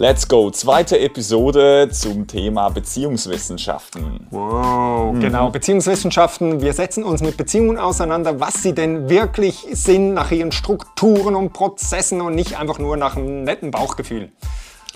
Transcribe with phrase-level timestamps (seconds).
[0.00, 0.50] Let's go.
[0.50, 4.26] Zweite Episode zum Thema Beziehungswissenschaften.
[4.30, 5.50] Wow, genau.
[5.50, 6.62] Beziehungswissenschaften.
[6.62, 11.52] Wir setzen uns mit Beziehungen auseinander, was sie denn wirklich sind, nach ihren Strukturen und
[11.52, 14.32] Prozessen und nicht einfach nur nach einem netten Bauchgefühl.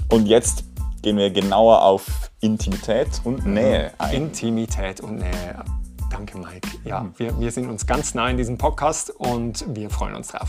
[0.09, 0.65] Und jetzt
[1.03, 2.07] gehen wir genauer auf
[2.41, 4.15] Intimität und Nähe ein.
[4.15, 5.63] Intimität und Nähe.
[6.11, 6.67] Danke, Mike.
[6.83, 10.49] Ja, wir, wir sind uns ganz nah in diesem Podcast und wir freuen uns drauf.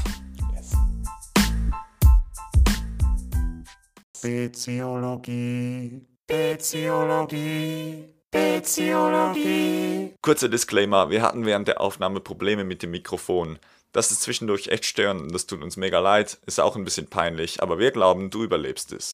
[4.26, 10.16] Beziologie, Beziologie, Beziologie.
[10.20, 13.60] Kurzer Disclaimer, wir hatten während der Aufnahme Probleme mit dem Mikrofon.
[13.92, 17.06] Das ist zwischendurch echt störend und das tut uns mega leid, ist auch ein bisschen
[17.06, 19.12] peinlich, aber wir glauben, du überlebst es.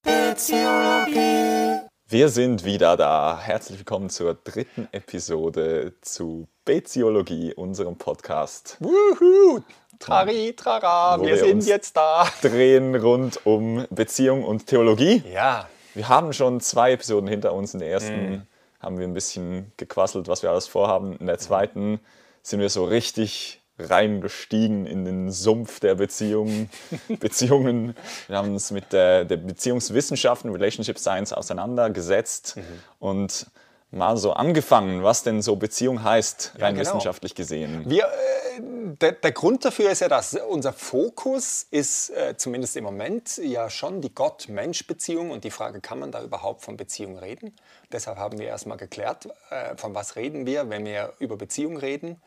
[2.07, 3.37] Wir sind wieder da.
[3.37, 8.77] Herzlich willkommen zur dritten Episode zu Beziologie, unserem Podcast.
[8.79, 9.61] Wuhu!
[10.01, 12.27] Trari, trara, wir wir sind jetzt da.
[12.41, 15.23] Drehen rund um Beziehung und Theologie.
[15.31, 17.73] Ja, Wir haben schon zwei Episoden hinter uns.
[17.73, 18.47] In der ersten
[18.79, 21.15] haben wir ein bisschen gequasselt, was wir alles vorhaben.
[21.17, 21.99] In der zweiten
[22.41, 26.69] sind wir so richtig reingestiegen in den Sumpf der Beziehungen.
[27.19, 27.95] Beziehungen.
[28.27, 32.57] Wir haben uns mit der, der Beziehungswissenschaften, Relationship Science auseinandergesetzt
[32.99, 33.47] und
[33.91, 36.87] mal so angefangen, was denn so Beziehung heißt, rein genau.
[36.87, 37.83] wissenschaftlich gesehen.
[37.85, 38.61] Wir, äh,
[39.01, 43.69] der, der Grund dafür ist ja, dass unser Fokus ist äh, zumindest im Moment ja
[43.69, 47.53] schon die Gott-Mensch-Beziehung und die Frage, kann man da überhaupt von Beziehung reden?
[47.91, 52.21] Deshalb haben wir erstmal geklärt, äh, von was reden wir, wenn wir über Beziehung reden.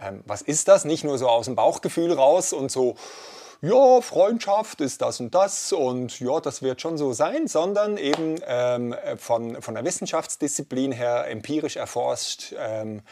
[0.00, 0.86] Ähm, was ist das?
[0.86, 2.96] Nicht nur so aus dem Bauchgefühl raus und so,
[3.62, 8.40] ja, Freundschaft ist das und das und ja, das wird schon so sein, sondern eben
[8.44, 13.02] ähm, von, von der Wissenschaftsdisziplin her empirisch erforscht, ähm,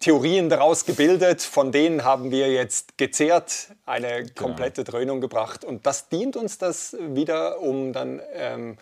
[0.00, 5.64] Theorien daraus gebildet, von denen haben wir jetzt gezehrt, eine komplette Dröhnung gebracht.
[5.64, 8.78] Und das dient uns das wieder, um dann ähm,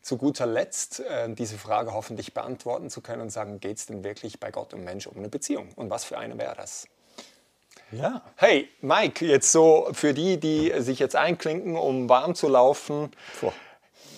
[0.00, 4.04] zu guter Letzt äh, diese Frage hoffentlich beantworten zu können und sagen, geht es denn
[4.04, 5.70] wirklich bei Gott und Mensch um eine Beziehung?
[5.74, 6.86] Und was für eine wäre das?
[7.92, 8.22] Ja.
[8.36, 13.52] Hey, Mike, jetzt so für die, die sich jetzt einklinken, um warm zu laufen, Boah.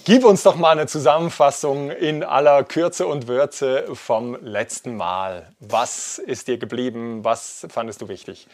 [0.05, 5.49] gib uns doch mal eine Zusammenfassung in aller Kürze und Würze vom letzten Mal.
[5.61, 7.25] Was ist dir geblieben?
[7.25, 8.47] Was fandest du wichtig?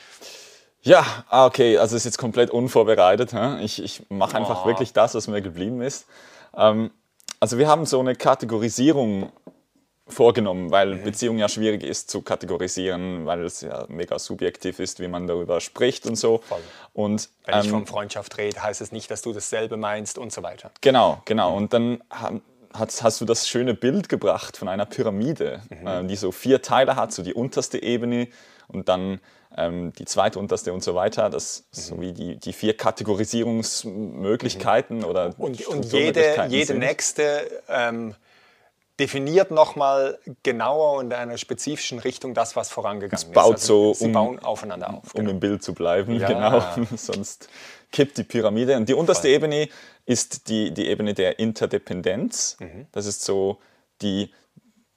[0.82, 3.32] Ja, ah, okay, also ist jetzt komplett unvorbereitet.
[3.32, 3.60] hä?
[3.64, 4.68] Ich, ich mache einfach Oh.
[4.68, 6.06] wirklich das, was mir geblieben ist.
[6.56, 6.92] Ähm,
[7.40, 9.32] also wir haben so eine Kategorisierung
[10.08, 11.04] vorgenommen, weil Mhm.
[11.04, 15.60] Beziehung ja schwierig ist zu kategorisieren, weil es ja mega subjektiv ist, wie man darüber
[15.60, 16.38] spricht und so.
[16.48, 16.60] Voll.
[16.92, 20.32] Und Wenn ich ähm, von Freundschaft rede, heißt es nicht, dass du dasselbe meinst und
[20.32, 20.70] so weiter.
[20.80, 21.56] Genau, genau.
[21.56, 22.02] Und dann
[22.72, 26.96] hast, hast du das schöne Bild gebracht von einer Pyramide, äh, die so vier Teile
[26.96, 28.28] hat, so die unterste Ebene
[28.68, 29.20] und dann
[29.56, 31.30] ähm, die zweite unterste und so weiter.
[31.30, 36.78] Das so wie die, die vier Kategorisierungsmöglichkeiten oder Und, und jede, jede sind.
[36.80, 38.14] nächste ähm,
[38.98, 43.62] definiert nochmal genauer und in einer spezifischen Richtung das, was vorangegangen baut ist.
[43.62, 45.14] Also so sie um- bauen aufeinander auf.
[45.14, 46.26] um im Bild zu bleiben, Ja.
[46.26, 46.62] genau.
[46.96, 47.48] Sonst
[47.92, 48.76] kippt die Pyramide.
[48.76, 49.68] Und die unterste Ebene
[50.04, 52.56] ist die, die Ebene der Interdependenz.
[52.60, 52.86] Mhm.
[52.92, 53.58] Das ist so
[54.02, 54.32] die,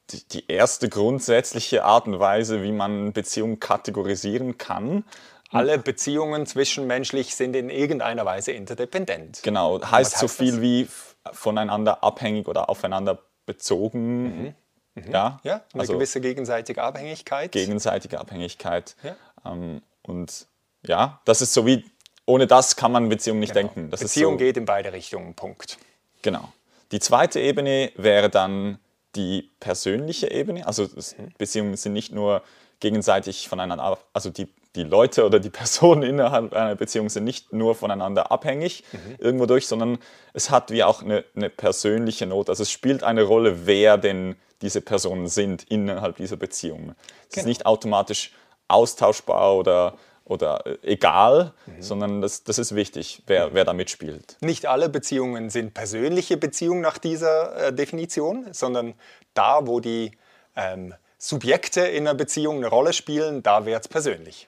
[0.10, 5.04] die, die erste grundsätzliche Art und Weise, wie man Beziehungen kategorisieren kann.
[5.52, 9.42] Alle Beziehungen zwischenmenschlich sind in irgendeiner Weise interdependent.
[9.44, 10.62] Genau, heißt, so heißt viel das?
[10.62, 10.88] wie
[11.34, 14.46] voneinander abhängig oder aufeinander bezogen.
[14.46, 14.54] Ja,
[14.94, 15.12] Mhm.
[15.14, 17.54] Ja, eine also gewisse gegenseitige Abhängigkeit.
[17.54, 18.98] gegenseitige Abhängigkeit.
[19.04, 19.16] Ja.
[19.46, 20.48] Ähm, und
[20.86, 21.86] ja, das ist so wie,
[22.26, 23.90] ohne das kann man Beziehung nicht denken.
[23.90, 25.78] Das Beziehung so, geht in beide Richtungen, Punkt.
[26.22, 26.52] Genau.
[26.92, 28.80] Die zweite Ebene wäre dann
[29.16, 30.68] die persönliche Ebene.
[30.68, 31.34] Also Mhm.
[31.38, 32.44] Beziehungen sind nicht nur
[32.82, 37.76] gegenseitig voneinander, also die, die Leute oder die Personen innerhalb einer Beziehung sind nicht nur
[37.76, 39.16] voneinander abhängig Mhm.
[39.20, 39.98] irgendwo durch, sondern
[40.34, 42.52] es hat wie auch eine, eine persönliche Note.
[42.52, 46.94] Also es spielt eine Rolle, wer denn diese Personen sind innerhalb dieser Beziehung.
[47.24, 47.48] Es ist Genau.
[47.48, 48.32] nicht automatisch
[48.68, 51.82] austauschbar oder, oder äh, egal, Mhm.
[51.82, 54.38] sondern das, das ist wichtig, wer, wer da mitspielt.
[54.42, 58.94] Nicht alle Beziehungen sind persönliche Beziehungen nach dieser äh, Definition, sondern
[59.34, 60.12] da, wo die
[60.56, 64.48] ähm, Subjekte in einer Beziehung eine Rolle spielen, da wird es persönlich.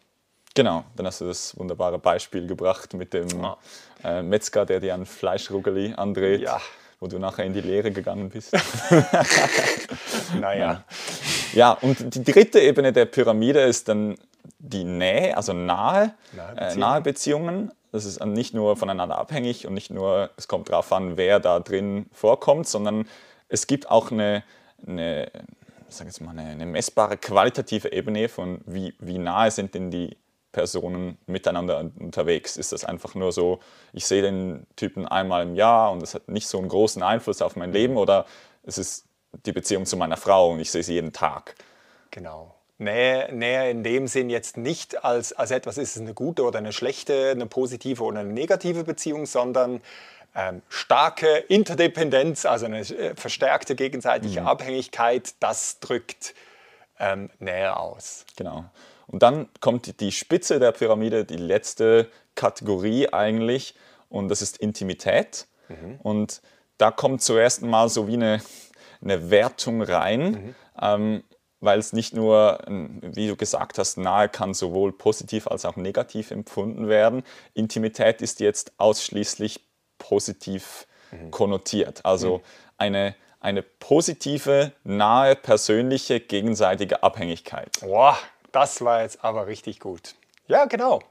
[0.56, 3.28] Genau, dann hast du das wunderbare Beispiel gebracht mit dem
[4.04, 6.62] äh, Metzger, der dir ein Fleischruggeli andreht, Ja.
[7.00, 8.54] wo du nachher in die Lehre gegangen bist.
[10.40, 10.84] Naja,
[11.54, 14.16] ja, und die dritte Ebene der Pyramide ist dann
[14.60, 16.80] die Nähe, also nahe, Nahe äh, Beziehungen.
[16.80, 17.72] nahe Beziehungen.
[17.92, 21.60] Das ist nicht nur voneinander abhängig und nicht nur, es kommt darauf an, wer da
[21.60, 23.08] drin vorkommt, sondern
[23.50, 24.44] es gibt auch eine,
[24.88, 25.28] eine,
[25.88, 29.92] ich sag jetzt mal, eine, eine messbare qualitative Ebene von wie, wie nahe sind denn
[29.92, 30.18] die
[30.54, 32.56] Personen miteinander un- unterwegs?
[32.56, 33.60] Ist das einfach nur so,
[33.92, 37.42] ich sehe den Typen einmal im Jahr und es hat nicht so einen großen Einfluss
[37.42, 38.26] auf mein Leben oder
[38.64, 39.06] es ist
[39.46, 41.56] die Beziehung zu meiner Frau und ich sehe sie jeden Tag?
[42.12, 42.56] Genau.
[42.78, 46.60] Nähe, Nähe in dem Sinn jetzt nicht als, als etwas, ist es eine gute oder
[46.60, 49.82] eine schlechte, eine positive oder eine negative Beziehung, sondern
[50.36, 56.34] ähm, starke Interdependenz, also eine äh, verstärkte gegenseitige Abhängigkeit, das drückt
[57.00, 58.26] ähm, Nähe aus.
[58.36, 58.66] Genau.
[59.14, 63.76] Und dann kommt die- Spitze der Pyramide, die letzte Kategorie eigentlich,
[64.10, 65.46] und das ist Intimität.
[66.02, 66.42] Und
[66.80, 68.42] da kommt zuerst mal so wie eine,
[69.02, 71.24] eine Wertung rein, ähm,
[71.60, 76.32] weil es nicht nur, wie du gesagt hast, nahe kann sowohl positiv als auch negativ
[76.32, 77.24] empfunden werden.
[77.54, 79.62] Intimität ist jetzt ausschließlich
[80.00, 80.88] positiv
[81.30, 82.04] konnotiert.
[82.04, 82.42] Also
[82.78, 87.70] eine, eine positive, nahe, persönliche, gegenseitige Abhängigkeit.
[87.82, 88.18] Boah,
[88.54, 90.16] das war jetzt aber richtig gut.
[90.48, 91.02] Ja, genau.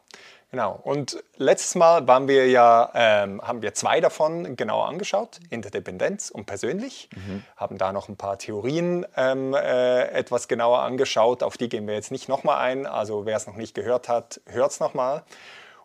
[0.53, 0.79] Genau.
[0.83, 6.44] Und letztes Mal waren wir ja, ähm, haben wir zwei davon genauer angeschaut, Interdependenz und
[6.44, 7.09] persönlich.
[7.56, 11.43] Haben da noch ein paar Theorien ähm, äh, etwas genauer angeschaut.
[11.43, 12.85] Auf die gehen wir jetzt nicht nochmal ein.
[12.85, 15.23] Also wer es noch nicht gehört hat, hört es nochmal.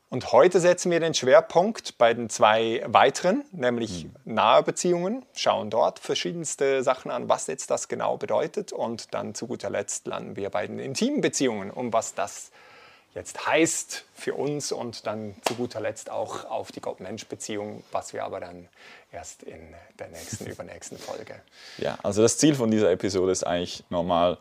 [0.10, 6.00] Und heute setzen wir den Schwerpunkt bei den zwei weiteren, nämlich nahe Beziehungen, schauen dort
[6.00, 8.72] verschiedenste Sachen an, was jetzt das genau bedeutet.
[8.72, 12.52] Und dann zu guter Letzt landen wir bei den intimen Beziehungen, um was das
[13.16, 18.24] jetzt heißt für uns und dann zu guter Letzt auch auf die Gott-Mensch-Beziehung, was wir
[18.24, 18.70] aber dann
[19.12, 19.60] erst in
[20.00, 21.36] der nächsten, übernächsten Folge.
[21.80, 24.38] Ja, also das Ziel von dieser Episode ist eigentlich normal,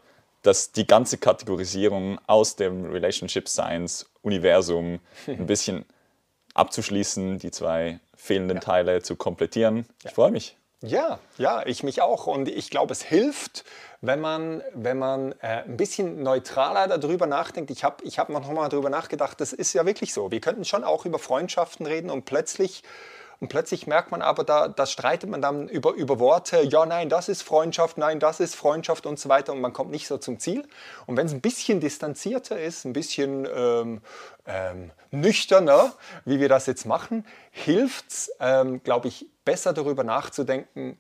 [0.47, 5.85] dass die ganze Kategorisierung aus dem Relationship Science Universum ein bisschen
[6.55, 9.87] abzuschließen, die zwei fehlenden Teile zu komplettieren.
[10.05, 10.57] Ich freue mich.
[10.83, 12.27] Ja, ja, ich mich auch.
[12.27, 13.65] Und ich glaube, es hilft,
[14.03, 17.71] wenn man, wenn man äh, ein bisschen neutraler darüber nachdenkt.
[17.71, 20.31] Ich habe ich hab noch mal darüber nachgedacht, das ist ja wirklich so.
[20.31, 22.83] Wir könnten schon auch über Freundschaften reden und plötzlich,
[23.41, 27.09] und plötzlich merkt man aber, da, da streitet man dann über, über Worte, ja, nein,
[27.09, 30.19] das ist Freundschaft, nein, das ist Freundschaft und so weiter und man kommt nicht so
[30.19, 30.67] zum Ziel.
[31.06, 34.00] Und wenn es ein bisschen distanzierter ist, ein bisschen ähm,
[34.47, 35.93] ähm, nüchterner,
[36.25, 40.99] wie wir das jetzt machen, hilft es, ähm, glaube ich, besser darüber nachzudenken,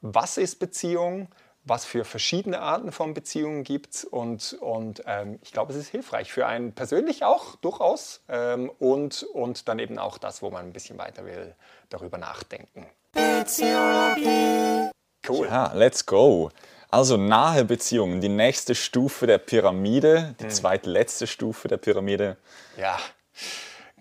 [0.00, 1.28] was ist Beziehung,
[1.64, 5.88] was für verschiedene Arten von Beziehungen gibt es und, und ähm, ich glaube, es ist
[5.88, 10.66] hilfreich für einen persönlich auch durchaus ähm, und, und dann eben auch das, wo man
[10.66, 11.54] ein bisschen weiter will,
[11.90, 12.86] darüber nachdenken.
[13.12, 14.90] Beziologie.
[15.28, 15.46] Cool.
[15.46, 16.50] Ja, let's go.
[16.90, 22.36] Also nahe Beziehungen, die nächste Stufe der Pyramide, die zweitletzte Stufe der Pyramide.
[22.76, 22.98] Ja,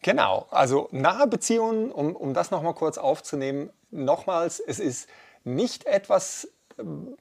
[0.01, 0.47] genau.
[0.50, 5.07] Also nahe Beziehungen, um, um das nochmal kurz aufzunehmen, nochmals, es ist
[5.44, 6.47] nicht etwas,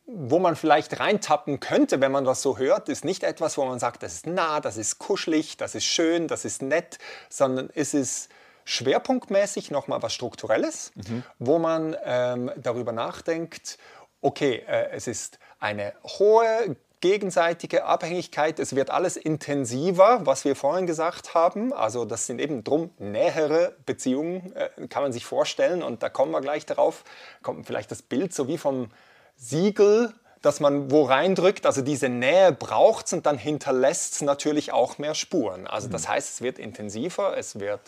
[0.07, 3.79] wo man vielleicht reintappen könnte, wenn man das so hört, ist nicht etwas, wo man
[3.79, 7.95] sagt, das ist nah, das ist kuschelig, das ist schön, das ist nett, sondern es
[7.95, 8.29] ist
[8.65, 10.93] schwerpunktmäßig nochmal was Strukturelles,
[11.39, 13.79] wo man ähm, darüber nachdenkt,
[14.21, 20.87] okay, äh, es ist eine hohe gegenseitige Abhängigkeit, es wird alles intensiver, was wir vorhin
[20.87, 21.73] gesagt haben.
[21.73, 25.83] Also das sind eben drum nähere Beziehungen, äh, kann man sich vorstellen.
[25.83, 27.05] Und da kommen wir gleich darauf,
[27.43, 28.89] kommt vielleicht das Bild so wie vom
[29.39, 30.13] Siegel,
[30.43, 31.65] dass man wo reindrückt.
[31.65, 35.67] Also diese Nähe braucht es und dann hinterlässt es natürlich auch mehr Spuren.
[35.67, 37.81] Also das heißt, es wird intensiver, es wird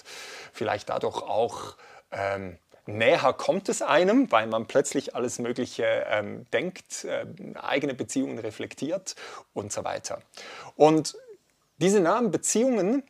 [0.52, 1.76] vielleicht dadurch auch...
[2.12, 8.38] Ähm, näher kommt es einem, weil man plötzlich alles Mögliche ähm, denkt, äh, eigene Beziehungen
[8.38, 9.14] reflektiert
[9.52, 10.20] und so weiter.
[10.76, 11.16] Und
[11.78, 13.02] diese nahen Beziehungen,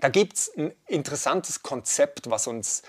[0.00, 2.82] da gibt es ein interessantes Konzept, was uns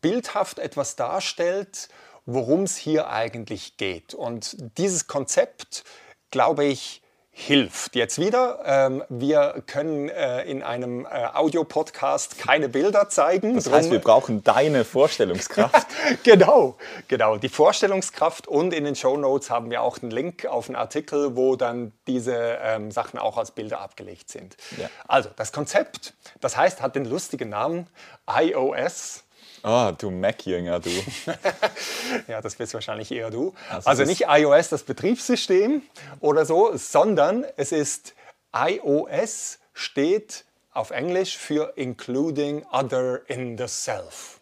[0.00, 1.88] bildhaft etwas darstellt,
[2.26, 4.14] worum es hier eigentlich geht.
[4.14, 5.84] Und dieses Konzept,
[6.30, 7.02] glaube ich,
[7.36, 7.96] hilft.
[7.96, 13.56] Jetzt wieder, ähm, wir können äh, in einem äh, Audiopodcast keine Bilder zeigen.
[13.56, 15.88] Das heißt, wir brauchen deine Vorstellungskraft.
[16.22, 16.76] genau,
[17.08, 17.36] genau.
[17.36, 21.34] Die Vorstellungskraft und in den Show Notes haben wir auch einen Link auf einen Artikel,
[21.34, 24.56] wo dann diese ähm, Sachen auch als Bilder abgelegt sind.
[24.80, 24.88] Ja.
[25.08, 27.88] Also das Konzept, das heißt, hat den lustigen Namen
[28.28, 29.23] iOS.
[29.64, 30.90] Ah, du Mac-Jünger, du.
[32.28, 33.54] Ja, das bist wahrscheinlich eher du.
[33.70, 35.80] Also Also, nicht iOS, das Betriebssystem
[36.20, 38.14] oder so, sondern es ist
[38.54, 40.44] iOS steht
[40.74, 44.38] auf Englisch für Including Other in the Self.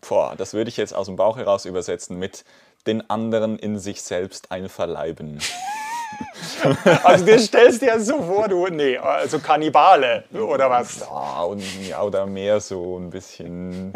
[0.00, 2.44] Boah, das würde ich jetzt aus dem Bauch heraus übersetzen mit
[2.88, 5.38] den anderen in sich selbst einverleiben.
[7.02, 11.02] Also du stellst dir so vor, du, nee, also Kannibale oder was?
[11.02, 13.92] Ah, und, ja, oder mehr so ein bisschen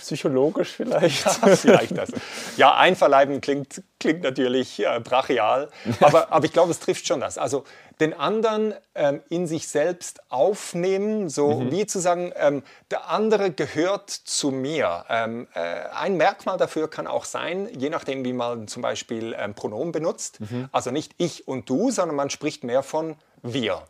[0.00, 1.28] psychologisch vielleicht.
[1.58, 2.10] Vielleicht das.
[2.56, 5.68] Ja, einverleiben klingt klingt natürlich äh, brachial,
[6.00, 7.38] aber, aber ich glaube, es trifft schon das.
[7.38, 7.64] Also
[8.00, 12.62] den anderen ähm, in sich selbst aufnehmen, so wie zu sagen, ähm,
[12.92, 15.04] der andere gehört zu mir.
[15.08, 15.60] Ähm, äh,
[15.96, 20.38] ein Merkmal dafür kann auch sein, je nachdem, wie man zum Beispiel ähm, Pronomen benutzt,
[20.70, 23.82] also nicht ich und du, sondern man spricht mehr von wir.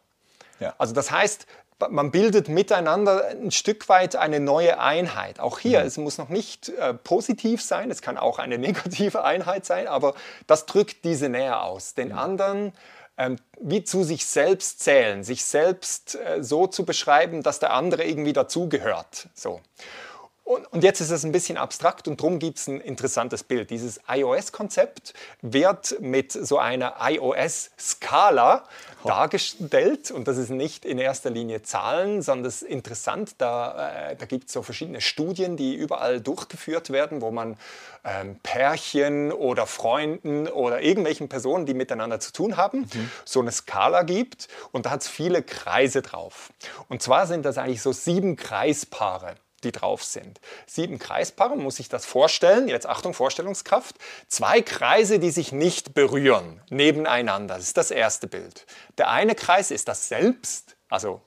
[0.60, 0.74] Ja.
[0.78, 1.46] Also das heißt,
[1.90, 5.38] man bildet miteinander ein Stück weit eine neue Einheit.
[5.38, 9.64] Auch hier, es muss noch nicht äh, positiv sein, es kann auch eine negative Einheit
[9.64, 10.14] sein, aber
[10.46, 11.94] das drückt diese Nähe aus.
[11.94, 12.72] Den anderen
[13.18, 18.04] ähm, wie zu sich selbst zählen, sich selbst äh, so zu beschreiben, dass der andere
[18.04, 19.28] irgendwie dazugehört.
[19.34, 19.60] So.
[20.48, 23.68] Und, jetzt ist es ein bisschen abstrakt und darum gibt es ein interessantes Bild.
[23.68, 25.12] Dieses iOS-Konzept
[25.42, 28.64] wird mit so einer iOS-Skala
[29.04, 33.34] dargestellt und das ist nicht in erster Linie Zahlen, sondern das ist interessant.
[33.36, 37.58] Da, äh, da gibt es so verschiedene Studien, die überall durchgeführt werden, wo man
[38.02, 42.90] ähm, Pärchen oder Freunden oder irgendwelchen Personen, die miteinander zu tun haben,
[43.26, 46.54] so eine Skala gibt und da hat es viele Kreise drauf.
[46.88, 49.34] Und zwar sind das eigentlich so sieben Kreispaare
[49.64, 50.40] die drauf sind.
[50.66, 52.68] Sieben Kreispaare, muss sich das vorstellen.
[52.68, 53.96] Jetzt Achtung, Vorstellungskraft.
[54.28, 57.54] Zwei Kreise, die sich nicht berühren, nebeneinander.
[57.56, 58.66] Das ist das erste Bild.
[58.98, 61.20] Der eine Kreis ist das Selbst, also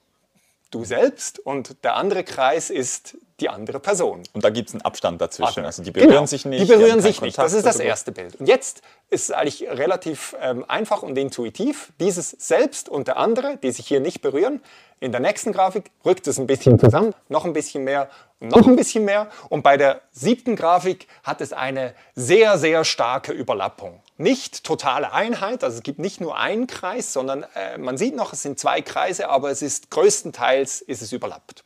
[0.71, 4.23] du selbst, und der andere Kreis ist die andere Person.
[4.33, 5.65] Und da gibt es einen Abstand dazwischen.
[5.65, 6.61] Also die berühren Genau, sich nicht.
[6.63, 7.37] Die berühren keinen sich nicht.
[7.37, 8.35] Das Kontakt ist das erste Bild.
[8.35, 11.91] Und jetzt ist es eigentlich relativ ähm, einfach und intuitiv.
[11.99, 14.61] Dieses Selbst und der andere, die sich hier nicht berühren,
[14.99, 18.07] in der nächsten Grafik rückt es ein bisschen zusammen, noch ein bisschen mehr
[18.39, 19.29] und noch ein bisschen mehr.
[19.49, 23.99] Und bei der siebten Grafik hat es eine sehr, sehr starke Überlappung.
[24.17, 28.31] Nicht totale Einheit, also es gibt nicht nur einen Kreis, sondern äh, man sieht noch,
[28.31, 31.63] es sind zwei Kreise, aber es ist größtenteils ist es überlappt.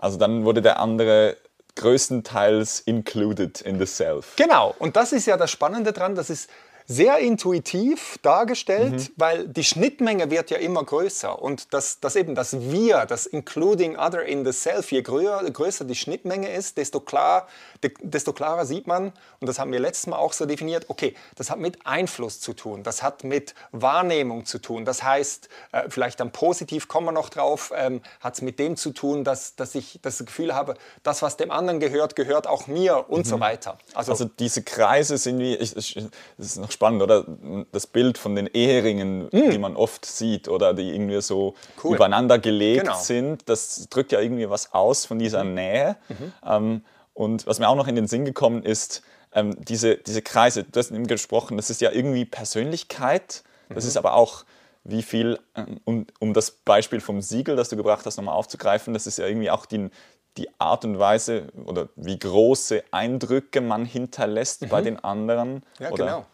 [0.00, 1.36] Also dann wurde der andere
[1.76, 4.34] größtenteils included in the self.
[4.36, 6.50] Genau, und das ist ja das Spannende dran, das ist
[6.90, 9.08] sehr intuitiv dargestellt, Mhm.
[9.16, 11.40] weil die Schnittmenge wird ja immer größer.
[11.40, 15.84] Und das, das eben das Wir, das Including Other in the Self, je größer, größer
[15.84, 17.46] die Schnittmenge ist, desto, klar,
[17.84, 21.14] de, desto klarer sieht man, und das haben wir letztes Mal auch so definiert, okay,
[21.36, 25.82] das hat mit Einfluss zu tun, das hat mit Wahrnehmung zu tun, das heißt, äh,
[25.88, 29.54] vielleicht dann positiv kommen wir noch drauf, ähm, hat es mit dem zu tun, dass,
[29.54, 33.38] dass ich das Gefühl habe, das, was dem anderen gehört, gehört auch mir und so
[33.38, 33.78] weiter.
[33.94, 35.94] Also, Also diese Kreise sind wie, ich, ich,
[36.36, 37.26] das ist noch spannend, oder?
[37.72, 41.80] Das Bild von den Eheringen, die man oft sieht, oder die irgendwie so Mm.
[41.84, 41.96] Cool.
[41.96, 42.98] übereinander gelegt Genau.
[42.98, 45.54] sind, das drückt ja irgendwie was aus von dieser Mhm.
[45.54, 45.96] Nähe.
[46.42, 46.82] Ähm,
[47.12, 49.02] und was mir auch noch in den Sinn gekommen ist,
[49.34, 53.88] ähm, diese, diese Kreise, du hast eben gesprochen, das ist ja irgendwie Persönlichkeit, das Mhm.
[53.88, 54.44] ist aber auch
[54.82, 58.94] wie viel, ähm, um, um das Beispiel vom Siegel, das du gebracht hast, nochmal aufzugreifen,
[58.94, 59.90] das ist ja irgendwie auch die,
[60.38, 65.56] die Art und Weise oder wie große Eindrücke man hinterlässt bei den anderen.
[65.56, 65.62] Mhm.
[65.80, 66.26] ja, oder genau.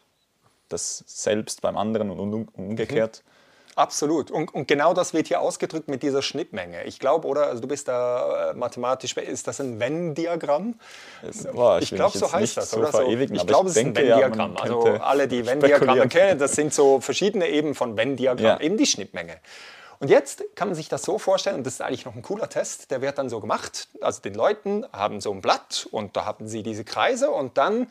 [0.69, 3.23] Das selbst beim anderen und um, umgekehrt.
[3.75, 4.31] Absolut.
[4.31, 6.85] Und, und genau das wird hier ausgedrückt mit dieser Schnittmenge.
[6.85, 7.47] Ich glaube, oder?
[7.49, 10.77] Also du bist da äh, mathematisch, ist das ein Venn-Diagramm?
[11.53, 12.91] Boah, Ich will glaube, so heißt das, so oder?
[12.91, 14.31] So, ich glaube, es ist ein denke, ja,
[14.61, 16.09] also alle, die Venn-Diagramme spekulieren.
[16.09, 18.61] kennen, das sind so verschiedene Ebenen von Venn-Diagramm, Ja.
[18.61, 19.37] eben die Schnittmenge.
[19.99, 22.49] Und jetzt kann man sich das so vorstellen, und das ist eigentlich noch ein cooler
[22.49, 23.89] Test, der wird dann so gemacht.
[24.01, 27.91] Also den Leuten haben so ein Blatt und da haben sie diese Kreise und dann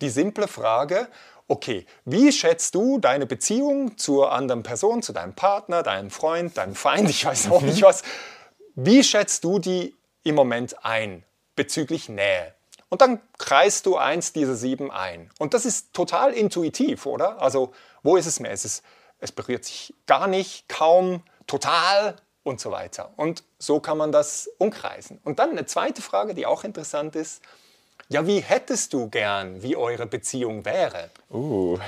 [0.00, 1.08] die simple Frage,
[1.48, 6.74] okay, wie schätzt du deine Beziehung zur anderen Person, zu deinem Partner, deinem Freund, deinem
[6.74, 8.02] Feind, ich weiß auch nicht was,
[8.74, 11.24] wie schätzt du die im Moment ein
[11.54, 12.54] bezüglich Nähe?
[12.88, 15.30] Und dann kreist du eins dieser sieben ein.
[15.38, 17.42] Und das ist total intuitiv, oder?
[17.42, 17.72] Also,
[18.02, 18.52] wo ist es mehr?
[18.52, 18.84] Es, ist,
[19.18, 23.12] es berührt sich gar nicht, kaum, total und so weiter.
[23.16, 25.20] Und so kann man das umkreisen.
[25.24, 27.42] Und dann eine zweite Frage, die auch interessant ist.
[28.08, 31.10] Ja, wie hättest du gern, wie eure Beziehung wäre?
[31.30, 31.78] Uh,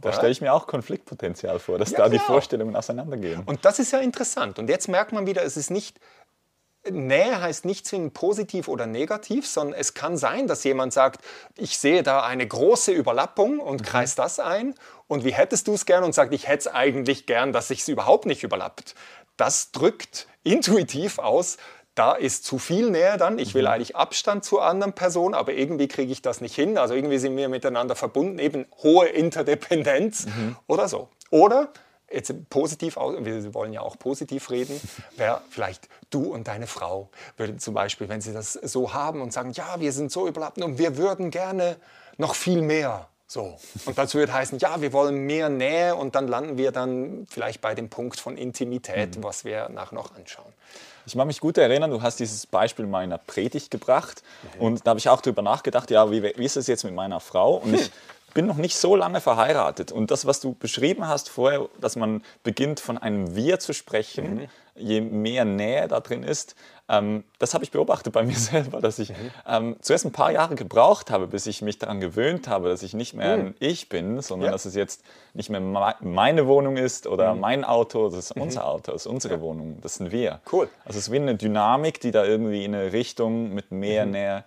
[0.00, 2.18] da stelle ich mir auch Konfliktpotenzial vor, dass Ja, da die.
[2.18, 3.42] Vorstellungen auseinandergehen.
[3.44, 4.58] Und das ist ja interessant.
[4.58, 5.98] Und jetzt merkt man wieder, es ist nicht,
[6.88, 11.24] Nähe heißt nicht zwingend positiv oder negativ, sondern es kann sein, dass jemand sagt,
[11.56, 14.74] ich sehe da eine große Überlappung und kreist das ein.
[15.06, 17.82] Und wie hättest du es gern und sagt, ich hätte es eigentlich gern, dass sich
[17.82, 18.96] es überhaupt nicht überlappt.
[19.36, 21.58] Das drückt intuitiv aus,
[21.94, 23.38] da ist zu viel Nähe dann.
[23.38, 26.78] Ich will eigentlich Abstand zur anderen Person, aber irgendwie kriege ich das nicht hin.
[26.78, 30.26] Also irgendwie sind wir miteinander verbunden, eben hohe Interdependenz
[30.66, 31.08] oder so.
[31.30, 31.68] Oder
[32.10, 34.78] jetzt positiv aus, wir wollen ja auch positiv reden,
[35.16, 39.32] wäre vielleicht du und deine Frau würden zum Beispiel, wenn sie das so haben und
[39.32, 41.76] sagen, ja, wir sind so überlappt und wir würden gerne
[42.18, 43.08] noch viel mehr.
[43.26, 43.56] So.
[43.86, 47.62] Und das würde heißen, ja, wir wollen mehr Nähe und dann landen wir dann vielleicht
[47.62, 50.52] bei dem Punkt von Intimität, was wir nachher noch anschauen.
[51.06, 54.22] Ich mag mich gut erinnern, du hast dieses Beispiel meiner Predigt gebracht
[54.58, 54.60] Mhm.
[54.64, 57.20] und da habe ich auch drüber nachgedacht, ja, wie, wie ist es jetzt mit meiner
[57.20, 57.54] Frau?
[57.56, 57.90] Und ich
[58.34, 59.92] bin noch nicht so lange verheiratet.
[59.92, 64.34] Und das, was du beschrieben hast vorher, dass man beginnt von einem Wir zu sprechen,
[64.34, 64.48] Mhm.
[64.76, 66.54] je mehr Nähe da drin ist,
[66.88, 69.14] ähm, das habe ich beobachtet bei mir selber, dass ich Mhm.
[69.46, 72.92] ähm, zuerst ein paar Jahre gebraucht habe, bis ich mich daran gewöhnt habe, dass ich
[72.94, 74.44] nicht mehr ein Ich bin, sondern Mhm.
[74.46, 74.52] Ja.
[74.52, 75.02] dass es jetzt
[75.34, 77.40] nicht mehr mei- meine Wohnung ist oder Mhm.
[77.40, 80.40] mein Auto, das ist unser Auto, das ist unsere Wohnung, das sind wir.
[80.52, 80.68] Cool.
[80.84, 84.44] Also es ist wie eine Dynamik, die da irgendwie in eine Richtung mit mehr Nähe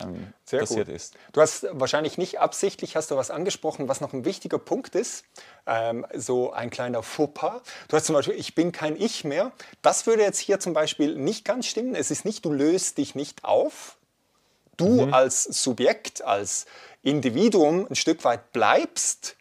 [0.00, 0.32] ähm, Mhm.
[0.44, 0.96] Sehr passiert gut.
[0.96, 1.14] ist.
[1.32, 5.24] Du hast wahrscheinlich nicht absichtlich, hast du was angesprochen, was noch ein wichtiger Punkt ist,
[5.66, 7.62] ähm, so ein kleiner Fauxpas.
[7.88, 9.52] Du hast zum Beispiel, ich bin kein Ich mehr.
[9.82, 11.94] Das würde jetzt hier zum Beispiel nicht ganz stimmen.
[11.94, 13.96] Es ist nicht, du löst dich nicht auf.
[14.76, 16.66] Du als Subjekt, als
[17.02, 19.34] Individuum ein Stück weit bleibst.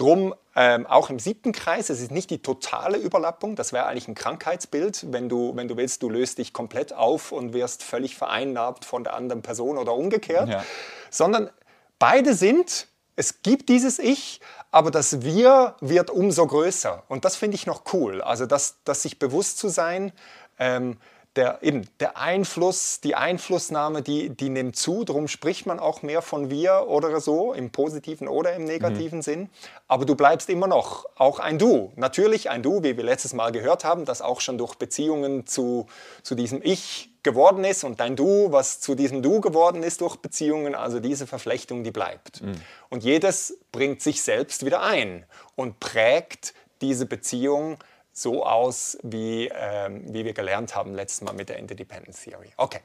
[0.00, 4.08] Drum ähm, auch im siebten Kreis, es ist nicht die totale Überlappung, das wäre eigentlich
[4.08, 8.16] ein Krankheitsbild, wenn du, wenn du willst, du löst dich komplett auf und wirst völlig
[8.16, 10.64] vereinnahmt von der anderen Person oder umgekehrt, Ja.
[11.10, 11.50] sondern
[11.98, 14.40] beide sind, es gibt dieses Ich,
[14.70, 17.02] aber das Wir wird umso größer.
[17.08, 20.12] Und das finde ich noch cool, also das, das sich bewusst zu sein,
[20.58, 20.96] ähm,
[21.36, 25.04] der, eben, der Einfluss, die Einflussnahme, die, die nimmt zu.
[25.04, 29.48] Darum spricht man auch mehr von wir oder so, im positiven oder im negativen Sinn.
[29.86, 31.92] Aber du bleibst immer noch auch ein Du.
[31.94, 35.86] Natürlich ein Du, wie wir letztes Mal gehört haben, das auch schon durch Beziehungen zu,
[36.22, 40.16] zu diesem Ich geworden ist und dein Du, was zu diesem Du geworden ist durch
[40.16, 40.74] Beziehungen.
[40.74, 42.42] Also diese Verflechtung, die bleibt.
[42.88, 47.78] Und jedes bringt sich selbst wieder ein und prägt diese Beziehung
[48.20, 52.52] so aus, wie, ähm, wie wir gelernt haben letztes Mal mit der Interdependence Theory.
[52.56, 52.80] Okay.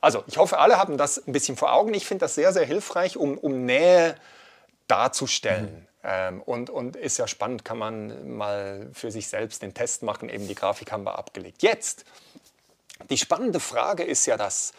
[0.00, 1.94] Also, ich hoffe, alle haben das ein bisschen vor Augen.
[1.94, 4.16] Ich finde das sehr, sehr hilfreich, um, um Nähe
[4.88, 5.86] darzustellen.
[6.02, 10.28] Ähm, und, und ist ja spannend, kann man mal für sich selbst den Test machen.
[10.28, 11.62] Eben die Grafik haben wir abgelegt.
[11.62, 12.04] Jetzt,
[13.08, 14.72] die spannende Frage ist ja das,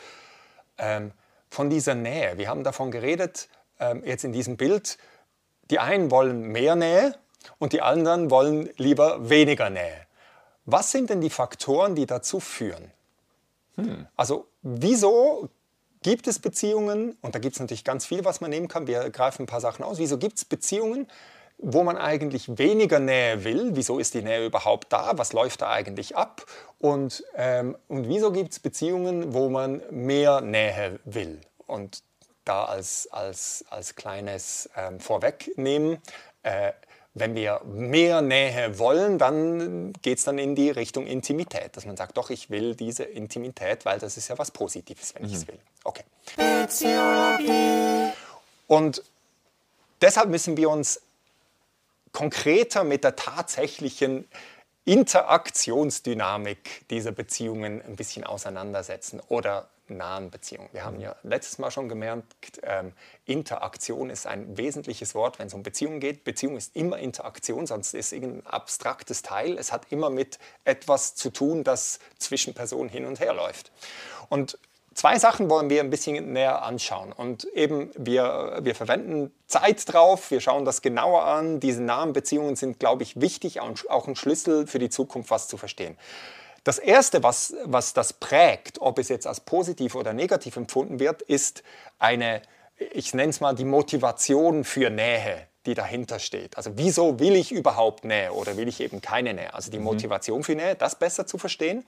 [0.77, 1.11] ähm,
[1.49, 2.37] von dieser Nähe.
[2.37, 3.47] Wir haben davon geredet,
[3.79, 4.97] ähm, jetzt in diesem Bild,
[5.69, 7.15] die einen wollen mehr Nähe
[7.59, 10.07] und die anderen wollen lieber weniger Nähe.
[10.65, 12.91] Was sind denn die Faktoren, die dazu führen?
[14.15, 15.49] Also wieso
[16.03, 19.09] gibt es Beziehungen, und da gibt es natürlich ganz viel, was man nehmen kann, wir
[19.09, 21.07] greifen ein paar Sachen aus, wieso gibt es Beziehungen,
[21.57, 23.71] wo man eigentlich weniger Nähe will?
[23.73, 25.17] Wieso ist die Nähe überhaupt da?
[25.17, 26.45] Was läuft da eigentlich ab?
[26.79, 31.39] Und, ähm, und wieso gibt es Beziehungen, wo man mehr Nähe will?
[31.65, 32.03] Und
[32.43, 35.99] da als, als, als kleines ähm, Vorwegnehmen,
[36.41, 36.73] äh,
[37.15, 41.95] wenn wir mehr Nähe wollen, dann geht es dann in die Richtung Intimität, dass man
[41.95, 45.47] sagt, doch, ich will diese Intimität, weil das ist ja was Positives, wenn ich es
[45.47, 45.59] will.
[45.83, 46.03] Okay.
[48.67, 49.03] Und
[50.01, 51.01] deshalb müssen wir uns
[52.11, 54.27] konkreter mit der tatsächlichen
[54.85, 60.69] Interaktionsdynamik dieser Beziehungen ein bisschen auseinandersetzen oder nahen Beziehungen.
[60.71, 62.93] Wir haben ja letztes Mal schon gemerkt, ähm,
[63.25, 66.23] Interaktion ist ein wesentliches Wort, wenn es um Beziehungen geht.
[66.23, 69.57] Beziehung ist immer Interaktion, sonst ist es irgendein abstraktes Teil.
[69.57, 73.71] Es hat immer mit etwas zu tun, das zwischen Personen hin und her läuft.
[74.29, 74.57] Und
[74.95, 77.11] Zwei Sachen wollen wir ein bisschen näher anschauen.
[77.11, 81.59] Und eben, wir, wir verwenden Zeit drauf, wir schauen das genauer an.
[81.59, 85.47] Diese nahen Beziehungen sind, glaube ich, wichtig, und auch ein Schlüssel für die Zukunft, was
[85.47, 85.97] zu verstehen.
[86.63, 91.21] Das Erste, was, was das prägt, ob es jetzt als positiv oder negativ empfunden wird,
[91.21, 91.61] ist
[91.99, 92.41] eine,
[92.77, 96.55] ich nenne es mal die Motivation für Nähe, die dahinter steht.
[96.55, 99.53] Also wieso will ich überhaupt Nähe oder will ich eben keine Nähe?
[99.53, 101.85] Also die Motivation für Nähe, das besser zu verstehen.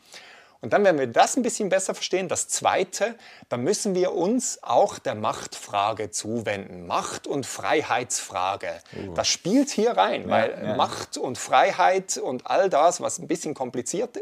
[0.61, 3.15] Und dann, wenn wir das ein bisschen besser verstehen, das Zweite,
[3.49, 6.87] dann müssen wir uns auch der Machtfrage zuwenden.
[6.87, 8.81] Macht- und Freiheitsfrage.
[9.13, 10.75] Das spielt hier rein, weil ja.
[10.75, 14.17] Macht und Freiheit und all das, was ein bisschen kompliziert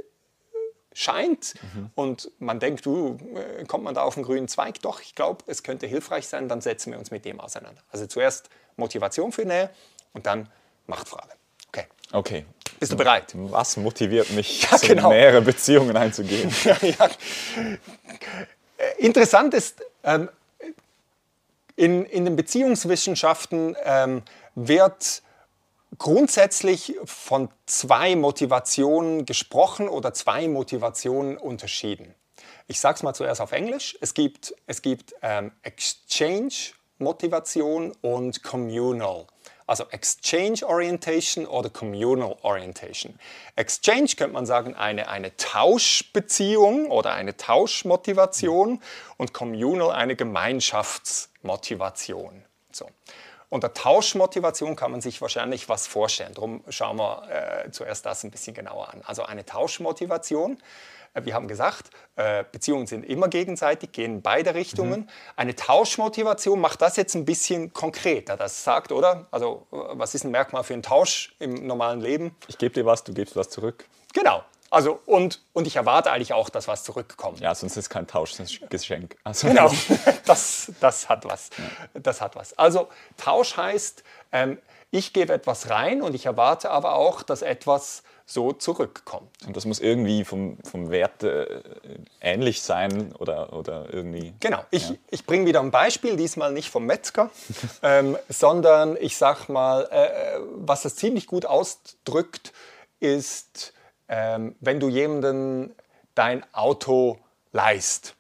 [0.93, 1.56] scheint
[1.95, 3.17] und man denkt, du,
[3.60, 4.82] äh, kommt man da auf einen grünen Zweig?
[4.82, 7.82] Doch, ich glaube, es könnte hilfreich sein, dann setzen wir uns mit dem auseinander.
[7.91, 9.69] Also zuerst Motivation für Nähe
[10.13, 10.49] und dann
[10.88, 11.29] Machtfrage.
[11.69, 12.45] Okay, Okay.
[12.79, 13.32] bist du bereit?
[13.34, 15.10] Was motiviert mich, Ja, genau.
[15.10, 16.53] mehrere Beziehungen einzugehen?
[16.63, 17.10] ja.
[18.77, 20.29] Äh, Interessant ist, ähm,
[21.75, 24.21] in, in den Beziehungswissenschaften ähm,
[24.56, 25.23] wird
[25.97, 32.13] grundsätzlich von zwei Motivationen gesprochen oder zwei Motivationen unterschieden.
[32.67, 33.97] Ich sage es mal zuerst auf Englisch.
[34.01, 39.27] Es gibt, es gibt ähm, Exchange-Motivation und Communal.
[39.65, 43.17] Also Exchange Orientation oder Communal Orientation.
[43.56, 48.82] Exchange könnte man sagen eine, eine Tauschbeziehung oder eine Tauschmotivation
[49.17, 52.43] und Communal eine Gemeinschaftsmotivation.
[52.71, 52.89] So.
[53.54, 56.34] Unter Tauschmotivation kann man sich wahrscheinlich was vorstellen.
[56.34, 59.04] Darum schauen wir äh, zuerst das ein bisschen genauer an.
[59.06, 60.58] Also eine Tauschmotivation
[61.13, 65.08] äh, wir haben gesagt, äh, Beziehungen sind immer gegenseitig, gehen in beide Richtungen.
[65.36, 68.38] Eine Tauschmotivation macht das jetzt ein bisschen konkreter.
[68.38, 69.28] Das sagt, oder?
[69.30, 72.36] Also, äh, was ist ein Merkmal für einen Tausch im normalen Leben?
[72.48, 73.86] Ich gebe dir was, du gibst was zurück.
[74.13, 74.44] Genau.
[74.73, 77.39] Also, und, und ich erwarte eigentlich auch, dass was zurückkommt.
[77.39, 79.15] Ja, sonst ist kein Tausch, sonst ist es ein Geschenk.
[79.23, 79.71] Also, Genau,
[80.25, 81.51] das, das hat was.
[81.93, 82.57] Das hat was.
[82.57, 84.57] Also Tausch heißt, ähm,
[84.89, 89.29] ich gebe etwas rein und ich erwarte aber auch, dass etwas so zurückkommt.
[89.45, 91.62] Und das muss irgendwie vom, vom Wert äh,
[92.19, 94.33] ähnlich sein oder, oder irgendwie.
[94.39, 97.29] Genau, ich, ich bringe wieder ein Beispiel, diesmal nicht vom Metzger,
[97.83, 102.53] ähm, sondern ich sag mal, äh, was das ziemlich gut ausdrückt,
[102.99, 103.73] ist,
[104.08, 105.76] ähm, wenn du jemanden
[106.16, 107.18] dein Auto
[107.52, 108.16] leist.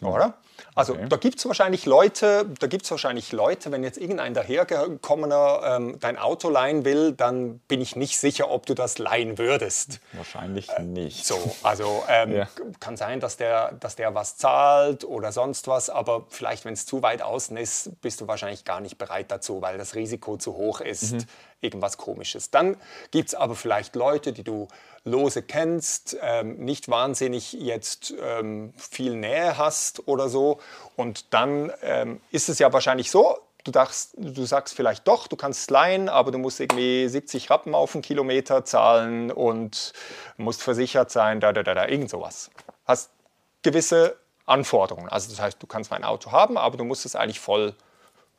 [0.00, 0.34] Oder?
[0.74, 1.06] Also Okay.
[1.08, 6.18] da gibt es wahrscheinlich Leute, da gibt wahrscheinlich Leute, wenn jetzt irgendein dahergekommener ähm, dein
[6.18, 10.00] Auto leihen will, dann bin ich nicht sicher, ob du das leihen würdest.
[10.12, 11.26] Wahrscheinlich nicht.
[11.26, 12.48] So, also ähm, Ja.
[12.80, 16.86] kann sein, dass der, dass der was zahlt oder sonst was, aber vielleicht, wenn es
[16.86, 20.54] zu weit außen ist, bist du wahrscheinlich gar nicht bereit dazu, weil das Risiko zu
[20.56, 21.24] hoch ist, Mhm.
[21.60, 22.50] irgendwas Komisches.
[22.50, 22.76] Dann
[23.10, 24.68] gibt es aber vielleicht Leute, die du
[25.04, 30.51] lose kennst, ähm, nicht wahnsinnig jetzt ähm, viel Nähe hast oder so.
[30.96, 35.36] Und dann ähm, ist es ja wahrscheinlich so, du, dachst, du sagst vielleicht doch, du
[35.36, 39.92] kannst es leihen, aber du musst irgendwie 70 Rappen auf den Kilometer zahlen und
[40.36, 42.50] musst versichert sein, da, da, da, da, irgend sowas.
[42.86, 43.10] Hast
[43.62, 45.08] gewisse Anforderungen.
[45.08, 47.74] Also das heißt, du kannst mein Auto haben, aber du musst es eigentlich voll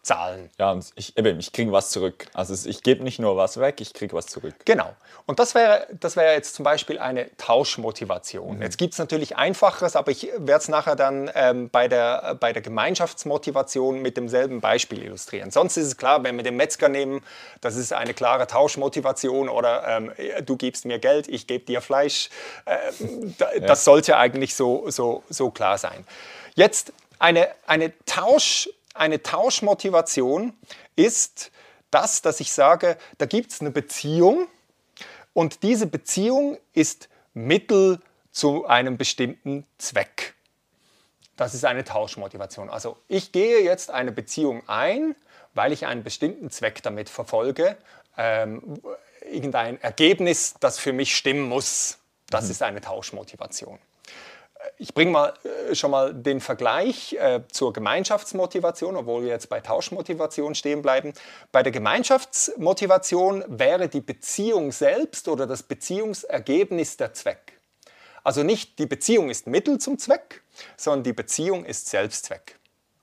[0.03, 0.49] zahlen.
[0.59, 2.27] Ja, und ich, eben, ich kriege was zurück.
[2.33, 4.53] Also ich gebe nicht nur was weg, ich kriege was zurück.
[4.65, 4.93] Genau.
[5.25, 8.61] Und das wäre, das wäre jetzt zum Beispiel eine Tauschmotivation.
[8.61, 12.51] Jetzt gibt es natürlich Einfacheres, aber ich werde es nachher dann ähm, bei, der, bei
[12.51, 15.51] der Gemeinschaftsmotivation mit demselben Beispiel illustrieren.
[15.51, 17.23] Sonst ist es klar, wenn wir den Metzger nehmen,
[17.61, 20.11] das ist eine klare Tauschmotivation oder ähm,
[20.45, 22.29] du gibst mir Geld, ich gebe dir Fleisch.
[22.65, 26.05] Ähm, da, Das sollte eigentlich so, so, so klar sein.
[26.55, 30.53] Jetzt eine, eine, Tausch, eine Tauschmotivation
[30.95, 31.51] ist
[31.91, 34.47] das, dass ich sage, da gibt es eine Beziehung
[35.33, 37.99] und diese Beziehung ist Mittel
[38.31, 40.35] zu einem bestimmten Zweck.
[41.37, 42.69] Das ist eine Tauschmotivation.
[42.69, 45.15] Also ich gehe jetzt eine Beziehung ein,
[45.53, 47.77] weil ich einen bestimmten Zweck damit verfolge.
[48.17, 48.79] Ähm,
[49.21, 51.97] irgendein Ergebnis, das für mich stimmen muss.
[52.29, 53.79] Das ist eine Tauschmotivation.
[54.77, 55.33] Ich bringe mal
[55.69, 61.13] äh, schon mal den Vergleich äh, zur Gemeinschaftsmotivation, obwohl wir jetzt bei Tauschmotivation stehen bleiben.
[61.51, 67.59] Bei der Gemeinschaftsmotivation wäre die Beziehung selbst oder das Beziehungsergebnis der Zweck.
[68.23, 70.43] Also nicht die Beziehung ist Mittel zum Zweck,
[70.77, 72.57] sondern die Beziehung ist Selbstzweck.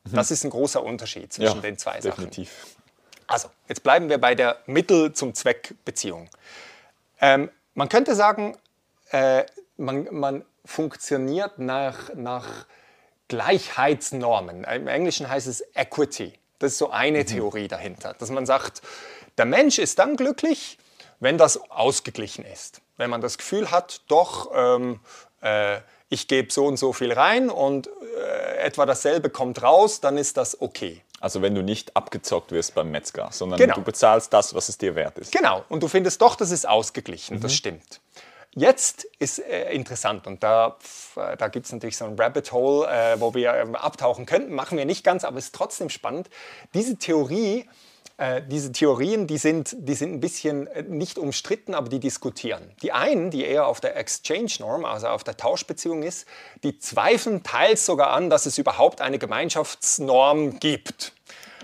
[0.05, 2.25] Das ist ein großer Unterschied zwischen den zwei Sachen.
[2.25, 2.77] definitiv.
[3.27, 6.29] Also, jetzt bleiben wir bei der Mittel zum Zweck Beziehung.
[7.21, 8.57] Ähm, man könnte sagen,
[9.11, 9.45] äh,
[9.77, 12.67] man, man funktioniert nach, nach
[13.29, 14.65] Gleichheitsnormen.
[14.65, 16.33] Im Englischen heißt es Equity.
[16.59, 18.83] Das ist so eine Theorie dahinter, dass man sagt,
[19.39, 20.79] der Mensch ist dann glücklich,
[21.21, 22.83] wenn das ausgeglichen ist.
[22.97, 25.01] Wenn man das Gefühl hat, doch, ähm,
[25.43, 25.79] äh,
[26.11, 30.37] ich gebe so und so viel rein und äh, etwa dasselbe kommt raus, dann ist
[30.37, 31.03] das okay.
[31.21, 33.75] Also wenn du nicht abgezockt wirst beim Metzger, sondern Genau.
[33.75, 35.33] du bezahlst das, was es dir wert ist.
[35.33, 38.01] Genau, und du findest doch, das ist ausgeglichen, das stimmt.
[38.55, 42.51] Jetzt ist äh, interessant und da, pf, äh, da gibt es natürlich so ein Rabbit
[42.51, 45.89] Hole, äh, wo wir ähm, abtauchen könnten, machen wir nicht ganz, aber es ist trotzdem
[45.89, 46.29] spannend.
[46.75, 47.69] Diese Theorie,
[48.17, 52.73] äh, diese Theorien, die sind, die sind ein bisschen äh, nicht umstritten, aber die diskutieren.
[52.83, 56.27] Die einen, die eher auf der Exchange Norm, also auf der Tauschbeziehung ist,
[56.65, 61.15] die zweifeln teils sogar an, dass es überhaupt eine Gemeinschaftsnorm gibt.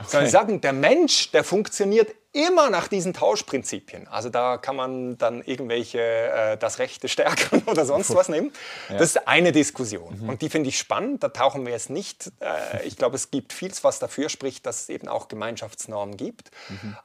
[0.07, 4.07] Sondern sie sagen, der Mensch, der funktioniert immer nach diesen Tauschprinzipien.
[4.09, 8.53] Also da kann man dann irgendwelche, äh, das Rechte stärken oder sonst was nehmen.
[8.91, 10.21] Das ist eine Diskussion.
[10.29, 11.23] Und die finde ich spannend.
[11.23, 12.31] Da tauchen wir jetzt nicht.
[12.41, 16.51] Äh, ich glaube, es gibt vieles, was dafür spricht, dass es eben auch Gemeinschaftsnormen gibt.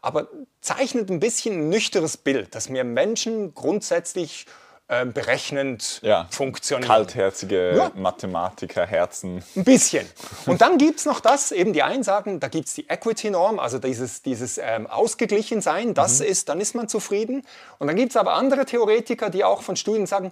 [0.01, 0.27] Aber
[0.59, 4.45] zeichnet ein bisschen ein nüchternes Bild, dass wir Menschen grundsätzlich
[4.87, 6.87] äh, berechnend Ja, funktionieren.
[6.87, 7.91] kaltherzige Ja.
[7.95, 9.43] Mathematiker, Herzen.
[9.55, 10.05] Ein bisschen.
[10.45, 13.59] Und dann gibt es noch das, eben die einen sagen, da gibt es die Equity-Norm,
[13.59, 17.45] also dieses, dieses ähm, Ausgeglichensein, das ist, dann ist man zufrieden.
[17.79, 20.31] Und dann gibt es aber andere Theoretiker, die auch von Studien sagen,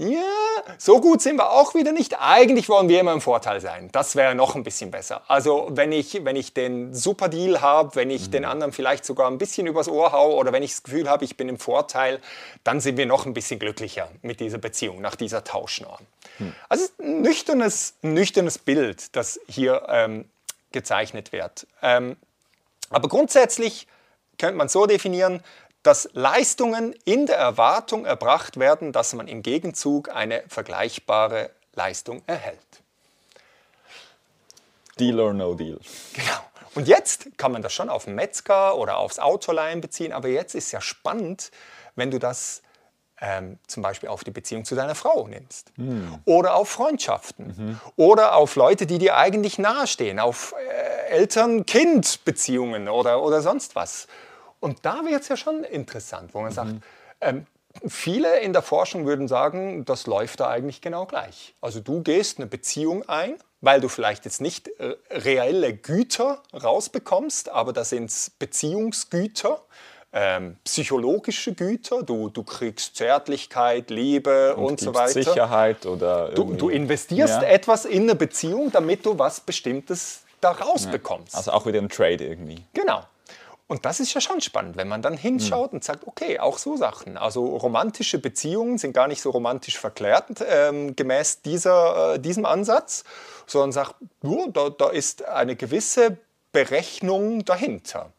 [0.00, 0.22] ja,
[0.78, 2.14] so gut sind wir auch wieder nicht.
[2.20, 3.88] Eigentlich wollen wir immer im Vorteil sein.
[3.90, 5.22] Das wäre noch ein bisschen besser.
[5.26, 9.28] Also wenn ich, wenn ich den super Deal habe, wenn ich den anderen vielleicht sogar
[9.28, 12.20] ein bisschen übers Ohr hau oder wenn ich das Gefühl habe, ich bin im Vorteil,
[12.62, 16.06] dann sind wir noch ein bisschen glücklicher mit dieser Beziehung, nach dieser Tauschnorm.
[16.68, 20.26] Also es ist ein nüchternes, nüchternes Bild, das hier ähm,
[20.70, 21.66] gezeichnet wird.
[21.82, 22.16] Ähm,
[22.90, 23.88] aber grundsätzlich
[24.38, 25.42] könnte man so definieren,
[25.82, 32.58] dass Leistungen in der Erwartung erbracht werden, dass man im Gegenzug eine vergleichbare Leistung erhält.
[34.98, 35.78] Deal or no deal.
[36.14, 36.40] Genau.
[36.74, 40.54] Und jetzt kann man das schon auf den Metzger oder aufs Autoleihen beziehen, aber jetzt
[40.54, 41.50] ist ja spannend,
[41.96, 42.62] wenn du das
[43.20, 45.72] ähm, zum Beispiel auf die Beziehung zu deiner Frau nimmst.
[46.24, 47.80] Oder auf Freundschaften.
[47.96, 50.20] Oder auf Leute, die dir eigentlich nahestehen.
[50.20, 54.06] Auf äh, Eltern-Kind-Beziehungen oder, oder sonst was.
[54.60, 56.74] Und da wird es ja schon interessant, wo man sagt,
[57.20, 57.46] ähm,
[57.86, 61.54] viele in der Forschung würden sagen, das läuft da eigentlich genau gleich.
[61.60, 67.48] Also du gehst eine Beziehung ein, weil du vielleicht jetzt nicht äh, reelle Güter rausbekommst,
[67.50, 69.60] aber da sind es Beziehungsgüter,
[70.12, 72.02] ähm, psychologische Güter.
[72.02, 75.22] Du, du kriegst Zärtlichkeit, Liebe und, so gibt's weiter.
[75.30, 77.48] Sicherheit oder Du, irgendwie- du investierst Ja.
[77.48, 81.34] etwas in eine Beziehung, damit du was Bestimmtes da rausbekommst.
[81.36, 82.64] Also auch wieder ein Trade irgendwie.
[82.72, 83.02] Genau.
[83.68, 86.78] Und das ist ja schon spannend, wenn man dann hinschaut und sagt, okay, auch so
[86.78, 87.18] Sachen.
[87.18, 93.04] Also romantische Beziehungen sind gar nicht so romantisch verklärt ähm, gemäß dieser, äh, diesem Ansatz,
[93.46, 96.16] sondern sagt, nur, da, da ist eine gewisse
[96.50, 98.10] Berechnung dahinter.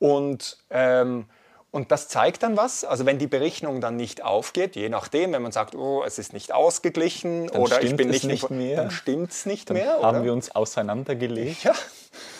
[0.00, 1.26] Und, ähm,
[1.70, 2.84] und das zeigt dann was.
[2.84, 6.32] Also wenn die Berechnung dann nicht aufgeht, je nachdem, wenn man sagt, oh, es ist
[6.32, 8.76] nicht ausgeglichen oder ich bin nicht, nicht mehr.
[8.76, 9.92] dann stimmt es nicht Dann mehr.
[10.02, 10.24] haben oder?
[10.24, 11.62] wir uns auseinandergelegt.
[11.62, 11.74] Ja,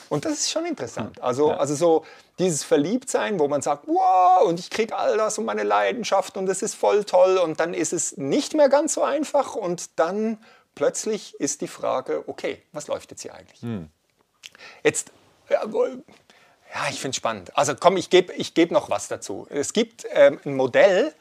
[0.08, 1.20] und das ist schon interessant.
[1.22, 2.04] Also, also so
[2.38, 6.48] dieses Verliebtsein, wo man sagt, wow, und ich kriege all das und meine Leidenschaft und
[6.48, 10.38] es ist voll toll und dann ist es nicht mehr ganz so einfach und dann
[10.74, 13.60] plötzlich ist die Frage, okay, was läuft jetzt hier eigentlich?
[14.82, 15.10] Jetzt,
[15.50, 17.56] ja, ja ich finde es spannend.
[17.56, 19.46] Also komm, ich gebe ich geb noch was dazu.
[19.50, 21.12] Es gibt ähm, ein Modell,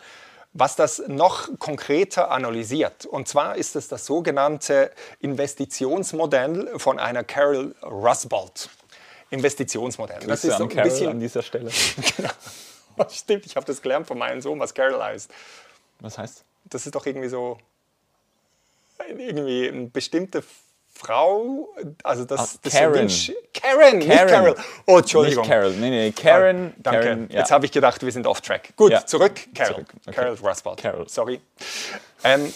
[0.53, 3.05] was das noch konkreter analysiert.
[3.05, 8.69] Und zwar ist es das sogenannte Investitionsmodell von einer Carol Rusbold.
[9.29, 10.19] Investitionsmodell.
[10.19, 11.09] Das Grüße ist so ein Carol bisschen.
[11.09, 11.69] an dieser Stelle.
[13.11, 15.29] Stimmt, ich habe das gelernt von meinem Sohn, was Carol heißt.
[15.99, 16.43] Was heißt?
[16.65, 17.57] Das ist doch irgendwie so
[19.07, 20.43] irgendwie eine bestimmte
[20.93, 21.69] Frau,
[22.03, 23.07] also das, Ah, das Karen.
[23.07, 24.55] Sch- Karen, nicht Carol.
[24.87, 25.43] Oh, Entschuldigung.
[25.43, 25.71] Nicht Carol.
[25.73, 26.73] Nee, nee, Karen.
[26.75, 27.01] Ah, Danke.
[27.03, 27.39] Karen, ja.
[27.39, 28.75] Jetzt habe ich gedacht, wir sind off track.
[28.75, 29.05] Gut, Ja.
[29.05, 29.33] zurück.
[29.53, 29.73] Carol.
[29.75, 30.11] Zurück, okay.
[30.15, 30.77] Carol Rusbold.
[30.79, 31.07] Carol.
[31.07, 31.39] Sorry.
[32.23, 32.51] Ähm,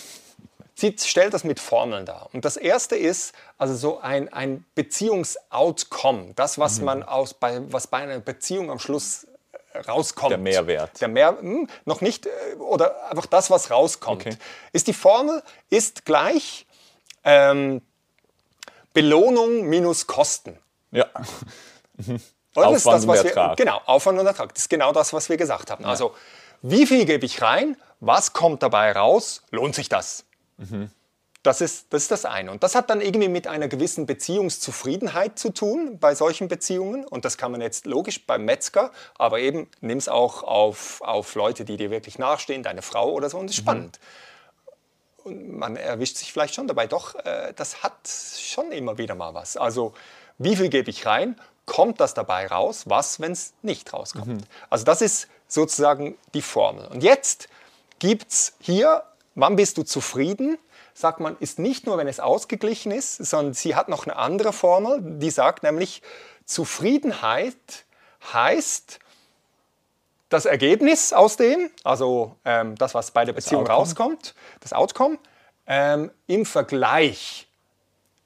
[0.82, 2.30] sie stellt das mit Formeln dar.
[2.34, 6.34] Und das erste ist also so ein, ein Beziehungsoutcome.
[6.36, 6.86] Das, was Mhm.
[6.86, 9.26] man aus, bei, was bei einer Beziehung am Schluss
[9.74, 10.32] äh, rauskommt.
[10.32, 11.00] Der Mehrwert.
[11.00, 14.26] Der Mehr, hm, noch nicht, äh, oder einfach das, was rauskommt.
[14.26, 14.38] Okay.
[14.74, 16.66] Ist die Formel ist gleich
[17.24, 17.82] ähm,
[18.94, 20.58] Belohnung minus Kosten.
[20.92, 21.06] Ja.
[22.54, 22.72] Oder?
[22.72, 23.58] Das ist Aufwand das, und was wir, Ertrag.
[23.58, 24.54] genau, Aufwand und Ertrag.
[24.54, 25.86] Das ist genau das, was wir gesagt haben.
[25.86, 26.14] Also,
[26.62, 27.78] wie viel gebe ich rein?
[28.02, 29.42] Was kommt dabei raus?
[29.52, 30.26] Lohnt sich das?
[31.44, 32.52] Das, ist, das ist das eine.
[32.52, 37.04] Und das hat dann irgendwie mit einer gewissen Beziehungszufriedenheit zu tun bei solchen Beziehungen.
[37.06, 41.34] Und das kann man jetzt logisch beim Metzger, aber eben nimm es auch auf, auf
[41.34, 43.40] Leute, die dir wirklich nachstehen, deine Frau oder so.
[43.40, 44.00] Und das ist spannend.
[45.24, 49.34] Und man erwischt sich vielleicht schon dabei, doch, äh, das hat schon immer wieder mal
[49.34, 49.58] was.
[49.58, 49.94] Also,
[50.38, 51.40] wie viel gebe ich rein?
[51.66, 52.84] Kommt das dabei raus?
[52.88, 54.46] Was, wenn es nicht rauskommt?
[54.70, 56.88] Also, das ist sozusagen die Formel.
[56.88, 57.50] Und jetzt
[58.00, 59.04] gibt es hier,
[59.36, 60.58] wann bist du zufrieden?
[60.94, 64.52] Sagt man, ist nicht nur, wenn es ausgeglichen ist, sondern sie hat noch eine andere
[64.54, 66.02] Formel, die sagt nämlich,
[66.46, 67.56] Zufriedenheit
[68.34, 69.00] heißt,
[70.30, 73.78] das Ergebnis aus dem, also ähm, das, was bei der Beziehung Outcome.
[73.80, 75.18] rauskommt, das Outcome,
[75.68, 77.48] ähm, im Vergleich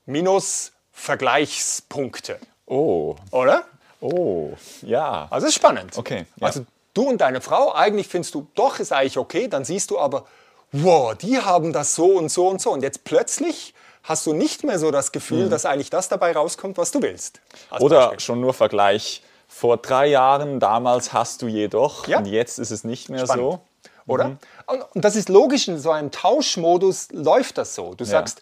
[0.05, 3.15] minus Vergleichspunkte, Oh.
[3.31, 3.63] oder?
[4.01, 4.51] Oh.
[4.81, 5.27] Ja.
[5.29, 5.97] Also ist spannend.
[5.97, 6.47] Okay, ja.
[6.47, 9.99] Also du und deine Frau, eigentlich findest du, doch, ist eigentlich okay, dann siehst du
[9.99, 10.25] aber,
[10.71, 12.71] wow, die haben das so und so und so.
[12.71, 13.73] Und jetzt plötzlich
[14.03, 17.39] hast du nicht mehr so das Gefühl, dass eigentlich das dabei rauskommt, was du willst.
[17.79, 18.19] Oder Beispiel.
[18.19, 19.23] schon nur Vergleich.
[19.47, 22.17] Vor drei Jahren, damals hast du jedoch Ja.
[22.17, 23.53] und jetzt ist es nicht mehr Spannend.
[23.53, 23.59] so.
[24.05, 24.27] oder?
[24.29, 24.37] Mhm.
[24.67, 27.93] Und, und das ist logisch, in so einem Tauschmodus läuft das so.
[27.93, 28.41] Du sagst,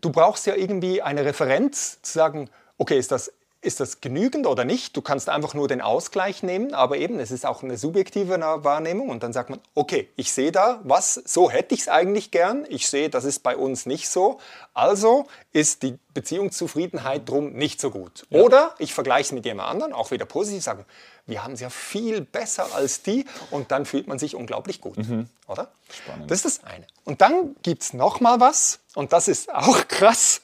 [0.00, 3.30] du brauchst ja irgendwie eine Referenz zu sagen, okay, ist das,
[3.62, 4.96] ist das genügend oder nicht?
[4.96, 9.08] Du kannst einfach nur den Ausgleich nehmen, aber eben, es ist auch eine subjektive Wahrnehmung
[9.08, 12.66] und dann sagt man, okay, ich sehe da was, so hätte ich es eigentlich gern,
[12.68, 14.40] ich sehe, das ist bei uns nicht so,
[14.74, 18.26] also ist die Beziehungszufriedenheit drum nicht so gut.
[18.30, 20.84] Oder ich vergleiche es mit jemand anderen, auch wieder positiv, sage,
[21.26, 24.98] wir haben es ja viel besser als die und dann fühlt man sich unglaublich gut,
[25.46, 25.70] oder?
[25.88, 26.28] Spannend.
[26.30, 26.86] Das ist das eine.
[27.04, 30.40] Und dann gibt es noch mal was und das ist auch krass.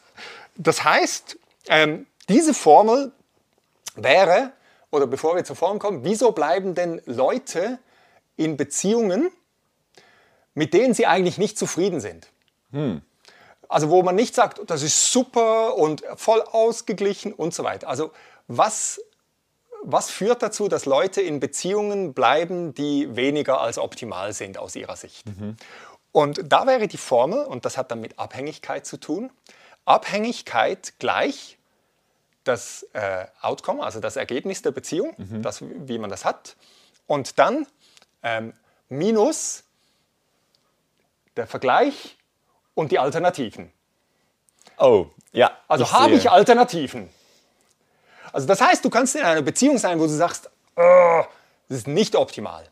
[0.56, 1.36] Das heißt,
[1.68, 3.12] ähm, diese Formel
[3.94, 4.52] wäre,
[4.90, 7.78] oder bevor wir zur Formel kommen, wieso bleiben denn Leute
[8.36, 9.30] in Beziehungen,
[10.54, 12.28] mit denen sie eigentlich nicht zufrieden sind?
[13.68, 17.88] Also wo man nicht sagt, das ist super und voll ausgeglichen und so weiter.
[17.88, 18.12] Also
[18.46, 19.00] was,
[19.82, 24.96] was führt dazu, dass Leute in Beziehungen bleiben, die weniger als optimal sind aus ihrer
[24.96, 25.26] Sicht?
[26.12, 29.30] Und da wäre die Formel, und das hat dann mit Abhängigkeit zu tun,
[29.84, 31.57] Abhängigkeit gleich
[32.48, 36.56] das äh, Outcome, also das Ergebnis der Beziehung, das, wie man das hat,
[37.06, 37.66] und dann
[38.22, 38.52] ähm,
[38.88, 39.64] minus
[41.36, 42.16] der Vergleich
[42.74, 43.72] und die Alternativen.
[44.78, 45.50] Oh, ja.
[45.68, 47.08] Also habe ich Alternativen.
[48.32, 51.22] Also das heißt, du kannst in einer Beziehung sein, wo du sagst, "Oh,
[51.68, 52.64] das ist nicht optimal.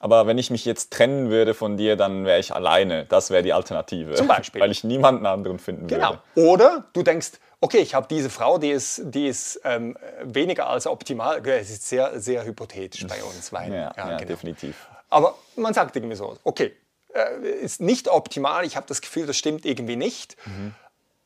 [0.00, 3.06] Aber wenn ich mich jetzt trennen würde von dir, dann wäre ich alleine.
[3.06, 4.14] Das wäre die Alternative.
[4.14, 4.60] Zum Beispiel.
[4.60, 6.18] Weil ich niemanden anderen finden Genau.
[6.34, 6.48] würde.
[6.48, 7.32] Oder du denkst,
[7.64, 11.44] okay, ich habe diese Frau, die ist, die ist ähm, weniger als optimal.
[11.46, 13.52] Es ist sehr, sehr hypothetisch bei uns.
[13.54, 14.28] Weil, Ja, ja, genau.
[14.28, 14.76] definitiv.
[15.08, 16.76] Aber man sagt irgendwie so, okay,
[17.14, 20.36] äh, ist nicht optimal, ich habe das Gefühl, das stimmt irgendwie nicht.
[20.44, 20.74] Mhm.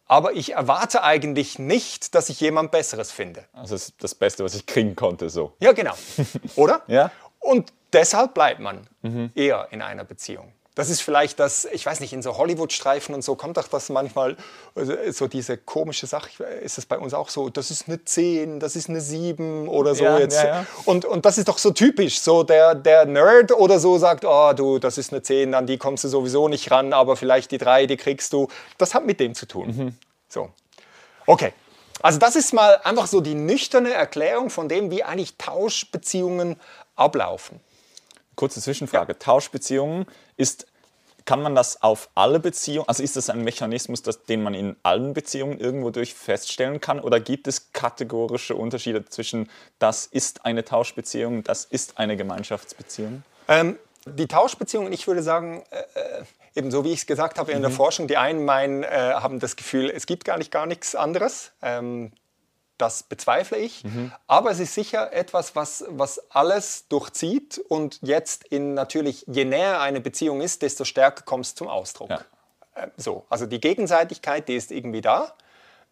[0.07, 3.45] Aber ich erwarte eigentlich nicht, dass ich jemand Besseres finde.
[3.53, 5.31] Also das ist das Beste, was ich kriegen konnte.
[5.31, 5.55] So.
[5.59, 5.95] Ja, genau.
[6.57, 6.83] Oder?
[6.87, 7.11] Ja.
[7.41, 8.87] Und deshalb bleibt man
[9.35, 10.53] eher in einer Beziehung.
[10.79, 13.89] Das ist vielleicht das, ich weiß nicht, in so Hollywood-Streifen und so kommt doch das
[13.89, 14.37] manchmal,
[14.77, 18.05] also so diese komische Sache, ich- ist es bei uns auch so, das ist eine
[18.05, 20.37] 10, das ist eine 7 oder so Ja, jetzt.
[20.37, 20.67] ja, ja.
[20.85, 24.53] Und, und das ist doch so typisch, so der, der Nerd oder so sagt, oh
[24.53, 27.59] du, das ist eine 10, an die kommst du sowieso nicht ran, aber vielleicht die
[27.59, 28.47] 3, die kriegst du.
[28.79, 29.67] Das hat mit dem zu tun.
[29.77, 29.97] Mhm.
[30.29, 30.51] So.
[31.27, 31.53] Okay.
[32.03, 36.55] Also das ist mal einfach so die nüchterne Erklärung von dem, wie eigentlich Tauschbeziehungen
[36.95, 37.59] ablaufen.
[38.39, 39.19] Kurze Zwischenfrage.
[39.19, 40.69] Tauschbeziehungen ist,
[41.25, 44.77] kann man das auf alle Beziehungen, also ist das ein Mechanismus, das, den man in
[44.85, 47.01] allen Beziehungen irgendwo durch feststellen kann?
[47.01, 53.25] Oder gibt es kategorische Unterschiede zwischen, das ist eine Tauschbeziehung, das ist eine Gemeinschaftsbeziehung?
[53.49, 56.25] Ähm, die Tauschbeziehungen, ich würde sagen, äh, äh,
[56.55, 59.41] eben so wie ich es gesagt habe in der Forschung, die einen meinen, äh, haben
[59.41, 61.51] das Gefühl, es gibt gar nicht gar nichts anderes.
[61.61, 62.13] Ähm,
[62.79, 63.85] das bezweifle ich.
[64.27, 69.81] Aber es ist sicher etwas, was, was alles durchzieht und jetzt in natürlich, je näher
[69.81, 72.11] eine Beziehung ist, desto stärker kommt es zum Ausdruck.
[72.11, 72.21] Ja.
[72.77, 75.35] Ähm, so, also die Gegenseitigkeit, die ist irgendwie da.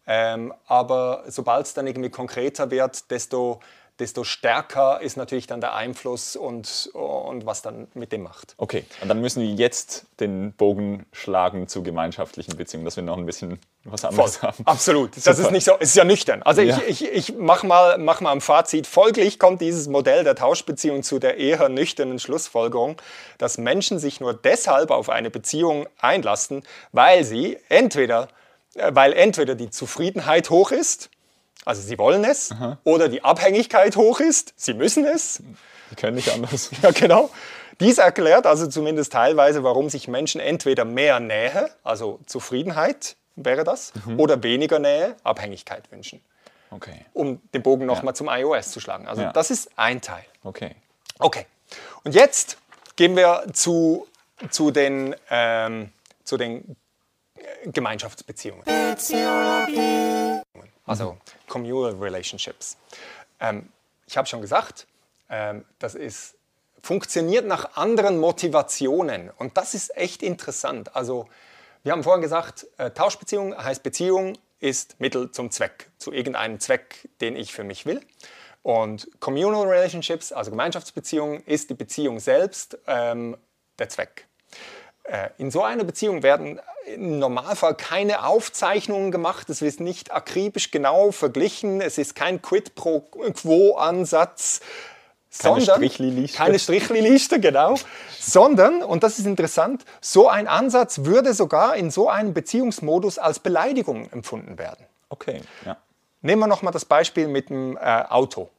[0.09, 3.59] Ähm, aber sobald es dann irgendwie konkreter wird, desto,
[3.99, 8.53] desto stärker ist natürlich dann der Einfluss und, und was dann mit dem macht.
[8.57, 13.17] Okay, und dann müssen wir jetzt den Bogen schlagen zu gemeinschaftlichen Beziehungen, dass wir noch
[13.17, 14.65] ein bisschen was anderes haben.
[14.65, 15.15] Absolut.
[15.17, 15.51] Das ist Super.
[15.51, 16.43] nicht so, es ist ja nüchtern.
[16.43, 16.79] Also Ja.
[16.87, 18.85] ich, ich, ich mache mal, mach mal ein Fazit.
[18.85, 23.01] Folglich kommt dieses Modell der Tauschbeziehung zu der eher nüchternen Schlussfolgerung,
[23.37, 28.27] dass Menschen sich nur deshalb auf eine Beziehung einlassen, weil sie entweder,
[28.75, 31.09] äh, weil entweder die Zufriedenheit hoch ist,
[31.65, 35.41] also sie wollen es, oder die Abhängigkeit hoch ist, sie müssen es.
[35.89, 36.71] Wir können nicht anders.
[36.81, 37.29] Ja, genau.
[37.79, 43.93] Dies erklärt also zumindest teilweise, warum sich Menschen entweder mehr Nähe, also Zufriedenheit wäre das,
[44.17, 46.21] oder weniger Nähe, Abhängigkeit wünschen.
[46.71, 49.07] Okay, Um den Bogen nochmal zum iOS zu schlagen.
[49.07, 49.31] Also Ja.
[49.31, 50.23] das ist ein Teil.
[50.43, 50.75] okay.
[51.19, 51.45] Okay.
[52.03, 52.57] Und jetzt
[52.95, 54.07] gehen wir zu,
[54.49, 55.91] zu den, ähm,
[56.23, 56.75] zu den
[57.35, 58.63] äh, Gemeinschaftsbeziehungen.
[60.87, 62.77] Also Communal Relationships.
[63.39, 63.69] Ähm,
[64.07, 64.87] ich habe schon gesagt,
[65.29, 66.35] ähm, das ist,
[66.81, 69.29] funktioniert nach anderen Motivationen.
[69.37, 70.95] Und das ist echt interessant.
[70.95, 71.27] Also
[71.83, 77.09] wir haben vorhin gesagt, äh, Tauschbeziehung heißt Beziehung ist Mittel zum Zweck, zu irgendeinem Zweck,
[77.21, 78.01] den ich für mich will.
[78.63, 83.37] Und Communal Relationships, also Gemeinschaftsbeziehungen, ist die Beziehung selbst ähm,
[83.77, 84.26] der Zweck.
[85.07, 90.71] Äh, In so einer Beziehung werden im Normalfall keine Aufzeichnungen gemacht, es wird nicht akribisch
[90.71, 94.61] genau verglichen, es ist kein Quid pro Quo-Ansatz.
[95.39, 96.37] Keine sondern- Strichliliste.
[96.37, 97.75] Keine Strichliliste, genau.
[98.19, 103.39] Sondern, und das ist interessant, so ein Ansatz würde sogar in so einem Beziehungsmodus als
[103.39, 104.85] Beleidigung empfunden werden.
[105.09, 105.77] Okay, ja.
[106.21, 108.49] Nehmen wir nochmal das Beispiel mit dem äh, Auto.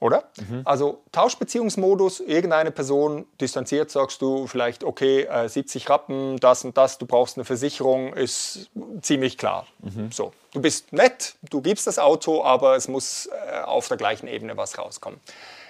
[0.00, 0.24] Oder?
[0.64, 6.98] Also Tauschbeziehungsmodus, irgendeine Person distanziert, sagst du vielleicht, okay, äh, 70 Rappen, das und das,
[6.98, 8.70] du brauchst eine Versicherung, ist
[9.02, 9.66] ziemlich klar.
[10.10, 14.26] So, du bist nett, du gibst das Auto, aber es muss äh, auf der gleichen
[14.26, 15.20] Ebene was rauskommen.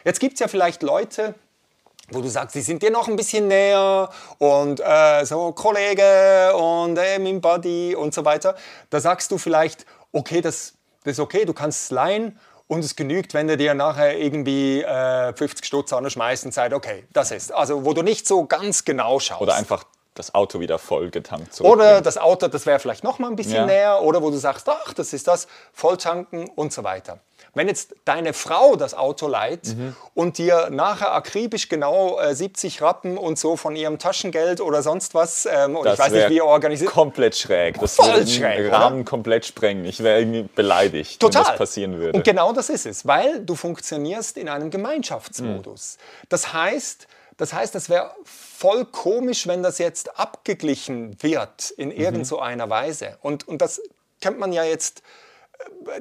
[0.04, 1.34] Jetzt gibt es ja vielleicht Leute,
[2.10, 6.98] wo du sagst, sie sind dir noch ein bisschen näher und äh, so Kollege und
[6.98, 8.56] äh, mein Buddy und so weiter.
[8.90, 12.96] Da sagst du vielleicht, okay, das, das ist okay, du kannst es leihen und es
[12.96, 17.52] genügt, wenn er dir nachher irgendwie äh, 50 Stutz anschmeißt und sagt, okay, das ist.
[17.52, 19.42] Also wo du nicht so ganz genau schaust.
[19.42, 19.84] Oder einfach
[20.14, 23.56] das Auto wieder voll getankt Oder das Auto, das wäre vielleicht noch mal ein bisschen
[23.56, 23.66] Ja.
[23.66, 24.02] näher.
[24.02, 27.18] Oder wo du sagst, ach, das ist das, Volltanken und so weiter.
[27.54, 29.96] Wenn jetzt deine Frau das Auto leiht Mhm.
[30.14, 35.14] und dir nachher akribisch genau äh, 70 Rappen und so von ihrem Taschengeld oder sonst
[35.14, 36.90] was, ähm, oder ich weiß nicht, wie ihr organisiert.
[36.90, 37.78] Komplett schräg.
[37.80, 38.72] Das Voll würde den schräg, oder?
[38.78, 39.84] Rahmen komplett sprengen.
[39.84, 41.42] Ich wäre irgendwie beleidigt, Total.
[41.42, 42.16] wenn das passieren würde.
[42.18, 45.98] Und genau das ist es, weil du funktionierst in einem Gemeinschaftsmodus.
[46.28, 52.26] Das heißt, das heißt, es wäre voll komisch, wenn das jetzt abgeglichen wird in irgend
[52.26, 53.18] so einer Weise.
[53.22, 53.80] Und, und das
[54.20, 55.02] kennt man ja jetzt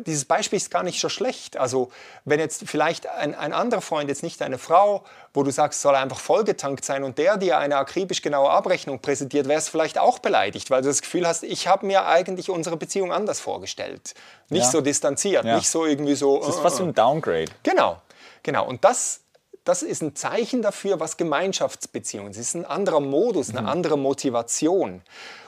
[0.05, 1.57] dieses Beispiel ist gar nicht so schlecht.
[1.57, 1.91] Also
[2.25, 5.03] wenn jetzt vielleicht ein, ein anderer Freund, jetzt nicht eine Frau,
[5.33, 9.47] wo du sagst, soll einfach vollgetankt sein und der dir eine akribisch genaue Abrechnung präsentiert,
[9.47, 13.11] wärst vielleicht auch beleidigt, weil du das Gefühl hast, ich habe mir eigentlich unsere Beziehung
[13.11, 14.13] anders vorgestellt.
[14.49, 14.71] Nicht Ja.
[14.71, 15.55] so distanziert, Ja.
[15.57, 16.39] nicht so irgendwie so...
[16.39, 17.51] Das ist äh, fast so ein Downgrade.
[17.63, 18.01] Genau,
[18.41, 18.65] genau.
[18.65, 19.21] Und das,
[19.63, 22.41] das ist ein Zeichen dafür, was Gemeinschaftsbeziehungen sind.
[22.41, 25.01] Es ist ein anderer Modus, eine andere Motivation.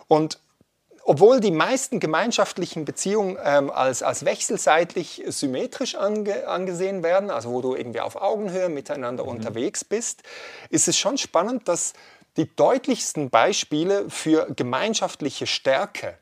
[0.08, 0.40] Und
[1.08, 7.62] obwohl die meisten gemeinschaftlichen Beziehungen ähm, als, als wechselseitig symmetrisch ange, angesehen werden, also wo
[7.62, 10.24] du irgendwie auf Augenhöhe miteinander unterwegs bist,
[10.72, 11.94] ist es schon spannend, dass
[12.38, 16.18] die deutlichsten Beispiele für gemeinschaftliche Stärke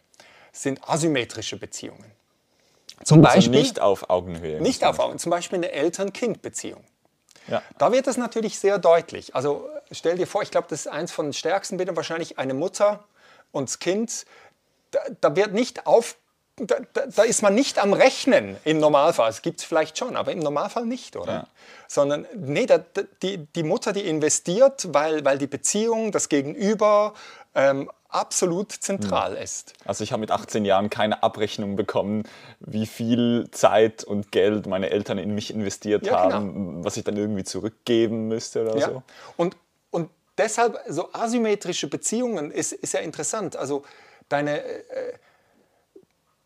[0.51, 2.11] sind asymmetrische Beziehungen.
[3.05, 4.61] Zum Also Beispiel nicht auf Augenhöhe.
[4.61, 6.83] nicht auf Augen, zum Beispiel eine Eltern-Kind-Beziehung.
[7.47, 7.61] Ja.
[7.77, 9.33] Da wird das natürlich sehr deutlich.
[9.33, 12.53] Also stell dir vor, ich glaube, das ist eins von den stärksten Bildern, wahrscheinlich eine
[12.53, 13.05] Mutter
[13.51, 14.25] und das Kind.
[14.93, 16.15] Da, da wird nicht auf,
[16.55, 19.29] da, da, da ist man nicht am Rechnen im Normalfall.
[19.29, 21.33] Es gibt es vielleicht schon, aber im Normalfall nicht, oder?
[21.33, 21.47] Ja.
[21.87, 22.79] Sondern, nee, da,
[23.21, 27.13] die, die Mutter, die investiert, weil, weil die Beziehung, das Gegenüber
[27.55, 29.73] ähm, absolut zentral ist.
[29.85, 32.23] Also ich habe mit 18 Jahren keine Abrechnung bekommen,
[32.59, 36.35] wie viel Zeit und Geld meine Eltern in mich investiert Ja, genau.
[36.35, 38.89] haben, was ich dann irgendwie zurückgeben müsste oder Ja.
[38.89, 39.03] so.
[39.37, 39.57] Und,
[39.89, 43.55] und deshalb so asymmetrische Beziehungen ist, ist ja interessant.
[43.55, 43.83] Also
[44.29, 45.13] deine, äh,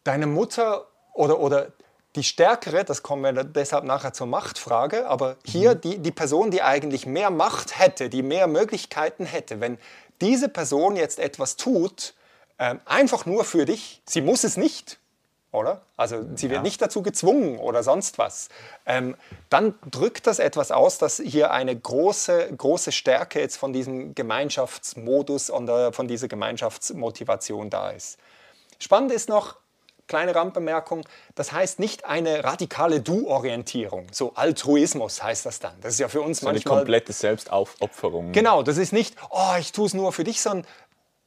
[0.04, 1.72] deine Mutter oder, oder
[2.16, 6.64] die Stärkere, das kommen wir deshalb nachher zur Machtfrage, aber hier die, die Person, die
[6.64, 9.78] eigentlich mehr Macht hätte, die mehr Möglichkeiten hätte, wenn
[10.22, 12.16] diese Person jetzt etwas tut,
[12.60, 15.00] ähm, einfach nur für dich, sie muss es nicht,
[15.52, 15.82] oder?
[15.96, 16.62] Also sie wird Ja.
[16.62, 18.50] nicht dazu gezwungen oder sonst was.
[18.86, 19.16] Ähm,
[19.50, 25.50] dann drückt das etwas aus, dass hier eine große, große Stärke jetzt von diesem Gemeinschaftsmodus
[25.50, 28.18] und äh, von dieser Gemeinschaftsmotivation da ist.
[28.80, 29.56] Spannend ist noch,
[30.08, 35.74] kleine Randbemerkung, das heißt nicht eine radikale Du-Orientierung, so Altruismus heißt das dann.
[35.82, 36.78] Das ist ja für uns So eine manchmal...
[36.78, 38.32] komplette Selbstaufopferung.
[38.32, 40.66] Genau, das ist nicht, oh, ich tue es nur für dich, sondern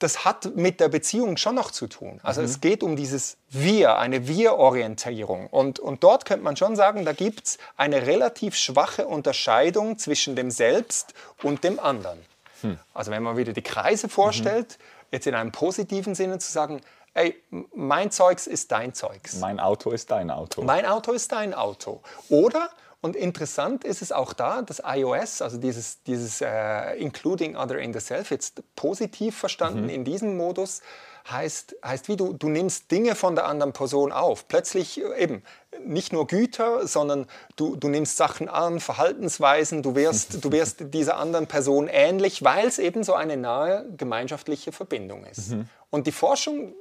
[0.00, 2.20] das hat mit der Beziehung schon noch zu tun.
[2.22, 5.46] Also es geht um dieses Wir, eine Wir-Orientierung.
[5.46, 10.36] Und, und dort könnte man schon sagen, da gibt es eine relativ schwache Unterscheidung zwischen
[10.36, 12.18] dem Selbst und dem anderen.
[12.94, 14.78] Also wenn man wieder die Kreise vorstellt,
[15.10, 16.80] jetzt in einem positiven Sinne zu sagen,
[17.14, 17.42] ey,
[17.74, 19.36] mein Zeugs ist dein Zeugs.
[19.36, 20.62] Mein Auto ist dein Auto.
[20.62, 22.02] Mein Auto ist dein Auto.
[22.28, 22.70] Oder,
[23.02, 27.94] und interessant ist es auch da, das iOS, also dieses, dieses äh, Including Other in
[27.94, 30.82] the Self, jetzt positiv verstanden in diesem Modus,
[31.30, 34.48] heißt, heißt wie du, du nimmst Dinge von der anderen Person auf.
[34.48, 35.42] Plötzlich äh, eben
[35.82, 37.26] nicht nur Güter, sondern
[37.56, 42.66] du, du nimmst Sachen an, Verhaltensweisen, du wirst, du wirst dieser anderen Person ähnlich, weil
[42.66, 45.54] es eben so eine nahe gemeinschaftliche Verbindung ist.
[45.88, 46.74] Und die Forschung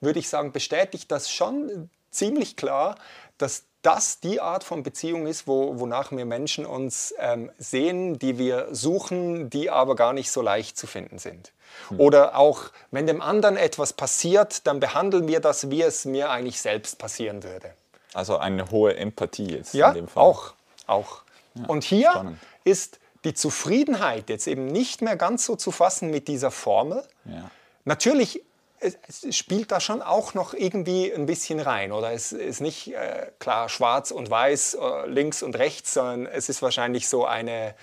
[0.00, 2.96] würde ich sagen, bestätigt das schon ziemlich klar,
[3.38, 8.38] dass das die Art von Beziehung ist, wo, wonach wir Menschen uns ähm, sehen, die
[8.38, 11.52] wir suchen, die aber gar nicht so leicht zu finden sind.
[11.96, 16.60] Oder auch, wenn dem anderen etwas passiert, dann behandeln wir das, wie es mir eigentlich
[16.60, 17.72] selbst passieren würde.
[18.14, 20.22] Also eine hohe Empathie jetzt Ja, in dem Fall.
[20.22, 20.52] auch.
[20.86, 21.22] auch.
[21.66, 22.38] Und hier spannend.
[22.64, 27.02] ist die Zufriedenheit jetzt eben nicht mehr ganz so zu fassen mit dieser Formel.
[27.24, 27.50] Ja.
[27.84, 28.42] Natürlich
[28.82, 31.92] es, spielt da schon auch noch irgendwie ein bisschen rein.
[31.92, 36.48] Oder es ist nicht äh, klar schwarz und weiß, äh, links und rechts, sondern es
[36.48, 37.74] ist wahrscheinlich so eine,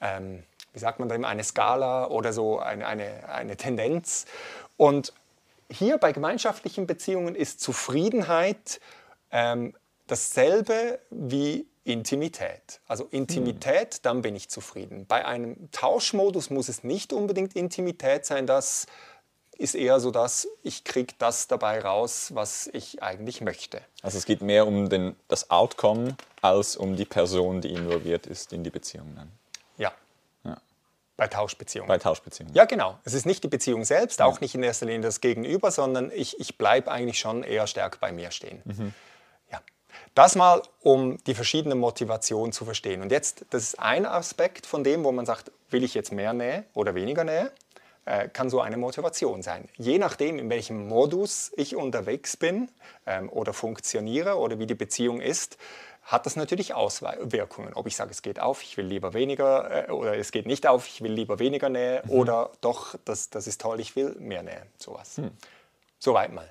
[0.00, 0.42] ähm,
[0.72, 4.26] wie sagt man immer, eine Skala oder so eine, eine, eine Tendenz.
[4.76, 5.12] Und
[5.70, 8.80] hier bei gemeinschaftlichen Beziehungen ist Zufriedenheit
[9.30, 9.74] ähm,
[10.06, 12.80] dasselbe wie Intimität.
[12.86, 15.06] Also Intimität, dann bin ich zufrieden.
[15.06, 18.86] Bei einem Tauschmodus muss es nicht unbedingt Intimität sein, das
[19.60, 23.82] ist eher so, dass ich kriege das dabei raus, was ich eigentlich möchte.
[24.02, 28.54] Also es geht mehr um den, das Outcome als um die Person, die involviert ist
[28.54, 29.30] in die Beziehung dann.
[29.76, 29.92] Ja.
[30.44, 30.56] Ja.
[31.18, 31.88] Bei Tauschbeziehungen.
[31.88, 32.54] Bei Tauschbeziehungen.
[32.54, 32.98] Ja, genau.
[33.04, 36.40] Es ist nicht die Beziehung selbst, auch nicht in erster Linie das Gegenüber, sondern ich,
[36.40, 38.94] ich bleibe eigentlich schon eher stark bei mir stehen.
[39.52, 39.60] Ja.
[40.14, 43.02] Das mal, um die verschiedenen Motivationen zu verstehen.
[43.02, 46.32] Und jetzt, das ist ein Aspekt von dem, wo man sagt, will ich jetzt mehr
[46.32, 47.52] Nähe oder weniger Nähe,
[48.10, 49.68] äh, kann so eine Motivation sein.
[49.76, 52.68] Je nachdem, in welchem Modus ich unterwegs bin
[53.06, 55.58] ähm, oder funktioniere oder wie die Beziehung ist,
[56.02, 57.72] hat das natürlich Auswirkungen.
[57.74, 60.66] Ob ich sage, es geht auf, ich will lieber weniger, äh, oder es geht nicht
[60.66, 62.10] auf, ich will lieber weniger Nähe, Mhm.
[62.10, 64.66] oder doch, das, das ist toll, ich will mehr Nähe.
[64.76, 65.20] Sowas.
[66.00, 66.50] Soweit mal.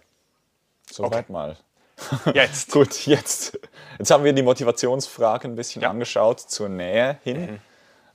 [0.89, 1.57] Soweit mal.
[2.33, 2.71] Jetzt.
[2.71, 3.59] Gut, jetzt,
[3.97, 5.89] jetzt haben wir die Motivationsfrage ein bisschen Ja.
[5.89, 7.59] angeschaut zur Nähe hin.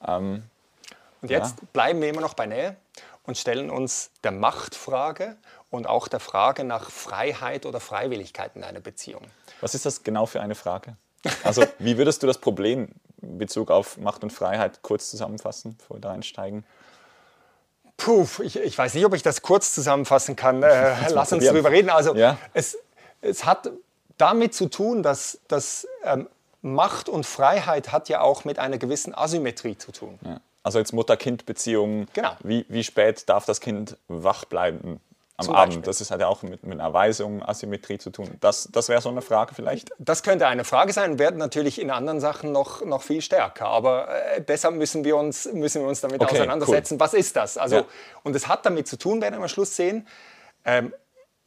[0.01, 2.77] Und jetzt bleiben wir immer noch bei Nähe
[3.25, 5.37] und stellen uns der Machtfrage
[5.70, 9.22] und auch der Frage nach Freiheit oder Freiwilligkeit in einer Beziehung.
[9.61, 10.97] Was ist das genau für eine Frage?
[11.43, 12.89] Also, wie würdest du das Problem
[13.22, 16.64] in Bezug auf Macht und Freiheit kurz zusammenfassen, bevor wir da einsteigen?
[17.97, 20.62] Puh, ich, ich weiß nicht, ob ich das kurz zusammenfassen kann.
[20.62, 21.91] Äh, lass uns drüber reden.
[21.91, 22.37] Also Ja.
[22.53, 22.77] es,
[23.22, 23.70] es hat
[24.18, 26.29] damit zu tun, dass, dass ähm,
[26.61, 30.18] Macht und Freiheit hat ja auch mit einer gewissen Asymmetrie zu tun.
[30.22, 30.41] Ja.
[30.65, 32.07] Also jetzt Mutter-Kind-Beziehung.
[32.15, 32.33] Genau.
[32.43, 34.99] Wie, wie spät darf das Kind wach bleiben
[35.37, 35.69] am Zum Abend?
[35.75, 35.83] Beispiel.
[35.85, 38.31] Das ist, hat ja auch mit, mit einer Weisung, Asymmetrie zu tun.
[38.41, 39.91] Das, das wäre so eine Frage vielleicht.
[39.99, 43.67] Das könnte eine Frage sein, wird natürlich in anderen Sachen noch, noch viel stärker.
[43.67, 46.99] Aber äh, deshalb müssen wir uns, müssen wir uns damit Okay, auseinandersetzen.
[46.99, 47.59] Was ist das?
[47.59, 47.85] Also, Ja.
[48.23, 50.09] Und es hat damit zu tun, werden wir am Schluss sehen,
[50.65, 50.95] ähm,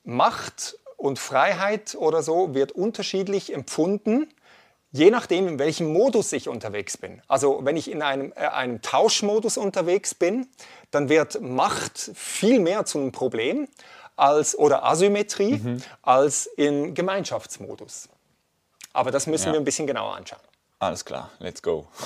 [0.03, 4.28] Macht und Freiheit oder so wird unterschiedlich empfunden,
[4.98, 7.22] je nachdem, in welchem Modus ich unterwegs bin.
[7.28, 10.48] Also wenn ich in einem, äh, einem Tauschmodus unterwegs bin,
[10.91, 13.68] dann wird Macht viel mehr zu einem Problem
[14.16, 18.10] als, oder Asymmetrie als im Gemeinschaftsmodus.
[18.93, 19.54] Aber das müssen Ja.
[19.54, 20.41] wir ein bisschen genauer anschauen.
[20.80, 21.88] Alles klar, let's go.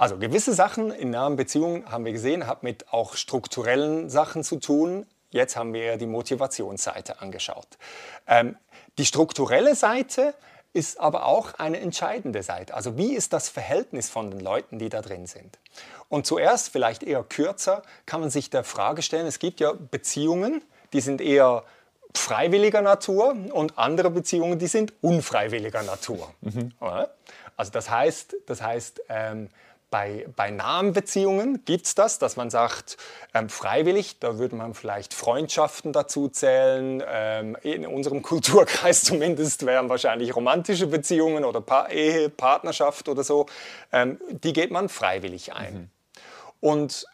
[0.00, 4.56] Also gewisse Sachen in nahen Beziehungen haben wir gesehen, hat mit auch strukturellen Sachen zu
[4.56, 5.06] tun.
[5.30, 7.66] Jetzt haben wir die Motivationsseite angeschaut.
[8.26, 8.56] Ähm,
[8.98, 10.34] die strukturelle Seite
[10.72, 12.74] ist aber auch eine entscheidende Seite.
[12.74, 15.58] Also wie ist das Verhältnis von den Leuten, die da drin sind?
[16.08, 20.62] Und zuerst, vielleicht eher kürzer, kann man sich der Frage stellen, es gibt ja Beziehungen,
[20.92, 21.64] die sind eher
[22.14, 26.32] freiwilliger Natur und andere Beziehungen, die sind unfreiwilliger Natur.
[26.80, 27.14] Oder?
[27.56, 29.48] Also das heißt, das heißt ähm,
[29.90, 32.96] bei, bei nahen Beziehungen gibt es das, dass man sagt,
[33.34, 37.02] ähm, freiwillig, da würde man vielleicht Freundschaften dazu zählen.
[37.06, 43.46] Ähm, in unserem Kulturkreis zumindest wären wahrscheinlich romantische Beziehungen oder pa Ehe, Partnerschaft oder so.
[43.92, 45.90] Ähm, die geht man freiwillig ein.
[46.60, 47.06] Und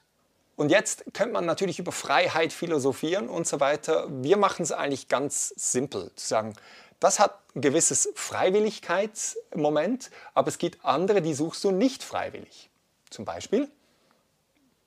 [0.56, 4.06] und jetzt könnte man natürlich über Freiheit philosophieren und so weiter.
[4.08, 6.54] Wir machen es eigentlich ganz simpel, zu sagen,
[7.00, 12.70] das hat ein gewisses Freiwilligkeitsmoment, aber es gibt andere, die suchst du nicht freiwillig.
[13.10, 13.68] Zum Beispiel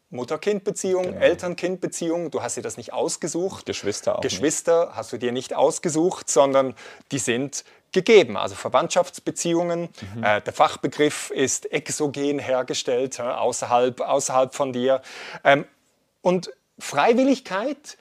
[0.09, 3.65] Mutter-Kind-Beziehung, Eltern-Kind-Beziehung, du hast dir das nicht ausgesucht.
[3.65, 4.31] Geschwister auch nicht.
[4.31, 6.75] Geschwister hast du dir nicht ausgesucht, sondern
[7.11, 8.37] die sind gegeben.
[8.37, 9.89] Also Verwandtschaftsbeziehungen.
[10.15, 10.23] Mhm.
[10.23, 15.01] Äh, der Fachbegriff ist exogen hergestellt, äh, außerhalb, außerhalb von dir.
[15.43, 15.65] Ähm,
[16.21, 17.97] und Freiwilligkeit,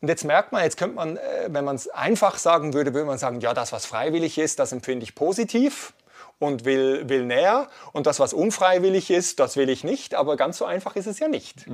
[0.00, 3.06] und jetzt merkt man, jetzt könnte man, äh, wenn man es einfach sagen würde, würde
[3.06, 5.92] man sagen, ja, das, was freiwillig ist, das empfinde ich positiv
[6.38, 7.68] und will, will näher.
[7.92, 10.14] Und das, was unfreiwillig ist, das will ich nicht.
[10.14, 11.66] Aber ganz so einfach ist es ja nicht.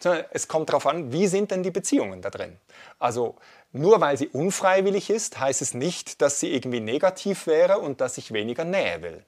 [0.00, 2.56] Sondern es kommt darauf an, wie sind denn die Beziehungen da drin?
[2.98, 3.36] Also
[3.72, 8.18] nur weil sie unfreiwillig ist, heißt es nicht, dass sie irgendwie negativ wäre und dass
[8.18, 9.22] ich weniger Nähe will.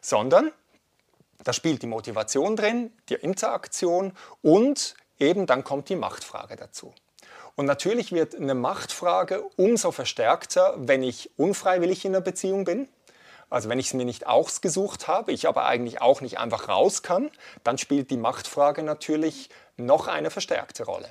[0.00, 0.52] Sondern
[1.42, 4.12] da spielt die Motivation drin, die Interaktion
[4.42, 6.94] und eben dann kommt die Machtfrage dazu.
[7.56, 12.86] Und natürlich wird eine Machtfrage umso verstärkter, wenn ich unfreiwillig in einer Beziehung bin.
[13.48, 17.02] Also wenn ich es mir nicht ausgesucht habe, ich aber eigentlich auch nicht einfach raus
[17.02, 17.30] kann,
[17.64, 21.08] dann spielt die Machtfrage natürlich noch eine verstärkte Rolle.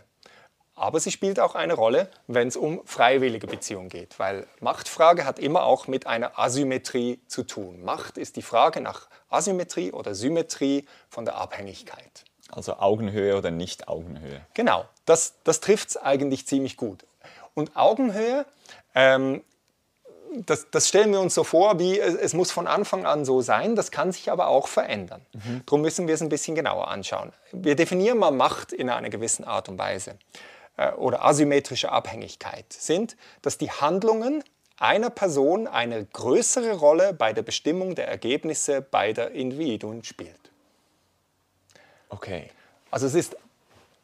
[0.76, 5.40] Aber sie spielt auch eine Rolle, wenn es um freiwillige Beziehungen geht, weil Machtfrage hat
[5.40, 7.82] immer auch mit einer Asymmetrie zu tun.
[7.84, 12.26] Macht ist die Frage nach Asymmetrie oder Symmetrie von der Abhängigkeit.
[12.56, 14.42] Also Augenhöhe oder nicht Augenhöhe.
[14.54, 17.06] Genau, das, das trifft es eigentlich ziemlich gut.
[17.54, 18.46] Und Augenhöhe,
[18.96, 19.44] ähm,
[20.34, 23.76] das, das stellen wir uns so vor, wie es, muss von Anfang an so sein,
[23.76, 25.26] das kann sich aber auch verändern.
[25.66, 27.32] Darum müssen wir es ein bisschen genauer anschauen.
[27.52, 30.18] Wir definieren mal Macht in einer gewissen Art und Weise
[30.78, 34.44] äh, oder asymmetrische Abhängigkeit sind, dass die Handlungen
[34.78, 40.45] einer Person eine größere Rolle bei der Bestimmung der Ergebnisse beider Individuen spielt.
[42.16, 42.50] Okay.
[42.92, 43.36] Also es ist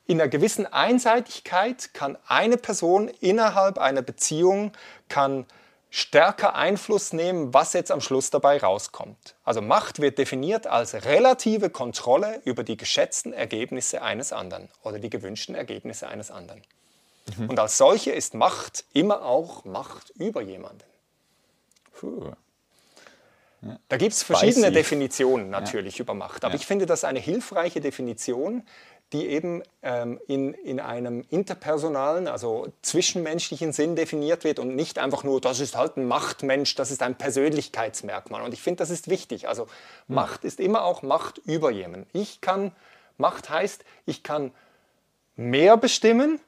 [0.06, 4.74] in einer gewissen Einseitigkeit kann eine Person innerhalb einer Beziehung
[5.08, 5.46] kann
[5.90, 9.36] stärker Einfluss nehmen, was jetzt am Schluss dabei rauskommt.
[9.46, 15.10] Also Macht wird definiert als relative Kontrolle über die geschätzten Ergebnisse eines anderen oder die
[15.10, 16.62] gewünschten Ergebnisse eines anderen.
[17.48, 20.84] Und als solche ist Macht immer auch Macht über jemanden.
[21.94, 22.34] Puh.
[23.90, 24.74] Da gibt es verschiedene Spicy.
[24.74, 26.44] Definitionen natürlich über Macht.
[26.44, 26.60] Aber Ja.
[26.60, 28.64] ich finde das eine hilfreiche Definition,
[29.14, 35.24] die eben ähm, in, in einem interpersonalen, also zwischenmenschlichen Sinn definiert wird und nicht einfach
[35.24, 38.42] nur, das ist halt ein Machtmensch, das ist ein Persönlichkeitsmerkmal.
[38.42, 39.48] Und ich finde, das ist wichtig.
[39.48, 39.68] Also
[40.08, 42.08] Macht ist immer auch Macht über jemanden.
[42.14, 42.72] Ich kann,
[43.18, 44.52] Macht heißt, ich kann
[45.36, 46.40] mehr bestimmen,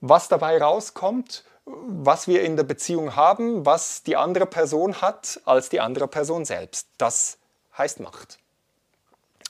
[0.00, 5.68] was dabei rauskommt, was wir in der Beziehung haben, was die andere Person hat, als
[5.68, 6.88] die andere Person selbst.
[6.98, 7.38] Das
[7.76, 8.38] heißt Macht.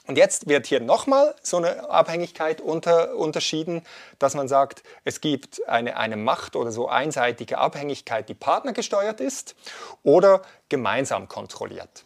[0.07, 3.83] Und jetzt wird hier nochmal so eine Abhängigkeit unter, unterschieden,
[4.19, 9.55] dass man sagt, es gibt eine, eine Macht oder so einseitige Abhängigkeit, die partnergesteuert ist
[10.03, 12.05] oder gemeinsam kontrolliert.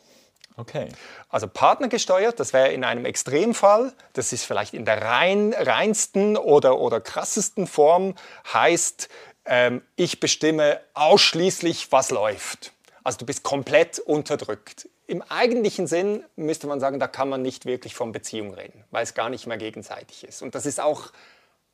[0.59, 0.89] Okay.
[1.29, 6.79] Also partnergesteuert, das wäre in einem Extremfall, das ist vielleicht in der rein, reinsten oder,
[6.79, 8.15] oder krassesten Form,
[8.53, 9.09] heißt,
[9.47, 12.73] ähm, ich bestimme ausschließlich, was läuft.
[13.05, 14.89] Also du bist komplett unterdrückt.
[15.07, 19.05] Im eigentlichen Sinn müsste man sagen, da kann man nicht wirklich von Beziehung reden, weil
[19.05, 20.43] es gar nicht mehr gegenseitig ist.
[20.43, 21.13] Und das ist auch,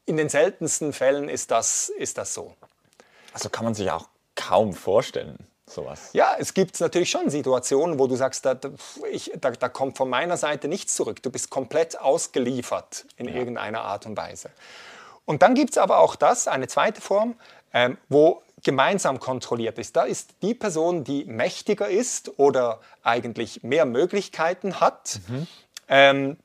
[0.05, 2.55] in den seltensten Fällen ist das, ist das so.
[3.33, 6.11] Also kann man sich auch kaum vorstellen, sowas.
[6.13, 8.59] Ja, es gibt natürlich schon Situationen, wo du sagst, da,
[9.11, 11.23] ich, da, da kommt von meiner Seite nichts zurück.
[11.23, 13.35] Du bist komplett ausgeliefert in ja.
[13.35, 14.51] irgendeiner Art und Weise.
[15.25, 17.37] Und dann gibt es aber auch das, eine zweite Form,
[17.73, 19.97] ähm, wo gemeinsam kontrolliert ist.
[19.97, 25.47] Da ist die Person, die mächtiger ist oder eigentlich mehr Möglichkeiten hat mhm.
[25.89, 26.37] ähm,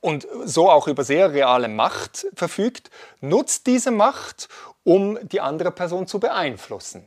[0.00, 2.90] und so auch über sehr reale Macht verfügt,
[3.20, 4.48] nutzt diese Macht,
[4.84, 7.06] um die andere Person zu beeinflussen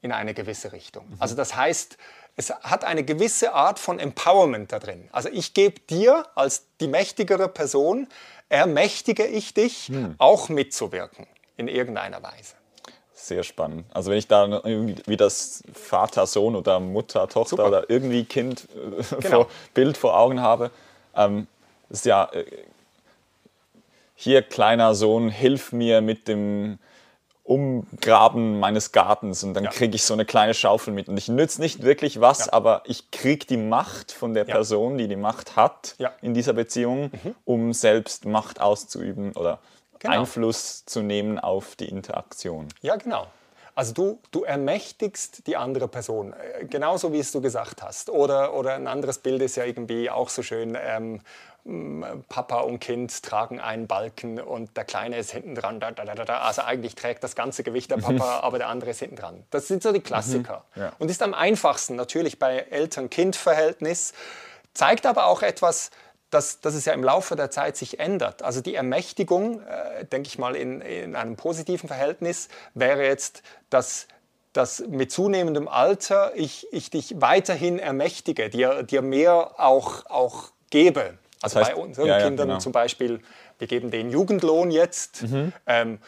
[0.00, 1.08] in eine gewisse Richtung.
[1.08, 1.16] Mhm.
[1.18, 1.96] Also das heißt,
[2.34, 5.08] es hat eine gewisse Art von Empowerment da drin.
[5.12, 8.08] Also ich gebe dir als die mächtigere Person,
[8.48, 10.14] ermächtige ich dich, mhm.
[10.18, 11.26] auch mitzuwirken
[11.56, 12.54] in irgendeiner Weise.
[13.22, 13.84] Sehr spannend.
[13.94, 17.68] Also wenn ich da irgendwie das Vater, Sohn oder Mutter, Tochter Super.
[17.68, 19.44] oder irgendwie Kind äh, genau.
[19.44, 20.72] vor, Bild vor Augen habe,
[21.14, 21.46] ähm,
[21.88, 22.44] ist ja äh,
[24.16, 26.80] hier kleiner Sohn, hilf mir mit dem
[27.44, 29.70] Umgraben meines Gartens und dann ja.
[29.70, 32.52] kriege ich so eine kleine Schaufel mit und ich nütze nicht wirklich was, ja.
[32.52, 34.54] aber ich kriege die Macht von der ja.
[34.54, 37.34] Person, die die Macht hat in dieser Beziehung, mhm.
[37.44, 39.60] um selbst Macht auszuüben oder
[40.02, 40.20] genau.
[40.20, 42.68] Einfluss zu nehmen auf die Interaktion.
[42.82, 43.26] Ja, genau.
[43.74, 48.10] Also du, du ermächtigst die andere Person, äh, genauso wie es du gesagt hast.
[48.10, 51.20] Oder, oder ein anderes Bild ist ja irgendwie auch so schön, ähm,
[52.28, 55.78] Papa und Kind tragen einen Balken und der Kleine ist hinten dran.
[55.78, 58.98] Da, da, da, also eigentlich trägt das ganze Gewicht der Papa, aber der andere ist
[58.98, 59.44] hinten dran.
[59.50, 60.64] Das sind so die Klassiker.
[60.74, 60.92] Mhm, ja.
[60.98, 64.12] Und ist am einfachsten natürlich bei Eltern-Kind-Verhältnis,
[64.74, 65.92] zeigt aber auch etwas,
[66.32, 68.42] dass, dass es ja im Laufe der Zeit sich ändert.
[68.42, 74.08] Also die Ermächtigung, äh, denke ich mal, in, in einem positiven Verhältnis wäre jetzt, dass
[74.52, 81.14] dass mit zunehmendem Alter ich, ich dich weiterhin ermächtige, dir, dir mehr auch, auch gebe.
[81.40, 82.58] Also das heißt, bei unseren ja, Kindern ja, genau.
[82.58, 83.20] zum Beispiel,
[83.58, 85.22] wir geben den Jugendlohn jetzt.
[85.22, 85.52] Mhm.
[85.66, 85.98] Ähm,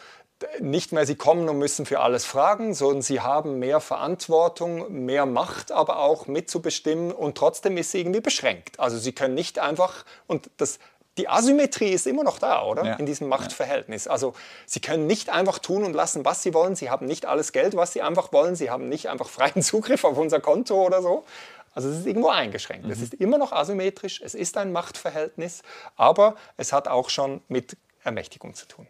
[0.59, 5.25] nicht mehr sie kommen und müssen für alles fragen, sondern sie haben mehr Verantwortung, mehr
[5.25, 8.79] Macht aber auch mitzubestimmen und trotzdem ist sie irgendwie beschränkt.
[8.79, 10.79] Also sie können nicht einfach, und das,
[11.17, 12.85] die Asymmetrie ist immer noch da, oder?
[12.85, 12.95] Ja.
[12.95, 14.07] In diesem Machtverhältnis.
[14.07, 14.33] Also
[14.65, 16.75] sie können nicht einfach tun und lassen, was sie wollen.
[16.75, 18.55] Sie haben nicht alles Geld, was sie einfach wollen.
[18.55, 21.25] Sie haben nicht einfach freien Zugriff auf unser Konto oder so.
[21.73, 22.85] Also es ist irgendwo eingeschränkt.
[22.85, 22.91] Mhm.
[22.91, 25.61] Es ist immer noch asymmetrisch, es ist ein Machtverhältnis,
[25.97, 28.87] aber es hat auch schon mit Ermächtigung zu tun.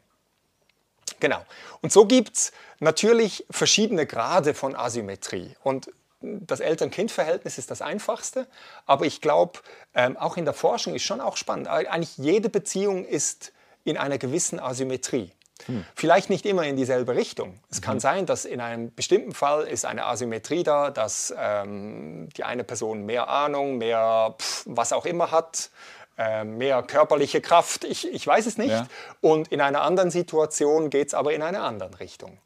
[1.19, 1.41] Genau.
[1.81, 5.55] Und so gibt es natürlich verschiedene Grade von Asymmetrie.
[5.63, 5.89] Und
[6.21, 8.47] das Eltern-Kind-Verhältnis ist das einfachste,
[8.85, 9.59] aber ich glaube,
[9.93, 11.67] ähm, auch in der Forschung ist schon auch spannend.
[11.67, 13.53] Eigentlich jede Beziehung ist
[13.83, 15.31] in einer gewissen Asymmetrie.
[15.67, 15.85] Hm.
[15.95, 17.59] Vielleicht nicht immer in dieselbe Richtung.
[17.69, 17.83] Es mhm.
[17.83, 22.63] kann sein, dass in einem bestimmten Fall ist eine Asymmetrie da, dass ähm, die eine
[22.63, 25.69] Person mehr Ahnung, mehr pf, was auch immer hat
[26.17, 28.71] mehr körperliche Kraft, ich, ich weiß es nicht.
[28.71, 28.87] Ja.
[29.21, 32.37] Und in einer anderen Situation geht es aber in eine andere Richtung.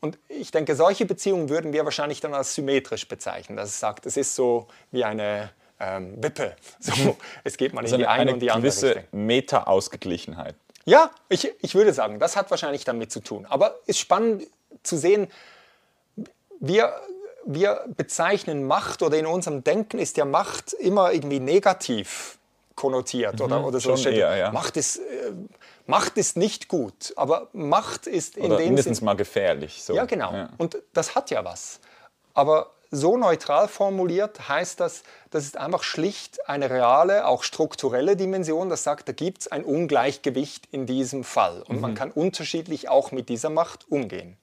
[0.00, 3.56] Und ich denke, solche Beziehungen würden wir wahrscheinlich dann als symmetrisch bezeichnen.
[3.56, 5.50] Dass es sagt, es ist so wie eine
[5.80, 6.54] ähm, Wippe.
[6.78, 8.90] So, es geht mal in also die eine, eine und die andere Richtung.
[8.90, 10.54] Eine gewisse Meta-Ausgeglichenheit.
[10.84, 13.44] Ja, ich, ich würde sagen, das hat wahrscheinlich damit zu tun.
[13.46, 14.46] Aber es ist spannend
[14.84, 15.26] zu sehen,
[16.60, 16.94] wir,
[17.44, 22.38] wir bezeichnen Macht oder in unserem Denken ist ja Macht immer irgendwie negativ
[22.76, 23.96] konnotiert mhm, oder, oder so.
[23.96, 24.52] Eher, ja.
[24.52, 25.32] Macht, ist, äh,
[25.86, 29.82] Macht ist nicht gut, aber Macht ist in oder dem mindestens Sinn, mal gefährlich.
[29.82, 29.94] So.
[29.94, 30.32] Ja, genau.
[30.32, 30.50] Ja.
[30.58, 31.80] Und das hat ja was.
[32.34, 38.68] Aber so neutral formuliert heißt das, das ist einfach schlicht eine reale, auch strukturelle Dimension,
[38.68, 41.62] das sagt, da gibt es ein Ungleichgewicht in diesem Fall.
[41.62, 41.82] Und mhm.
[41.82, 44.36] man kann unterschiedlich auch mit dieser Macht umgehen.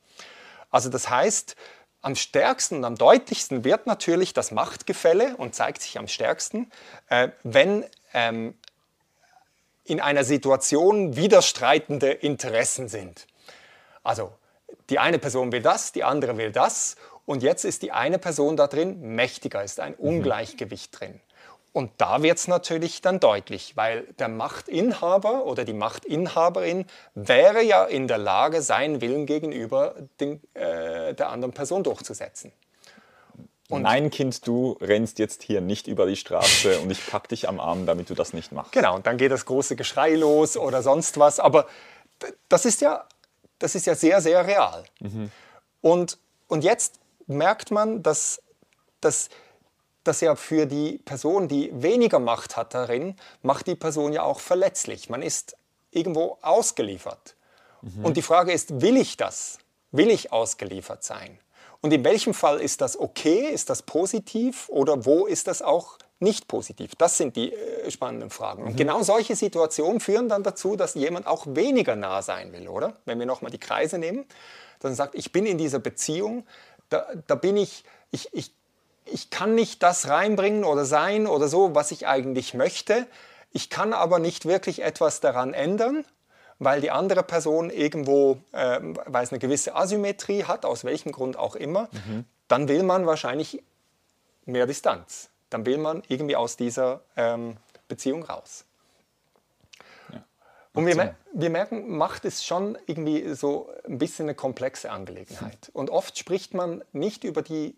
[0.72, 1.56] Also das heißt,
[2.02, 6.70] am stärksten und am deutlichsten wird natürlich das Machtgefälle und zeigt sich am stärksten,
[7.08, 8.56] äh, wenn ähm,
[9.86, 13.28] in einer Situation widerstreitende Interessen sind.
[14.04, 14.32] Also
[14.90, 16.96] die eine Person will das, die andere will das
[17.26, 21.20] und jetzt ist die eine Person da drin mächtiger, ist ein Ungleichgewicht drin.
[21.74, 26.86] Und da wird es natürlich dann deutlich, weil der Machtinhaber oder die Machtinhaberin
[27.16, 32.52] wäre ja in der Lage, seinen Willen gegenüber den, äh, der anderen Person durchzusetzen.
[33.70, 37.48] Und Nein, Kind, du rennst jetzt hier nicht über die Straße und ich pack dich
[37.48, 38.74] am Arm, damit du das nicht machst.
[38.74, 41.40] Genau, und dann geht das große Geschrei los oder sonst was.
[41.40, 41.68] Aber
[42.50, 43.08] das ist ja,
[43.60, 44.84] das ist ja sehr, sehr real.
[45.00, 45.32] Mhm.
[45.82, 48.42] Und, und jetzt merkt man, dass,
[49.00, 49.30] dass
[50.04, 54.42] das ja für die Person, die weniger Macht hat darin, macht die Person ja auch
[54.42, 55.10] verletzlich.
[55.10, 55.56] Man ist
[55.92, 57.36] irgendwo ausgeliefert.
[57.82, 58.06] Mhm.
[58.06, 59.60] Und die Frage ist, will ich das?
[59.92, 61.40] Will ich ausgeliefert sein?
[61.84, 63.50] Und in welchem Fall ist das okay?
[63.50, 64.70] Ist das positiv?
[64.70, 66.96] Oder wo ist das auch nicht positiv?
[66.96, 68.64] Das sind die äh, spannenden Fragen.
[68.64, 68.78] Und mhm.
[68.78, 72.94] genau solche Situationen führen dann dazu, dass jemand auch weniger nah sein will, oder?
[73.04, 74.26] Wenn wir nochmal die Kreise nehmen,
[74.80, 76.48] dann sagt, ich bin in dieser Beziehung,
[76.90, 78.54] da, da bin ich, ich, ich
[79.06, 83.06] ich kann nicht das reinbringen oder sein oder so, was ich eigentlich möchte.
[83.52, 86.06] Ich kann aber nicht wirklich etwas daran ändern,
[86.64, 91.38] weil die andere Person irgendwo, äh, weil es eine gewisse Asymmetrie hat, aus welchem Grund
[91.38, 92.26] auch immer, mhm.
[92.48, 93.62] dann will man wahrscheinlich
[94.46, 95.30] mehr Distanz.
[95.50, 97.58] Dann will man irgendwie aus dieser ähm,
[97.88, 98.66] Beziehung raus.
[100.12, 100.24] Ja.
[100.74, 105.70] Und wir, wir, merken, Macht ist schon irgendwie so ein bisschen eine komplexe Angelegenheit.
[105.74, 107.76] Und oft spricht man nicht über die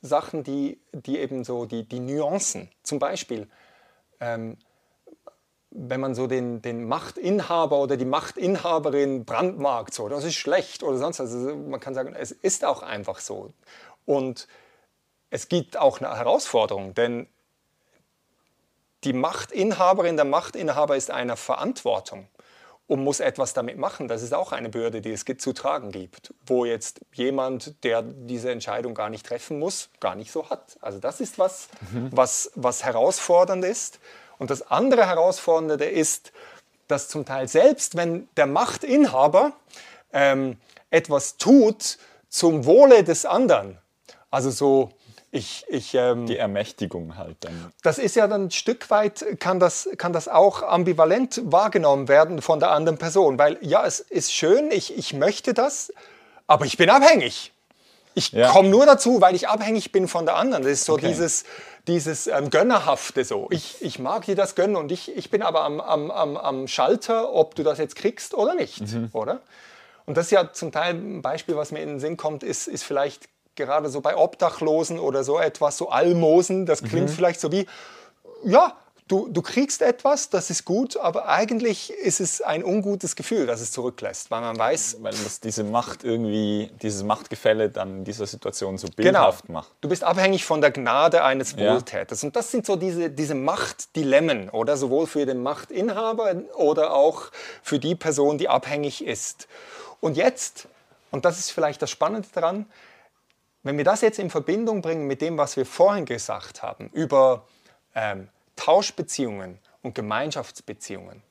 [0.00, 3.48] Sachen, die, die eben so, die, die Nuancen, zum Beispiel,
[4.20, 4.56] ähm,
[5.74, 10.98] wenn man so den, den Machtinhaber oder die Machtinhaberin brandmarkt, so, das ist schlecht oder
[10.98, 11.32] sonst was.
[11.32, 13.52] Also man kann sagen, es ist auch einfach so.
[14.04, 14.48] Und
[15.30, 17.26] es gibt auch eine Herausforderung, denn
[19.04, 22.28] die Machtinhaberin, der Machtinhaber ist einer Verantwortung
[22.86, 24.08] und muss etwas damit machen.
[24.08, 28.50] Das ist auch eine Bürde, die es zu tragen gibt, wo jetzt jemand, der diese
[28.50, 30.76] Entscheidung gar nicht treffen muss, gar nicht so hat.
[30.82, 32.10] Also das ist was, mhm.
[32.12, 33.98] was, was herausfordernd ist.
[34.42, 36.32] Und das andere Herausfordernde ist,
[36.88, 39.52] dass zum Teil selbst, wenn der Machtinhaber
[40.12, 40.56] ähm,
[40.90, 41.96] etwas tut
[42.28, 43.78] zum Wohle des anderen,
[44.32, 44.90] also so
[45.30, 47.72] ich, ich, ähm, die Ermächtigung halt dann.
[47.84, 52.42] Das ist ja dann ein Stück weit, kann das, kann das auch ambivalent wahrgenommen werden
[52.42, 53.38] von der anderen Person.
[53.38, 55.92] Weil ja, es ist schön, ich, ich möchte das,
[56.48, 57.52] aber ich bin abhängig.
[58.14, 58.50] Ich ja.
[58.50, 60.64] komme nur dazu, weil ich abhängig bin von der anderen.
[60.64, 61.06] Das ist so okay.
[61.06, 61.44] dieses,
[61.88, 63.48] dieses ähm, Gönnerhafte so.
[63.50, 66.68] Ich, ich mag dir das gönnen und ich, ich bin aber am, am, am, am
[66.68, 69.10] Schalter, ob du das jetzt kriegst oder nicht, mhm.
[69.12, 69.40] oder?
[70.06, 72.66] Und das ist ja zum Teil ein Beispiel, was mir in den Sinn kommt, ist,
[72.68, 77.12] ist vielleicht gerade so bei Obdachlosen oder so etwas, so Almosen, das klingt mhm.
[77.12, 77.66] vielleicht so wie,
[78.44, 78.76] ja,
[79.12, 83.60] du, du kriegst etwas, das ist gut, aber eigentlich ist es ein ungutes Gefühl, das
[83.60, 84.96] es zurücklässt, weil man weiß...
[85.00, 88.96] Weil das diese Macht irgendwie, dieses Machtgefälle dann in dieser Situation so genau.
[88.96, 89.58] bildhaft genau.
[89.58, 89.70] macht.
[89.82, 92.22] Du bist abhängig von der Gnade eines Wohltäters.
[92.22, 92.28] Ja.
[92.28, 94.78] Und das sind so diese, diese Machtdilemmen, oder?
[94.78, 97.24] Sowohl für den Machtinhaber oder auch
[97.62, 99.46] für die Person, die abhängig ist.
[100.00, 100.68] Und jetzt,
[101.10, 102.64] und das ist vielleicht das Spannende daran,
[103.62, 107.44] wenn wir das jetzt in Verbindung bringen mit dem, was wir vorhin gesagt haben, über
[107.94, 111.22] ähm, Tauschbeziehungen und Gemeinschaftsbeziehungen,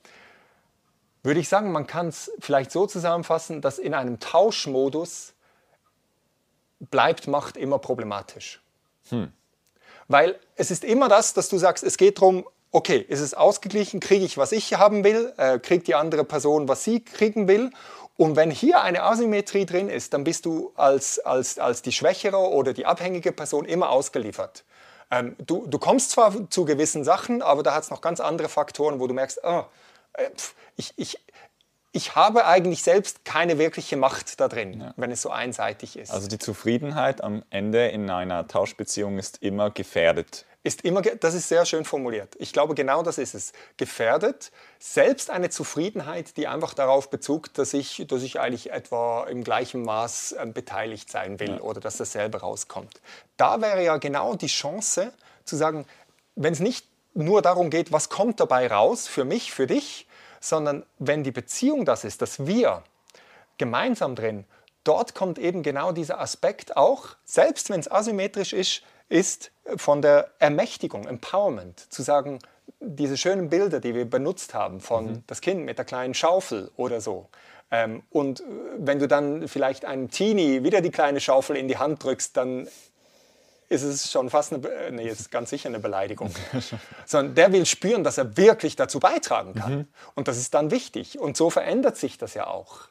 [1.23, 5.33] würde ich sagen, man kann es vielleicht so zusammenfassen, dass in einem Tauschmodus
[6.79, 8.61] bleibt Macht immer problematisch.
[9.09, 9.31] Hm.
[10.07, 13.99] Weil es ist immer das, dass du sagst, es geht darum, okay, ist es ausgeglichen,
[13.99, 17.71] kriege ich, was ich haben will, äh, kriegt die andere Person, was sie kriegen will
[18.21, 22.37] und wenn hier eine Asymmetrie drin ist, dann bist du als, als, als die schwächere
[22.37, 24.63] oder die abhängige Person immer ausgeliefert.
[25.11, 28.49] Ähm, du, du kommst zwar zu gewissen Sachen, aber da hat es noch ganz andere
[28.49, 29.65] Faktoren, wo du merkst, oh,
[30.77, 31.17] ich, ich,
[31.91, 34.93] ich habe eigentlich selbst keine wirkliche Macht da drin, ja.
[34.95, 36.11] wenn es so einseitig ist.
[36.11, 41.49] Also die Zufriedenheit am Ende in einer Tauschbeziehung ist immer gefährdet ist immer, das ist
[41.49, 42.35] sehr schön formuliert.
[42.37, 43.51] Ich glaube, genau das ist es.
[43.77, 49.43] Gefährdet selbst eine Zufriedenheit, die einfach darauf bezog, dass ich, dass ich eigentlich etwa im
[49.43, 51.61] gleichen Maß äh, beteiligt sein will ja.
[51.61, 53.01] oder dass das selber rauskommt.
[53.37, 55.13] Da wäre ja genau die Chance
[55.45, 55.85] zu sagen,
[56.35, 60.07] wenn es nicht nur darum geht, was kommt dabei raus für mich, für dich,
[60.39, 62.83] sondern wenn die Beziehung das ist, dass wir
[63.57, 64.45] gemeinsam drin,
[64.83, 70.31] dort kommt eben genau dieser Aspekt auch, selbst wenn es asymmetrisch ist, ist von der
[70.39, 72.39] Ermächtigung, Empowerment, zu sagen,
[72.79, 75.23] diese schönen Bilder, die wir benutzt haben, von mhm.
[75.27, 77.27] das Kind mit der kleinen Schaufel oder so.
[77.69, 78.41] Ähm, und
[78.77, 82.67] wenn du dann vielleicht einem Teenie wieder die kleine Schaufel in die Hand drückst, dann
[83.69, 86.31] ist es schon fast eine, Be- äh, nee, ist ganz sicher eine Beleidigung.
[87.05, 89.87] Sondern der will spüren, dass er wirklich dazu beitragen kann.
[90.15, 91.19] Und das ist dann wichtig.
[91.19, 92.87] Und so verändert sich das ja auch.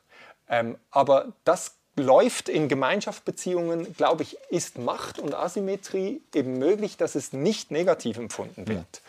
[0.48, 7.14] Ähm, aber das läuft in Gemeinschaftsbeziehungen, glaube ich, ist Macht und Asymmetrie eben möglich, dass
[7.14, 9.02] es nicht negativ empfunden wird.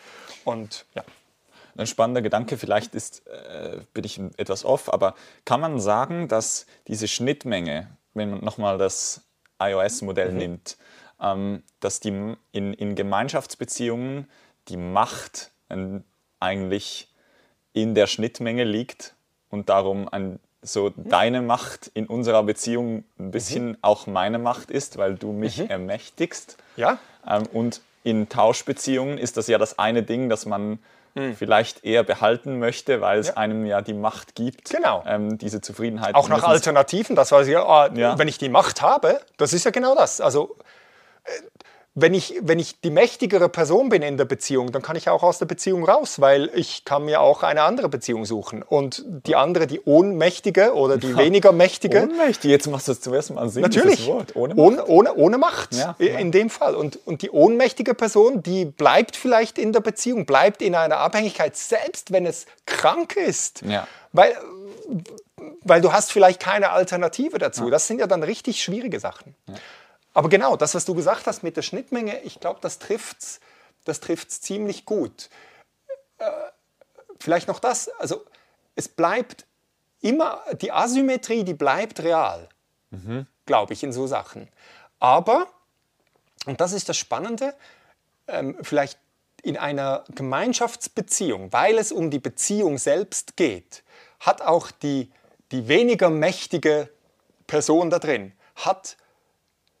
[0.44, 1.04] Und ja.
[1.74, 5.14] Ein spannender Gedanke, vielleicht ist, äh, bin ich etwas off, aber
[5.46, 9.22] kann man sagen, dass diese Schnittmenge, wenn man nochmal das
[9.58, 10.76] iOS-Modell nimmt,
[11.18, 14.28] ähm, dass die in, in Gemeinschaftsbeziehungen
[14.68, 16.04] die Macht ähm,
[16.40, 17.08] eigentlich
[17.72, 19.14] in der Schnittmenge liegt
[19.48, 24.96] und darum ein, so deine Macht in unserer Beziehung ein bisschen auch meine Macht ist,
[24.96, 26.56] weil du mich ermächtigst.
[26.76, 26.98] Ja?
[27.28, 30.78] Ähm, und in Tauschbeziehungen ist das ja das eine Ding, das man
[31.36, 33.26] vielleicht eher behalten möchte, weil es.
[33.28, 33.36] Ja.
[33.36, 35.04] einem ja die Macht gibt, Genau.
[35.06, 36.14] ähm, diese Zufriedenheit.
[36.14, 38.18] Auch nach Alternativen, das weiß ich ja, ah, Ja.
[38.18, 40.22] wenn ich die Macht habe, das ist ja genau das.
[40.22, 40.56] Also
[41.24, 41.30] äh,
[41.94, 45.22] wenn ich, wenn ich die mächtigere Person bin in der Beziehung, dann kann ich auch
[45.22, 48.62] aus der Beziehung raus, weil ich kann mir auch eine andere Beziehung suchen.
[48.62, 53.12] Und die andere, die ohnmächtige oder die weniger mächtige, Ohnmächtig, jetzt machst du es zum
[53.12, 54.06] ersten Mal Sinn, Natürlich.
[54.06, 54.34] Wort.
[54.34, 56.18] Ohne ohne, ohne, ohne Macht Ja, ja.
[56.18, 56.74] in dem Fall.
[56.74, 61.56] Und, und die ohnmächtige Person, die bleibt vielleicht in der Beziehung, bleibt in einer Abhängigkeit,
[61.56, 63.62] selbst wenn es krank ist.
[63.66, 63.86] Ja.
[64.12, 64.34] Weil,
[65.62, 67.68] weil du hast vielleicht keine Alternative dazu.
[67.68, 69.34] Das sind ja dann richtig schwierige Sachen.
[70.14, 73.40] Aber genau, das, was du gesagt hast mit der Schnittmenge, ich glaube, das trifft es
[73.84, 75.28] das trifft's ziemlich gut.
[76.18, 76.30] Äh,
[77.18, 78.24] vielleicht noch das, also
[78.74, 79.46] es bleibt
[80.00, 82.48] immer, die Asymmetrie, die bleibt real,
[83.46, 84.48] glaube ich, in so Sachen.
[84.98, 85.46] Aber,
[86.46, 87.54] und das ist das Spannende,
[88.26, 88.98] ähm, vielleicht
[89.42, 93.82] in einer Gemeinschaftsbeziehung, weil es um die Beziehung selbst geht,
[94.20, 95.10] hat auch die,
[95.50, 96.88] die weniger mächtige
[97.48, 98.96] Person da drin, hat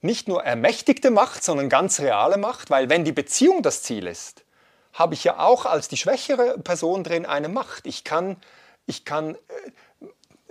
[0.02, 4.44] nicht nur ermächtigte Macht, sondern ganz reale Macht, weil wenn die Beziehung das Ziel ist,
[4.92, 7.86] habe ich ja auch als die schwächere Person drin eine Macht.
[7.86, 8.36] Ich kann,
[8.86, 9.38] ich kann, äh,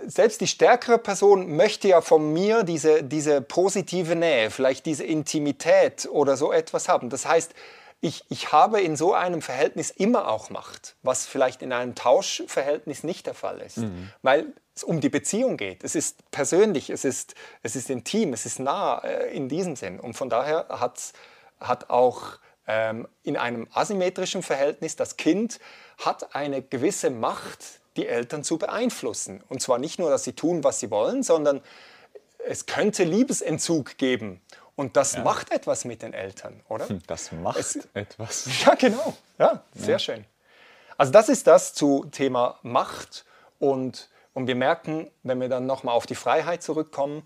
[0.04, 6.08] selbst die stärkere Person möchte ja von mir diese, diese positive Nähe, vielleicht diese Intimität
[6.10, 7.08] oder so etwas haben.
[7.08, 7.54] Das heißt,
[8.02, 13.04] ich, ich habe in so einem Verhältnis immer auch Macht, was vielleicht in einem Tauschverhältnis
[13.04, 13.78] nicht der Fall ist,
[14.22, 15.84] weil es um die Beziehung geht.
[15.84, 20.00] Es ist persönlich, es ist, es ist intim, es ist nah äh, in diesem Sinn.
[20.00, 21.12] Und von daher hat's,
[21.60, 25.60] hat auch ähm, in einem asymmetrischen Verhältnis das Kind
[25.98, 29.44] hat eine gewisse Macht, die Eltern zu beeinflussen.
[29.48, 31.60] Und zwar nicht nur, dass sie tun, was sie wollen, sondern
[32.44, 34.40] es könnte Liebesentzug geben.
[34.82, 36.86] Und das macht etwas mit den Eltern, oder?
[37.06, 38.48] Das macht Es- etwas.
[38.66, 39.14] Ja, genau.
[39.38, 40.24] Ja, sehr schön.
[40.98, 43.24] Also das ist das zu Thema Macht
[43.60, 47.22] und, und wir merken, wenn wir dann nochmal auf die Freiheit zurückkommen,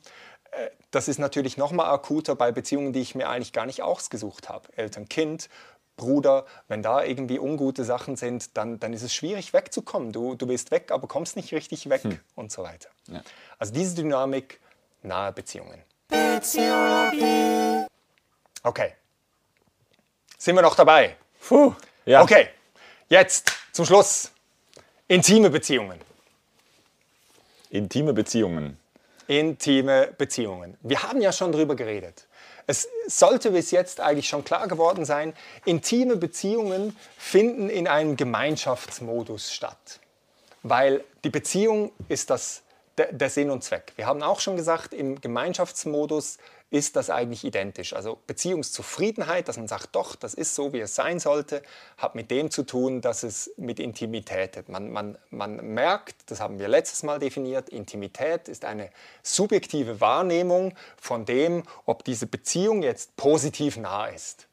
[0.51, 4.51] äh, das ist natürlich nochmal akuter bei Beziehungen, die ich mir eigentlich gar nicht ausgesucht
[4.51, 4.69] habe.
[4.77, 5.49] Eltern-Kind,
[5.97, 10.13] Bruder, wenn da irgendwie ungute Sachen sind, dann, dann ist es schwierig wegzukommen.
[10.13, 12.03] Du, du bist weg, aber kommst nicht richtig weg
[12.35, 12.91] und so weiter.
[13.09, 13.23] Ja.
[13.59, 14.61] Also diese Dynamik,
[15.03, 15.83] nahe Beziehungen.
[16.09, 17.87] Beziologie.
[18.63, 18.93] Okay.
[20.39, 21.17] Sind wir noch dabei?
[21.49, 21.75] Puh.
[22.05, 22.23] Ja.
[22.23, 22.49] Okay,
[23.09, 24.31] jetzt zum Schluss.
[25.09, 26.01] Intime Beziehungen.
[27.71, 28.79] Intime Beziehungen.
[29.27, 30.77] Intime Beziehungen.
[30.83, 32.27] Wir haben ja schon darüber geredet.
[32.69, 35.35] Es sollte bis jetzt eigentlich schon klar geworden sein,
[35.65, 40.01] intime Beziehungen finden in einem Gemeinschaftsmodus statt.
[40.63, 42.63] Weil die Beziehung ist das,
[42.97, 43.93] der, Sinn und Zweck.
[43.97, 46.39] Wir haben auch schon gesagt, im Gemeinschaftsmodus
[46.71, 47.93] ist das eigentlich identisch.
[47.93, 51.63] Also Beziehungszufriedenheit, dass man sagt, doch, das ist so, wie es sein sollte,
[51.97, 54.69] hat mit dem zu tun, dass es mit Intimität hat.
[54.69, 58.91] Man, man, man merkt, das haben wir letztes Mal definiert, Intimität ist eine
[59.23, 64.49] subjektive Wahrnehmung von dem, ob diese Beziehung jetzt positiv nah ist.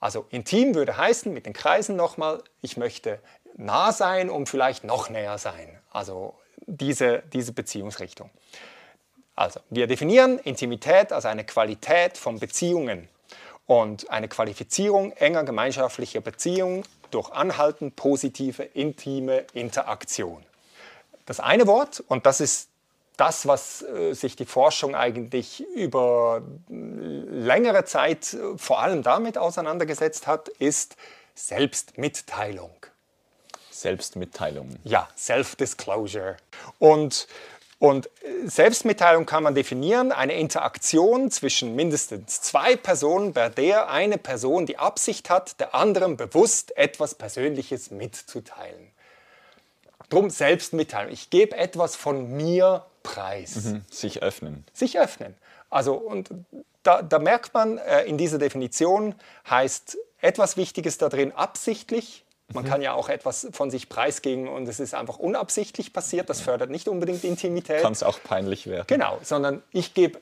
[0.00, 3.20] Also intim würde heißen, mit den Kreisen nochmal, ich möchte
[3.56, 5.78] nah sein und vielleicht noch näher sein.
[5.90, 6.34] Also
[6.68, 8.30] diese, diese Beziehungsrichtung.
[9.34, 13.08] Also, wir definieren Intimität als eine Qualität von Beziehungen
[13.66, 20.44] und eine Qualifizierung enger gemeinschaftlicher Beziehungen durch anhaltend positive, intime Interaktion.
[21.26, 22.68] Das eine Wort, und das ist
[23.16, 29.36] das, was äh, sich die Forschung eigentlich über äh, längere Zeit äh, vor allem damit
[29.36, 30.96] auseinandergesetzt hat, ist
[31.34, 32.70] Selbstmitteilung.
[33.80, 34.76] Selbstmitteilung.
[34.84, 36.36] Ja, Self-Disclosure.
[36.78, 37.28] Und,
[37.78, 38.10] und
[38.44, 44.78] Selbstmitteilung kann man definieren, eine Interaktion zwischen mindestens zwei Personen, bei der eine Person die
[44.78, 48.90] Absicht hat, der anderen bewusst etwas Persönliches mitzuteilen.
[50.08, 51.12] Drum Selbstmitteilung.
[51.12, 53.74] Ich gebe etwas von mir preis.
[53.90, 54.64] Sich öffnen.
[54.72, 55.34] Sich öffnen.
[55.70, 56.30] Also, und
[56.82, 59.14] da, da merkt man, äh, in dieser Definition
[59.48, 62.24] heißt etwas Wichtiges da drin absichtlich.
[62.54, 66.30] Man kann ja auch etwas von sich preisgeben und es ist einfach unabsichtlich passiert.
[66.30, 67.82] Das fördert nicht unbedingt Intimität.
[67.82, 68.86] Kann es auch peinlich werden.
[68.86, 70.20] Genau, sondern ich gebe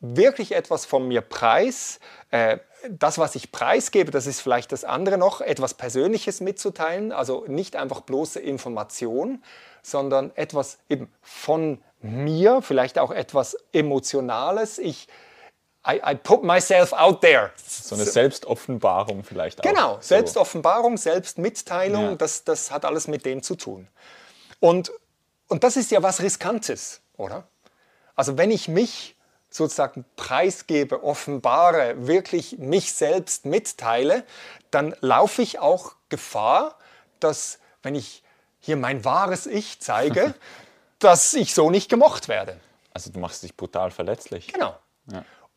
[0.00, 1.98] wirklich etwas von mir preis.
[2.30, 7.10] Äh, das, was ich preisgebe, das ist vielleicht das andere noch, etwas Persönliches mitzuteilen.
[7.10, 9.42] Also nicht einfach bloße Information,
[9.82, 14.78] sondern etwas eben von mir, vielleicht auch etwas Emotionales.
[14.78, 15.08] Ich,
[15.86, 17.50] I, I put myself out there.
[17.66, 19.64] So eine Selbstoffenbarung vielleicht auch.
[19.64, 19.98] Genau.
[20.00, 22.14] Selbstoffenbarung, Selbstmitteilung, Ja.
[22.16, 23.88] das, das hat alles mit dem zu tun.
[24.60, 24.90] Und,
[25.48, 27.44] und das ist ja was Riskantes, oder?
[28.16, 29.16] Also wenn ich mich
[29.50, 34.24] sozusagen preisgebe, offenbare, wirklich mich selbst mitteile,
[34.70, 36.76] dann laufe ich auch Gefahr,
[37.20, 38.22] dass wenn ich
[38.60, 40.34] hier mein wahres Ich zeige,
[40.98, 42.58] dass ich so nicht gemocht werde.
[42.92, 44.52] Also du machst dich brutal verletzlich.
[44.52, 44.76] Genau.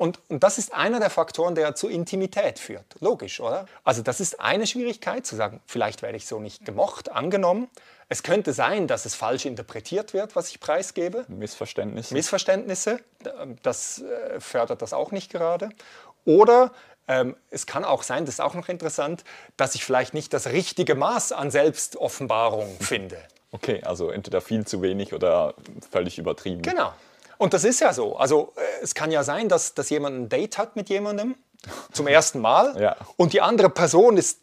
[0.02, 2.96] Und, und das ist einer der Faktoren, der zu Intimität führt.
[3.02, 3.68] Logisch, oder?
[3.84, 7.70] Also das ist eine Schwierigkeit, zu sagen, vielleicht werde ich so nicht gemocht, angenommen.
[8.10, 11.26] Es könnte sein, dass es falsch interpretiert wird, was ich preisgebe.
[11.28, 12.16] Missverständnisse.
[12.16, 13.00] Missverständnisse,
[13.62, 15.70] das äh, fördert das auch nicht gerade.
[16.26, 16.72] Oder
[17.08, 19.24] ähm, es kann auch sein, das ist auch noch interessant,
[19.56, 23.18] dass ich vielleicht nicht das richtige Maß an Selbstoffenbarung finde.
[23.52, 25.54] okay, also entweder viel zu wenig oder
[25.92, 26.64] völlig übertrieben.
[26.64, 26.92] Genau.
[27.42, 28.18] Und das ist ja so.
[28.18, 31.34] Also äh, es kann ja sein, dass, dass jemand ein Date hat mit jemandem
[31.92, 32.96] zum ersten Mal Ja.
[33.18, 34.40] und die andere Person ist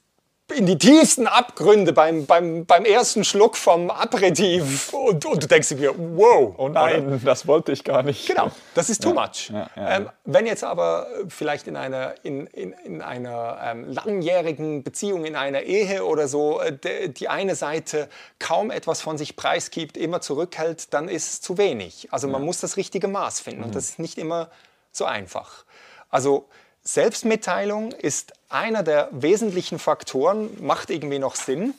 [0.55, 5.69] in die tiefsten Abgründe beim, beim, beim ersten Schluck vom Aperitif und, und du denkst
[5.69, 6.55] dir, wow.
[6.57, 8.27] Oh nein, das wollte ich gar nicht.
[8.27, 9.51] Genau, das ist too much.
[9.53, 14.83] ja, ja, ähm, wenn jetzt aber vielleicht in einer, in, in, in einer ähm, langjährigen
[14.83, 19.97] Beziehung, in einer Ehe oder so, äh, die eine Seite kaum etwas von sich preisgibt,
[19.97, 22.09] immer zurückhält, dann ist es zu wenig.
[22.11, 24.49] Also man muss das richtige Maß finden und das ist nicht immer
[24.93, 25.65] so einfach.
[26.11, 26.49] Also
[26.89, 31.75] Selbstmitteilung ist einer der wesentlichen Faktoren, macht irgendwie noch Sinn,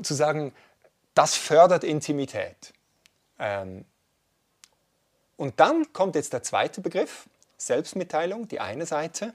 [0.00, 0.54] zu sagen,
[1.14, 2.72] das fördert Intimität.
[3.40, 3.84] Ähm,
[5.36, 7.24] und dann kommt jetzt der zweite Begriff,
[7.56, 9.34] Selbstmitteilung, die eine Seite.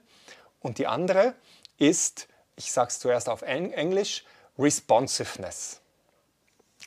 [0.61, 1.34] Und die andere
[1.78, 4.24] ist, ich sage es zuerst auf Eng- Englisch,
[4.57, 5.82] Responsiveness.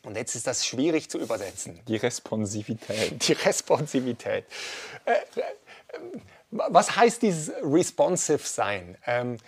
[0.05, 1.81] Und jetzt ist das schwierig zu übersetzen.
[1.87, 3.29] Die Responsivität.
[3.29, 4.47] Die Responsivität.
[5.05, 5.43] Äh, äh,
[6.53, 8.97] was heißt dieses responsive sein?
[9.07, 9.39] Ähm,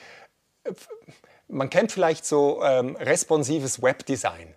[1.48, 4.54] man kennt vielleicht so ähm, responsives Webdesign.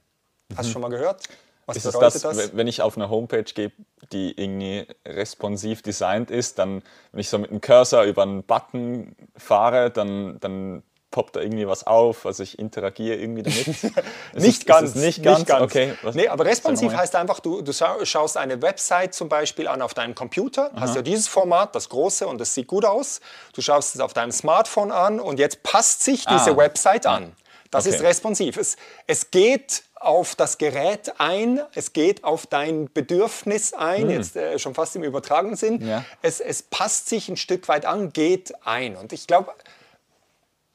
[0.55, 1.23] Hast du schon mal gehört?
[1.65, 2.55] Was Ist bedeutet das, das?
[2.55, 3.73] wenn ich auf eine Homepage gehe,
[4.13, 6.81] die irgendwie responsiv designt ist, dann,
[7.11, 11.67] wenn ich so mit dem Cursor über einen Button fahre, dann, dann poppt da irgendwie
[11.67, 13.67] was auf, also ich interagiere irgendwie damit.
[13.67, 13.93] Ist
[14.35, 14.89] Nicht es, ganz.
[14.89, 15.49] Ist es nicht ganz?
[15.49, 15.93] Okay.
[16.03, 19.81] was- nee, aber responsiv heißt einfach, du, du schau- schaust eine Website zum Beispiel an
[19.81, 23.21] auf deinem Computer, hast ja dieses Format, das große, und das sieht gut aus.
[23.53, 26.57] Du schaust es auf deinem Smartphone an und jetzt passt sich diese Ah.
[26.57, 27.33] Website an.
[27.71, 27.95] Das Okay.
[27.95, 28.57] ist responsiv.
[28.57, 28.75] Es,
[29.07, 34.73] es geht auf das Gerät ein, es geht auf dein Bedürfnis ein, jetzt äh, schon
[34.75, 35.85] fast im übertragenen Sinn.
[35.85, 36.05] Ja.
[36.21, 38.95] Es, es passt sich ein Stück weit an, geht ein.
[38.95, 39.51] Und ich glaube,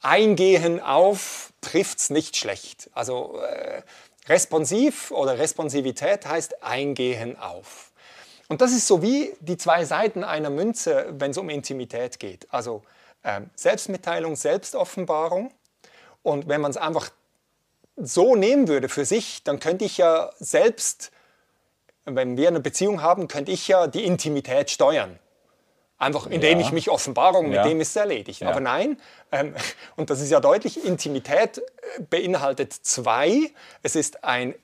[0.03, 2.91] Eingehen auf trifft es nicht schlecht.
[2.93, 3.83] Also äh,
[4.29, 7.93] responsiv oder Responsivität heißt Eingehen auf.
[8.49, 12.47] Und das ist so wie die zwei Seiten einer Münze, wenn es um Intimität geht.
[12.53, 12.83] Also
[13.25, 15.53] ähm, Selbstmitteilung, Selbstoffenbarung.
[16.23, 17.11] Und wenn man es einfach
[17.97, 21.13] so nehmen würde für sich, dann könnte ich ja selbst,
[22.05, 25.19] wenn wir eine Beziehung haben, könnte ich ja die Intimität steuern.
[26.03, 26.67] Einfach indem Ja.
[26.67, 27.63] ich mich offenbare und mit Ja.
[27.63, 28.41] dem ist es erledigt.
[28.41, 28.51] Ja.
[28.51, 29.01] Aber nein,
[29.31, 29.55] ähm,
[29.97, 31.63] und das ist ja deutlich, Intimität äh,
[32.11, 33.53] beinhaltet zwei.
[33.85, 34.55] Es ist ein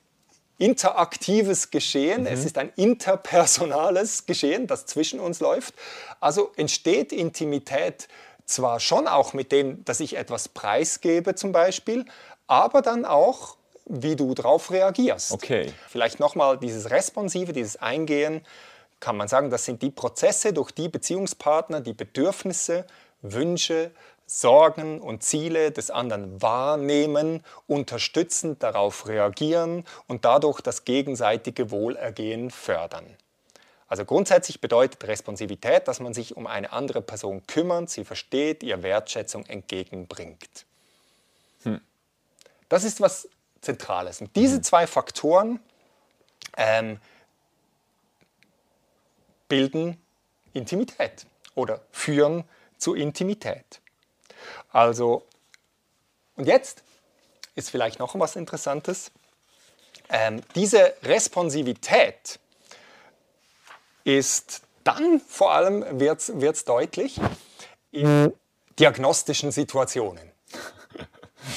[0.57, 5.73] interaktives Geschehen, es ist ein interpersonales Geschehen, das zwischen uns läuft.
[6.19, 8.09] Also entsteht Intimität
[8.45, 12.03] zwar schon auch mit dem, dass ich etwas preisgebe zum Beispiel,
[12.47, 15.31] aber dann auch, wie du darauf reagierst.
[15.31, 15.71] Okay.
[15.87, 18.45] Vielleicht nochmal dieses Responsive, dieses Eingehen,
[18.99, 22.85] kann man sagen, das sind die Prozesse, durch die Beziehungspartner die Bedürfnisse,
[23.21, 23.91] Wünsche,
[24.25, 33.05] Sorgen und Ziele des anderen wahrnehmen, unterstützend darauf reagieren und dadurch das gegenseitige Wohlergehen fördern.
[33.87, 38.83] Also grundsätzlich bedeutet Responsivität, dass man sich um eine andere Person kümmert, sie versteht, ihr
[38.83, 40.65] Wertschätzung entgegenbringt.
[42.69, 43.27] Das ist was
[43.61, 44.21] Zentrales.
[44.21, 45.59] Und diese zwei Faktoren
[46.55, 46.99] ähm,
[49.49, 50.01] bilden
[50.53, 51.25] Intimität
[51.55, 52.45] oder führen
[52.77, 53.81] zu Intimität.
[54.71, 55.25] Also,
[56.37, 56.83] und jetzt
[57.55, 59.11] ist vielleicht noch was Interessantes.
[60.09, 62.39] Ähm, diese Responsivität
[64.05, 67.19] ist dann vor allem wird es deutlich
[67.91, 68.33] in
[68.79, 70.31] diagnostischen Situationen.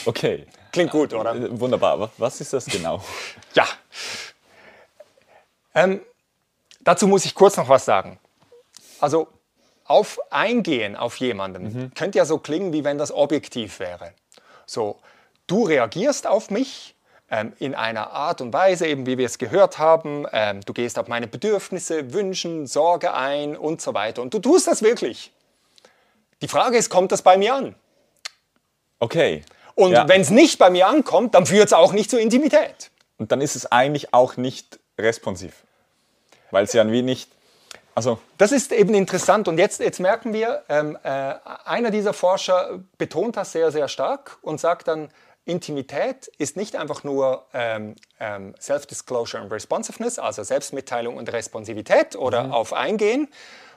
[0.05, 0.47] Okay.
[0.71, 1.35] Klingt gut, oder?
[1.35, 1.99] Äh, Wunderbar.
[1.99, 3.03] Wa- Was ist das genau?
[3.55, 3.67] Ja.
[5.75, 6.01] Ähm,
[6.85, 8.19] dazu muss ich kurz noch was sagen.
[9.01, 9.29] Also
[9.85, 14.13] auf Eingehen auf jemanden könnte ja so klingen, wie wenn das objektiv wäre.
[14.67, 14.99] So,
[15.47, 16.95] du reagierst auf mich
[17.31, 20.27] ähm, in einer Art und Weise, eben wie wir es gehört haben.
[20.33, 24.23] Ähm, du gehst auf meine Bedürfnisse, Wünschen, Sorge ein und so weiter.
[24.23, 25.33] Und du tust das wirklich.
[26.43, 27.75] Die Frage ist, kommt das bei mir an?
[28.99, 29.45] Okay.
[29.75, 30.09] Und Ja.
[30.09, 32.91] wenn es nicht bei mir ankommt, dann führt es auch nicht zur Intimität.
[33.19, 35.65] Und dann ist es eigentlich auch nicht responsiv.
[36.53, 37.29] Weil es ja wie nicht.
[37.95, 39.49] Also, Das ist eben interessant.
[39.49, 41.09] Und jetzt, jetzt merken wir, ähm, äh,
[41.65, 45.11] einer dieser Forscher betont das sehr, sehr stark und sagt dann,
[45.45, 52.55] Intimität ist nicht einfach nur ähm, ähm, Self-Disclosure and Responsiveness, also Selbstmitteilung und Responsivität oder
[52.55, 53.29] auf Eingehen,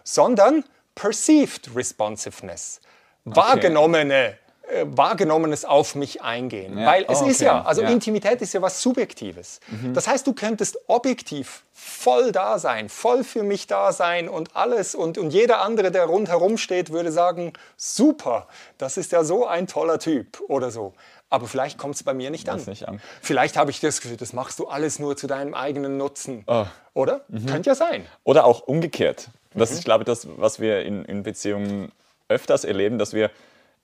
[0.03, 0.63] sondern
[0.93, 2.81] Perceived Responsiveness,
[3.25, 4.37] wahrgenommene,
[4.69, 6.77] äh, wahrgenommenes auf mich eingehen.
[6.77, 6.85] Ja.
[6.87, 7.45] Weil es Oh, ist okay.
[7.45, 7.89] ja, also Ja.
[7.89, 9.59] Intimität ist ja was Subjektives.
[9.93, 14.95] Das heißt, du könntest objektiv voll da sein, voll für mich da sein und alles
[14.95, 18.47] und, und jeder andere, der rundherum steht, würde sagen, super,
[18.77, 20.93] das ist ja so ein toller Typ oder so.
[21.29, 22.61] Aber vielleicht kommt es bei mir nicht an.
[22.65, 23.01] Nicht an.
[23.21, 26.43] Vielleicht habe ich das Gefühl, das machst du alles nur zu deinem eigenen Nutzen.
[26.47, 26.65] Oh.
[26.93, 27.21] Oder?
[27.47, 28.05] Könnte ja sein.
[28.23, 29.29] Oder auch umgekehrt.
[29.53, 29.77] Das Mhm.
[29.77, 31.91] ist, glaube ich, das, was wir in, in Beziehungen
[32.29, 33.31] öfters erleben, dass wir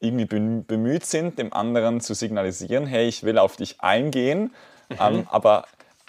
[0.02, 4.54] irgendwie bem- bemüht sind, dem anderen zu signalisieren, hey, ich will auf dich eingehen,
[4.89, 4.97] Mhm.
[4.99, 5.66] ähm, aber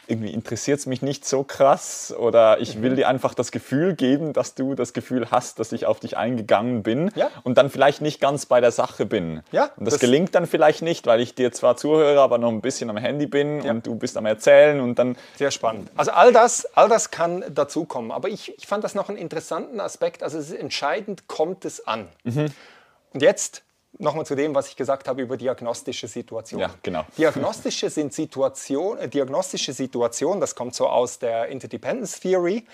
[0.09, 2.82] irgendwie interessiert es mich nicht so krass oder ich Mhm.
[2.82, 6.16] will dir einfach das Gefühl geben, dass du das Gefühl hast, dass ich auf dich
[6.16, 7.30] eingegangen bin Ja.
[7.45, 9.43] und dann vielleicht nicht ganz bei der Sache bin.
[9.53, 12.49] Ja, und das, das- gelingt dann vielleicht nicht, weil ich dir zwar zuhöre, aber noch
[12.51, 13.70] ein bisschen am Handy bin Ja.
[13.70, 15.88] und du bist am Erzählen und dann Sehr spannend.
[15.97, 18.11] Also all das, all das kann dazukommen.
[18.11, 20.24] Aber ich, ich fand das noch einen interessanten Aspekt.
[20.24, 22.09] Also es ist entscheidend, kommt es an.
[22.24, 23.62] Und jetzt
[23.99, 26.68] nochmal zu dem, was ich gesagt habe über diagnostische Situationen.
[26.68, 27.05] Ja, genau.
[27.18, 32.66] Diagnostische sind Situation, äh, diagnostische Situationen, das kommt so aus der Interdependence Theory.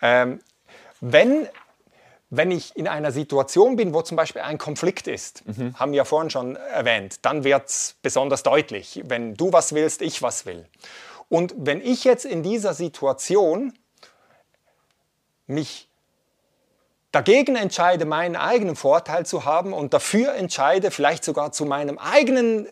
[0.00, 0.40] Ähm,
[1.00, 1.48] wenn
[2.28, 6.04] wenn ich in einer Situation bin, wo zum Beispiel ein Konflikt ist, haben wir ja
[6.04, 10.66] vorhin schon erwähnt, dann wird es besonders deutlich, wenn du was willst, ich was will.
[11.28, 13.72] Und wenn ich jetzt in dieser Situation
[15.46, 15.88] mich
[17.16, 22.68] dagegen entscheide, meinen eigenen Vorteil zu haben und dafür entscheide, vielleicht sogar zu meinem eigenen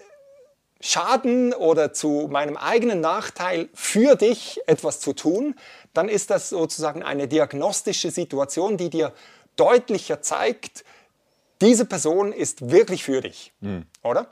[0.82, 5.54] Schaden oder zu meinem eigenen Nachteil für dich etwas zu tun,
[5.94, 9.14] dann ist das sozusagen eine diagnostische Situation, die dir
[9.56, 10.84] deutlicher zeigt,
[11.62, 13.50] diese Person ist wirklich für dich,
[14.02, 14.26] oder?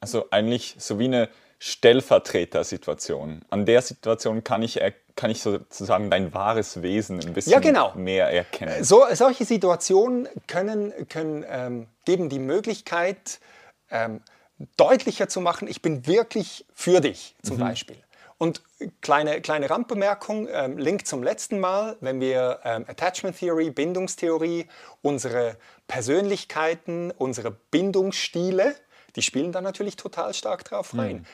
[0.00, 1.28] Also eigentlich so wie eine
[1.64, 3.42] Stellvertretersituation.
[3.48, 4.80] An der Situation kann ich,
[5.14, 7.94] kann ich sozusagen dein wahres Wesen ein bisschen Ja, genau.
[7.94, 8.82] mehr erkennen.
[8.82, 13.38] So, solche Situationen können, können, ähm, geben die Möglichkeit,
[13.92, 14.22] ähm,
[14.76, 17.98] deutlicher zu machen, ich bin wirklich für dich zum Beispiel.
[18.38, 18.60] Und
[19.00, 24.66] kleine, kleine Randbemerkung, ähm, Link zum letzten Mal, wenn wir ähm, Attachment Theory, Bindungstheorie,
[25.00, 25.56] unsere
[25.86, 28.74] Persönlichkeiten, unsere Bindungsstile,
[29.14, 31.24] die spielen da natürlich total stark drauf rein.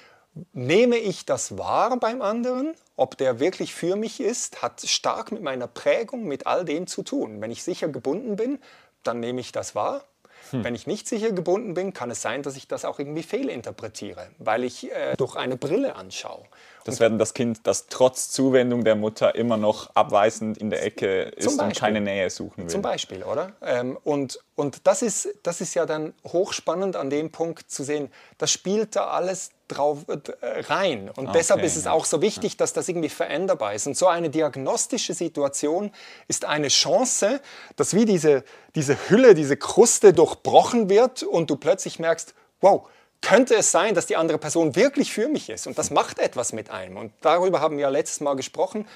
[0.52, 2.74] Nehme ich das wahr beim anderen?
[2.96, 7.02] Ob der wirklich für mich ist, hat stark mit meiner Prägung, mit all dem zu
[7.02, 7.40] tun.
[7.40, 8.58] Wenn ich sicher gebunden bin,
[9.02, 10.04] dann nehme ich das wahr.
[10.52, 14.30] Wenn ich nicht sicher gebunden bin, kann es sein, dass ich das auch irgendwie fehlinterpretiere,
[14.38, 16.44] weil ich äh, durch eine Brille anschaue.
[16.88, 21.22] Das wäre das Kind, das trotz Zuwendung der Mutter immer noch abweisend in der Ecke
[21.22, 22.70] ist und keine Nähe suchen will.
[22.70, 23.52] Zum Beispiel, oder?
[23.62, 28.10] Ähm, und und das, ist, das ist ja dann hochspannend an dem Punkt zu sehen,
[28.38, 31.10] das spielt da alles drauf äh, rein.
[31.14, 31.92] Und deshalb ist es ja.
[31.92, 33.86] auch so wichtig, dass das irgendwie veränderbar ist.
[33.86, 35.92] Und so eine diagnostische Situation
[36.26, 37.40] ist eine Chance,
[37.76, 38.42] dass wie diese,
[38.74, 42.88] diese Hülle, diese Kruste durchbrochen wird und du plötzlich merkst, wow,
[43.20, 45.66] könnte es sein, dass die andere Person wirklich für mich ist?
[45.66, 46.96] Und das macht etwas mit einem.
[46.96, 48.86] Und darüber haben wir ja letztes Mal gesprochen.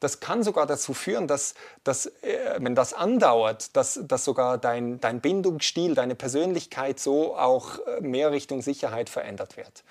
[0.00, 1.54] Das kann sogar dazu führen, dass,
[1.84, 7.78] dass äh, wenn das andauert, dass, dass sogar dein, dein Bindungsstil, deine Persönlichkeit so auch
[7.78, 9.84] äh, mehr Richtung Sicherheit verändert wird.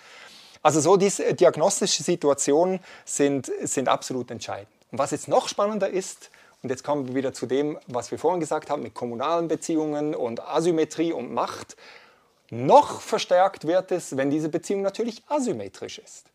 [0.64, 4.68] Also so diese diagnostische Situationen sind, sind absolut entscheidend.
[4.92, 6.30] Und was jetzt noch spannender ist,
[6.62, 10.14] und jetzt kommen wir wieder zu dem, was wir vorhin gesagt haben mit kommunalen Beziehungen
[10.14, 11.76] und Asymmetrie und Macht,
[12.52, 16.32] noch verstärkt wird es, wenn diese Beziehung natürlich asymmetrisch ist.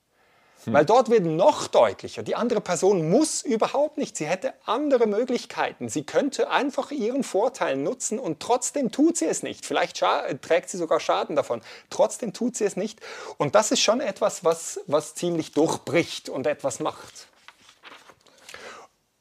[0.69, 5.89] Weil dort wird noch deutlicher, die andere Person muss überhaupt nicht, sie hätte andere Möglichkeiten.
[5.89, 9.65] Sie könnte einfach ihren Vorteil nutzen und trotzdem tut sie es nicht.
[9.65, 11.61] Vielleicht trägt sie sogar Schaden davon.
[11.89, 12.99] Trotzdem tut sie es nicht.
[13.39, 17.29] Und das ist schon etwas, was, was ziemlich durchbricht und etwas macht.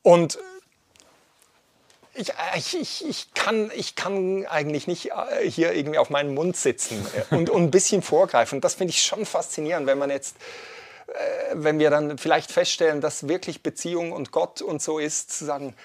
[0.01, 0.39] Und
[2.15, 6.33] ich, äh, ich, ich, ich, kann, ich kann eigentlich nicht äh, hier irgendwie auf meinen
[6.33, 8.61] Mund sitzen äh, und, und ein bisschen vorgreifen.
[8.61, 10.37] Das finde ich schon faszinierend, wenn man jetzt,
[11.53, 15.75] wenn wir dann vielleicht feststellen, dass wirklich Beziehung und Gott und so ist, zu sagen,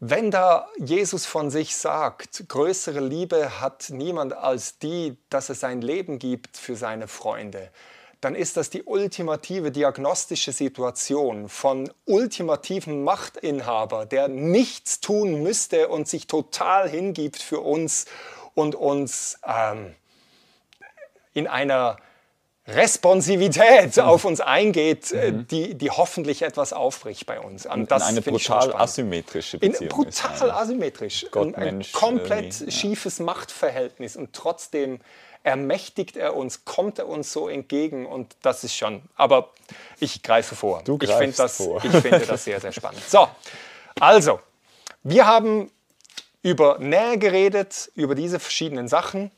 [0.00, 5.82] wenn da Jesus von sich sagt, größere Liebe hat niemand als die, dass er sein
[5.82, 7.70] Leben gibt für seine Freunde,
[8.26, 16.08] dann ist das die ultimative diagnostische Situation von ultimativen Machtinhaber, der nichts tun müsste und
[16.08, 18.06] sich total hingibt für uns
[18.54, 19.94] und uns ähm,
[21.34, 21.98] in einer
[22.66, 25.46] Responsivität auf uns eingeht, äh, mhm.
[25.46, 27.64] die, die hoffentlich etwas aufbricht bei uns.
[27.64, 29.82] Und das eine brutal asymmetrische Beziehung.
[29.82, 31.26] In, brutal asymmetrisch.
[31.30, 32.72] Gott, ein, ein komplett irgendwie.
[32.72, 34.98] schiefes Machtverhältnis und trotzdem
[35.46, 39.50] ermächtigt er uns, kommt er uns so entgegen und das ist schon, aber
[40.00, 40.82] ich greife vor.
[40.82, 41.82] Du ich finde das, vor.
[41.84, 43.00] ich finde das sehr, sehr spannend.
[43.08, 43.28] So,
[44.00, 44.40] also,
[45.04, 45.70] wir haben
[46.42, 49.30] über Nähe geredet, über diese verschiedenen Sachen.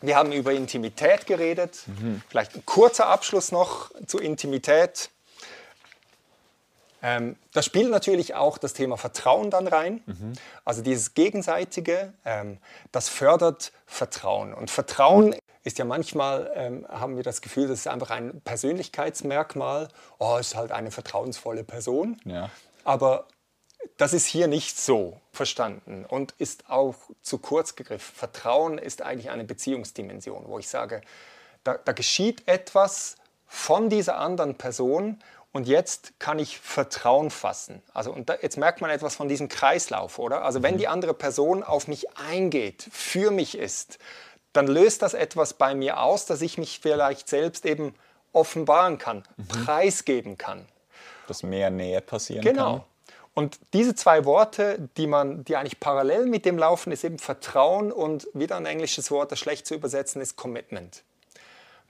[0.00, 1.82] Wir haben über Intimität geredet.
[1.86, 2.22] Mhm.
[2.28, 5.10] Vielleicht ein kurzer Abschluss noch zu Intimität.
[7.02, 10.02] Ähm, da spielt natürlich auch das Thema Vertrauen dann rein.
[10.06, 10.34] Mhm.
[10.64, 12.58] Also dieses Gegenseitige, ähm,
[12.92, 14.54] das fördert Vertrauen.
[14.54, 15.34] Und Vertrauen
[15.64, 19.88] ist ja manchmal, ähm, haben wir das Gefühl, das ist einfach ein Persönlichkeitsmerkmal.
[20.18, 22.20] Oh, ist halt eine vertrauensvolle Person.
[22.24, 22.50] Ja.
[22.84, 23.26] Aber
[23.96, 28.14] das ist hier nicht so verstanden und ist auch zu kurz gegriffen.
[28.14, 31.00] Vertrauen ist eigentlich eine Beziehungsdimension, wo ich sage,
[31.64, 33.16] da, da geschieht etwas
[33.46, 35.22] von dieser anderen Person
[35.52, 37.82] und jetzt kann ich Vertrauen fassen.
[37.92, 40.44] Also und da, jetzt merkt man etwas von diesem Kreislauf, oder?
[40.44, 40.78] Also wenn mhm.
[40.78, 43.98] die andere Person auf mich eingeht, für mich ist,
[44.54, 47.94] dann löst das etwas bei mir aus, dass ich mich vielleicht selbst eben
[48.32, 49.48] offenbaren kann, mhm.
[49.48, 50.66] preisgeben kann.
[51.26, 52.64] Dass mehr Nähe passieren genau.
[52.64, 52.72] kann.
[52.72, 52.86] Genau.
[53.34, 57.90] Und diese zwei Worte, die, man, die eigentlich parallel mit dem laufen, ist eben Vertrauen
[57.90, 61.02] und wieder ein englisches Wort, das schlecht zu übersetzen ist Commitment.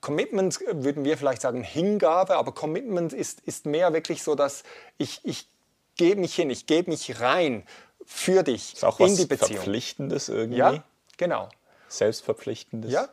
[0.02, 4.64] Commitment würden wir vielleicht sagen Hingabe, aber Commitment ist, ist mehr wirklich so, dass
[4.98, 5.48] ich, ich
[5.96, 7.64] gebe mich hin, ich gebe mich rein
[8.04, 9.54] für dich ist auch in was die Beziehung.
[9.54, 10.58] Verpflichtendes irgendwie.
[10.58, 10.84] Ja,
[11.16, 11.48] genau.
[11.88, 12.90] Selbstverpflichtendes.
[12.90, 13.08] Ja.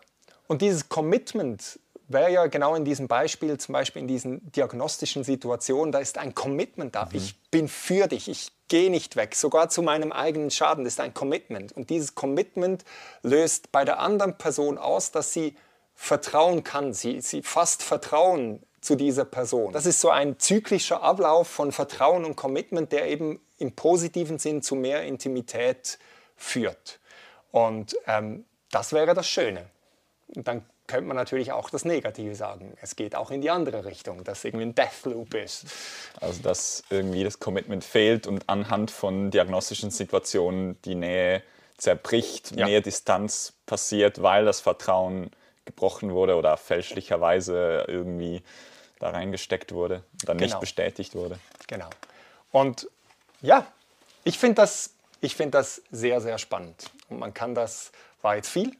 [0.48, 5.92] Und dieses Commitment wäre ja genau in diesem Beispiel, zum Beispiel in diesen diagnostischen Situationen,
[5.92, 7.06] da ist ein Commitment da.
[7.06, 7.12] Mhm.
[7.14, 11.00] Ich bin für dich, ich gehe nicht weg, sogar zu meinem eigenen Schaden, das ist
[11.00, 11.72] ein Commitment.
[11.72, 12.84] Und dieses Commitment
[13.22, 15.56] löst bei der anderen Person aus, dass sie
[16.02, 19.74] vertrauen kann, sie, sie fast vertrauen zu dieser Person.
[19.74, 24.62] Das ist so ein zyklischer Ablauf von Vertrauen und Commitment, der eben im positiven Sinn
[24.62, 26.00] zu mehr Intimität
[26.38, 27.00] führt.
[27.52, 29.66] Und ähm, das wäre das Schöne.
[30.34, 32.78] Und dann könnte man natürlich auch das Negative sagen.
[32.82, 35.66] Es geht auch in die andere Richtung, dass irgendwie ein Deathloop ist.
[36.22, 41.44] Also dass irgendwie das Commitment fehlt und anhand von diagnostischen Situationen die Nähe
[41.78, 42.66] zerbricht, ja.
[42.66, 45.32] mehr Distanz passiert, weil das Vertrauen
[45.70, 48.42] gebrochen wurde oder fälschlicherweise irgendwie
[49.00, 50.48] da reingesteckt wurde, dann genau.
[50.50, 51.40] nicht bestätigt wurde.
[51.68, 51.90] Genau.
[52.52, 52.90] Und
[53.42, 53.66] ja,
[54.24, 56.90] ich finde das, find das sehr, sehr spannend.
[57.10, 57.92] Und man kann das,
[58.22, 58.76] war jetzt viel,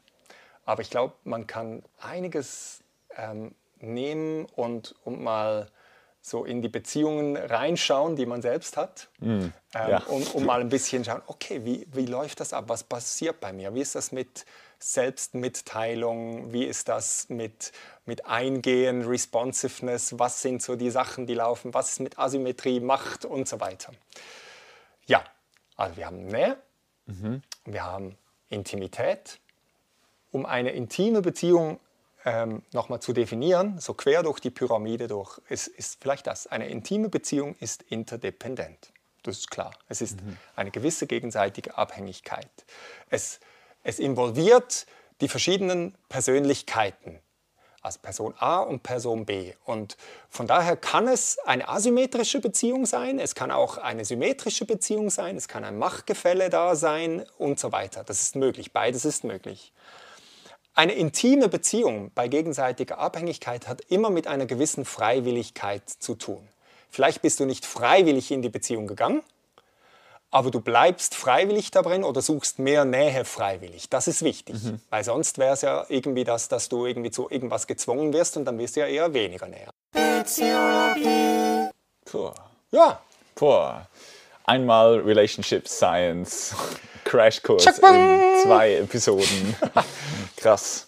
[0.66, 2.82] aber ich glaube, man kann einiges
[3.16, 5.70] ähm, nehmen und, und mal
[6.22, 10.04] so in die Beziehungen reinschauen, die man selbst hat, mm, ähm, ja.
[10.08, 12.66] um, um, mal ein bisschen schauen, okay, wie, wie läuft das ab?
[12.68, 13.74] Was passiert bei mir?
[13.74, 14.46] Wie ist das mit
[14.80, 16.52] Selbstmitteilung?
[16.52, 17.72] Wie ist das mit,
[18.06, 20.20] mit Eingehen, Responsiveness?
[20.20, 21.74] Was sind so die Sachen, die laufen?
[21.74, 23.94] Was ist mit Asymmetrie, Macht und so weiter?
[25.06, 25.24] Ja,
[25.76, 26.58] also wir haben Nähe,
[27.06, 27.42] mhm.
[27.66, 28.18] wir haben
[28.50, 29.40] Intimität.
[30.32, 31.80] Um eine intime Beziehung
[32.26, 36.48] ähm, nochmal zu definieren, so quer durch die Pyramide durch, ist, ist vielleicht das.
[36.48, 38.92] Eine intime Beziehung ist interdependent.
[39.24, 39.72] Das ist klar.
[39.88, 40.38] Es ist mhm.
[40.56, 42.50] eine gewisse gegenseitige Abhängigkeit.
[43.10, 43.40] Es
[43.84, 44.86] es involviert
[45.22, 47.20] die verschiedenen Persönlichkeiten,
[47.82, 49.54] also Person A und Person B.
[49.66, 49.98] Und
[50.30, 55.38] von daher kann es eine asymmetrische Beziehung sein, es kann auch eine symmetrische Beziehung sein,
[55.38, 58.04] es kann ein Machtgefälle da sein und so weiter.
[58.04, 59.74] Das ist möglich, beides ist möglich.
[60.80, 66.48] Eine intime Beziehung bei gegenseitiger Abhängigkeit hat immer mit einer gewissen Freiwilligkeit zu tun.
[66.90, 69.22] Vielleicht bist du nicht freiwillig in die Beziehung gegangen,
[70.32, 73.90] aber du bleibst freiwillig da drin oder suchst mehr Nähe freiwillig.
[73.90, 74.80] Das ist wichtig, mhm.
[74.90, 78.46] weil sonst wäre es ja irgendwie das, dass du irgendwie zu irgendwas gezwungen wirst und
[78.46, 79.72] dann wirst du ja eher weniger näher.
[82.06, 82.32] Puh.
[82.72, 83.02] Ja.
[83.36, 83.74] Puh.
[84.50, 86.56] Einmal Relationship Science
[87.04, 87.74] Crashkurs in
[88.42, 89.56] zwei Episoden.
[90.38, 90.88] Krass.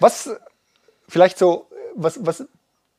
[0.00, 0.30] Was
[1.08, 2.46] vielleicht so, was, was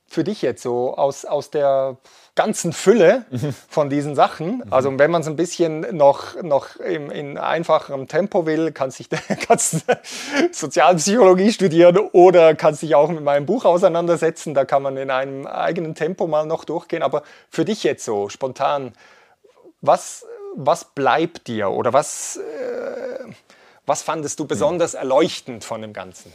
[0.08, 1.98] für dich jetzt so aus, aus der
[2.36, 3.26] ganzen Fülle
[3.68, 4.64] von diesen Sachen?
[4.72, 9.18] Also wenn man es ein bisschen noch, noch im, in einfacherem Tempo will, kannst du
[9.48, 9.84] kannst
[10.52, 14.54] Sozialpsychologie studieren oder kannst dich auch mit meinem Buch auseinandersetzen.
[14.54, 17.02] Da kann man in einem eigenen Tempo mal noch durchgehen.
[17.02, 18.94] Aber für dich jetzt so spontan,
[19.84, 23.26] was, was bleibt dir oder was, äh,
[23.86, 26.34] was fandest du besonders erleuchtend von dem Ganzen?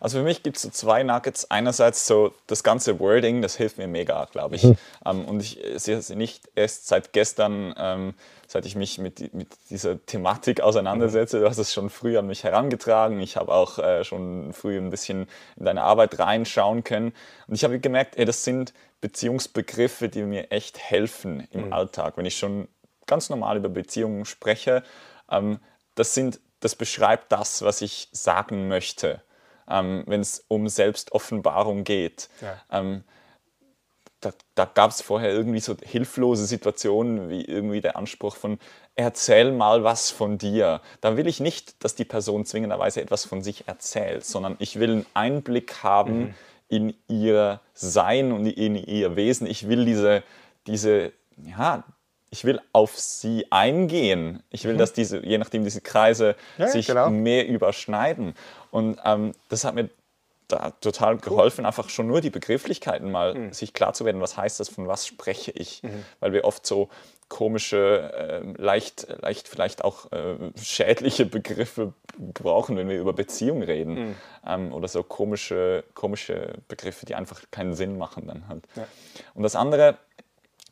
[0.00, 1.50] Also für mich gibt es so zwei Nuggets.
[1.50, 4.64] Einerseits so das ganze Wording, das hilft mir mega, glaube ich.
[4.64, 4.76] Mhm.
[5.04, 8.14] Ähm, und ich sehe es nicht erst seit gestern, ähm,
[8.46, 11.40] seit ich mich mit, mit, dieser Thematik auseinandersetze.
[11.40, 13.20] Du hast es schon früh an mich herangetragen.
[13.20, 17.12] Ich habe auch äh, schon früh ein bisschen in deine Arbeit reinschauen können.
[17.46, 21.72] Und ich habe gemerkt, ey, das sind Beziehungsbegriffe, die mir echt helfen im mhm.
[21.72, 22.16] Alltag.
[22.16, 22.68] Wenn ich schon
[23.06, 24.82] ganz normal über Beziehungen spreche,
[25.30, 25.58] ähm,
[25.94, 29.22] das, sind, das beschreibt das, was ich sagen möchte
[29.68, 32.28] ähm, wenn es um Selbstoffenbarung geht.
[32.40, 32.60] Ja.
[32.70, 33.04] Ähm,
[34.20, 38.58] da, da gab es vorher irgendwie so hilflose Situationen, wie irgendwie der Anspruch von,
[38.94, 40.80] erzähl mal was von dir.
[41.00, 44.90] Da will ich nicht, dass die Person zwingenderweise etwas von sich erzählt, sondern ich will
[44.90, 46.34] einen Einblick haben mhm.
[46.68, 49.46] in ihr Sein und in ihr Wesen.
[49.46, 50.22] Ich will diese,
[50.66, 51.84] diese, ja,
[52.30, 54.42] ich will auf sie eingehen.
[54.50, 54.78] Ich will, mhm.
[54.78, 57.10] dass diese, je nachdem diese Kreise ja, sich genau.
[57.10, 58.34] mehr überschneiden.
[58.70, 59.88] Und ähm, das hat mir
[60.48, 61.66] da total geholfen, cool.
[61.66, 63.52] einfach schon nur die Begrifflichkeiten mal mhm.
[63.52, 65.82] sich klar zu werden, was heißt das, von was spreche ich.
[65.82, 66.04] Mhm.
[66.20, 66.88] Weil wir oft so
[67.28, 68.12] komische,
[68.56, 73.94] äh, leicht, leicht vielleicht auch äh, schädliche Begriffe brauchen, wenn wir über Beziehung reden.
[73.94, 74.14] Mhm.
[74.46, 78.64] Ähm, oder so komische, komische Begriffe, die einfach keinen Sinn machen dann halt.
[78.76, 78.86] Ja.
[79.34, 79.98] Und das andere,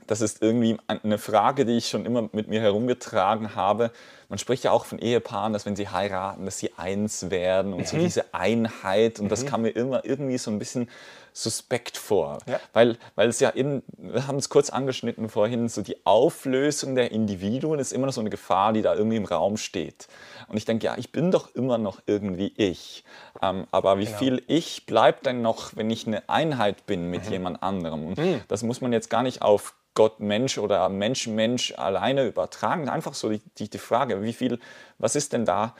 [0.06, 3.90] das ist irgendwie eine Frage, die ich schon immer mit mir herumgetragen habe.
[4.28, 7.81] Man spricht ja auch von Ehepaaren, dass wenn sie heiraten, dass sie eins werden und
[7.81, 7.86] mhm.
[7.86, 9.18] so diese Einheit.
[9.18, 9.28] Und mhm.
[9.31, 10.89] das kam mir immer irgendwie so ein bisschen
[11.32, 12.39] suspekt vor.
[12.47, 12.60] Ja.
[12.72, 17.10] Weil, weil es ja eben, wir haben es kurz angeschnitten vorhin, so die Auflösung der
[17.10, 20.06] Individuen ist immer noch so eine Gefahr, die da irgendwie im Raum steht.
[20.48, 23.05] Und ich denke, ja, ich bin doch immer noch irgendwie ich.
[23.43, 24.18] Ähm, aber wie genau.
[24.18, 27.32] viel ich bleibt denn noch, wenn ich eine Einheit bin mit mhm.
[27.32, 28.06] jemand anderem?
[28.06, 28.40] Und mhm.
[28.47, 32.88] das muss man jetzt gar nicht auf Gott Mensch oder Mensch Mensch alleine übertragen.
[32.88, 34.58] Einfach so die, die, die Frage, wie viel,
[34.98, 35.74] was ist denn da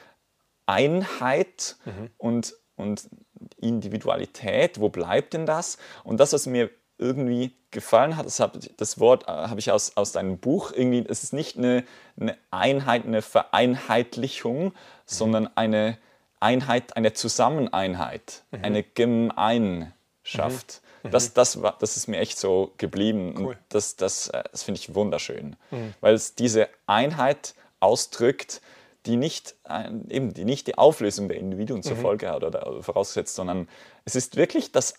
[0.67, 2.11] Einheit mhm.
[2.17, 3.09] und, und
[3.61, 5.79] Individualität, wo bleibt denn das?
[6.05, 9.97] Und das, was mir irgendwie gefallen hat, das, hab, das Wort äh, habe ich aus,
[9.97, 11.85] aus deinem Buch, irgendwie, es ist nicht eine,
[12.19, 14.73] eine Einheit, eine Vereinheitlichung, mhm.
[15.05, 15.99] sondern eine
[16.41, 18.65] Einheit, eine Zusammeneinheit, mhm.
[18.65, 20.81] eine Gemeinschaft.
[21.05, 21.09] Mhm.
[21.09, 21.13] Mhm.
[21.13, 23.35] Das, das, war, das ist mir echt so geblieben.
[23.39, 23.59] Cool.
[23.69, 25.95] Das, das, äh, das finde ich wunderschön, mhm.
[26.01, 28.61] weil es diese Einheit ausdrückt,
[29.07, 29.55] die nicht,
[30.09, 32.01] eben, die nicht die Auflösung der Individuen zur mhm.
[32.01, 33.69] Folge hat oder voraussetzt, sondern
[34.07, 34.95] es ist wirklich das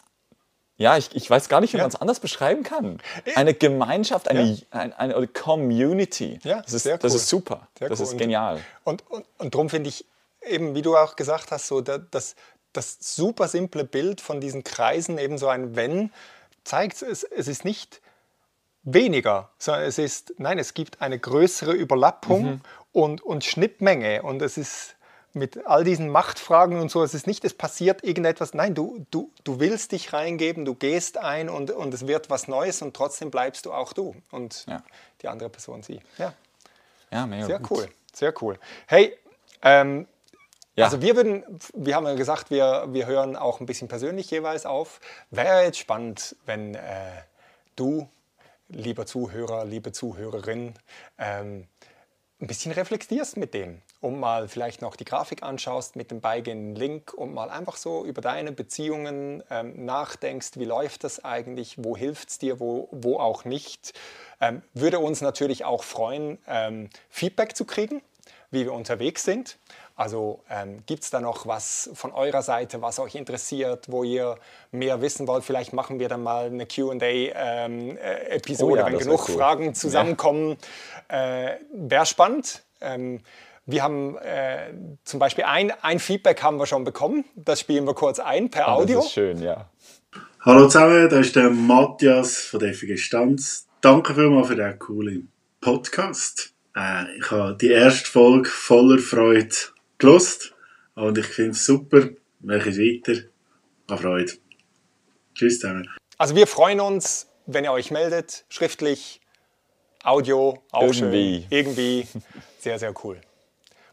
[0.77, 1.84] ja, ich, ich weiß gar nicht, wie ja.
[1.84, 2.99] man es anders beschreiben kann.
[3.36, 4.57] Eine Gemeinschaft, eine, ja.
[4.72, 6.38] eine, eine, Community.
[6.44, 6.98] Ja, das, ist, cool.
[6.98, 7.69] das ist super.
[7.80, 8.07] Sehr das cool.
[8.07, 8.61] ist genial.
[8.84, 10.06] Und, und, und darum finde ich,
[10.45, 12.36] eben wie du auch gesagt hast, so das,
[12.77, 16.11] das super simple Bild von diesen Kreisen, eben so ein Wenn,
[16.64, 18.02] zeigt es, es ist nicht
[18.84, 22.61] weniger, sondern es ist, nein, es gibt eine größere Überlappung mhm.
[22.91, 24.95] und, und Schnittmenge und es ist
[25.34, 29.31] mit all diesen Machtfragen und so, es ist nicht, es passiert irgendetwas, nein, du, du,
[29.43, 33.31] du willst dich reingeben, du gehst ein und, und es wird was Neues und trotzdem
[33.31, 34.81] bleibst du auch du und ja.
[35.22, 35.99] die andere Person sie.
[36.18, 36.34] Ja,
[37.11, 37.72] ja mega Sehr gut.
[37.72, 38.57] cool, sehr cool.
[38.88, 39.18] Hey,
[39.61, 40.07] ähm,
[40.76, 40.85] ja.
[40.85, 41.43] Also wir würden,
[41.73, 44.99] wir haben ja gesagt, wir, wir hören auch ein bisschen persönlich jeweils auf.
[45.31, 46.81] Wäre jetzt spannend, wenn äh,
[47.76, 48.10] du,
[48.68, 50.73] lieber Zuhörer, liebe Zuhörerin,
[51.18, 51.68] ähm,
[52.41, 56.76] ein bisschen reflektierst mit dem und mal vielleicht noch die Grafik anschaust mit dem beigehenden
[56.76, 61.95] Link und mal einfach so über deine Beziehungen ähm, nachdenkst, wie läuft das eigentlich, wo
[61.95, 63.93] hilft es dir, wo, wo auch nicht.
[64.41, 68.02] Ähm, würde uns natürlich auch freuen, ähm, Feedback zu kriegen,
[68.52, 69.57] wie wir unterwegs sind.
[69.97, 74.35] Also ähm, gibt es da noch was von eurer Seite, was euch interessiert, wo ihr
[74.72, 75.45] mehr wissen wollt?
[75.45, 79.35] Vielleicht machen wir dann mal eine QA-Episode, oh ja, wenn genug cool.
[79.35, 80.57] Fragen zusammenkommen.
[81.09, 81.45] Ja.
[81.45, 82.63] Äh, Wäre spannend.
[82.81, 83.22] Ähm,
[83.65, 84.73] wir haben äh,
[85.05, 87.23] zum Beispiel ein, ein Feedback haben wir schon bekommen.
[87.35, 88.97] Das spielen wir kurz ein per ah, Audio.
[88.97, 89.69] Das ist schön, ja.
[90.41, 93.65] Hallo zusammen, da ist der Matthias von der FG Stanz.
[93.80, 95.31] Danke vielmals für den coolen
[95.61, 96.51] Podcast.
[96.76, 99.55] Äh, ich habe die erste Folge voller Freude
[99.97, 100.53] gelost
[100.95, 102.09] und ich finde es super.
[102.41, 103.22] Mache es weiter.
[103.88, 104.34] An Freude.
[105.34, 105.89] Tschüss zusammen.
[106.17, 109.22] Also wir freuen uns, wenn ihr euch meldet, schriftlich,
[110.03, 111.41] Audio, auch irgendwie.
[111.41, 111.47] schön.
[111.49, 112.07] Irgendwie.
[112.59, 113.19] Sehr, sehr cool.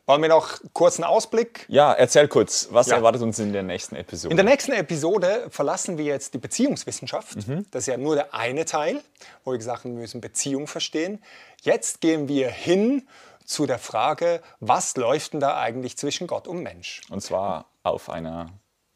[0.07, 1.65] Wollen wir noch kurz einen Ausblick?
[1.69, 2.97] Ja, erzähl kurz, was Ja.
[2.97, 4.33] erwartet uns in der nächsten Episode?
[4.33, 7.37] In der nächsten Episode verlassen wir jetzt die Beziehungswissenschaft.
[7.71, 9.01] Das ist ja nur der eine Teil,
[9.45, 11.23] wo wir gesagt haben, wir müssen Beziehung verstehen.
[11.63, 13.07] Jetzt gehen wir hin
[13.53, 17.03] zu der Frage, was läuft denn da eigentlich zwischen Gott und Mensch?
[17.11, 18.51] Und zwar auf einer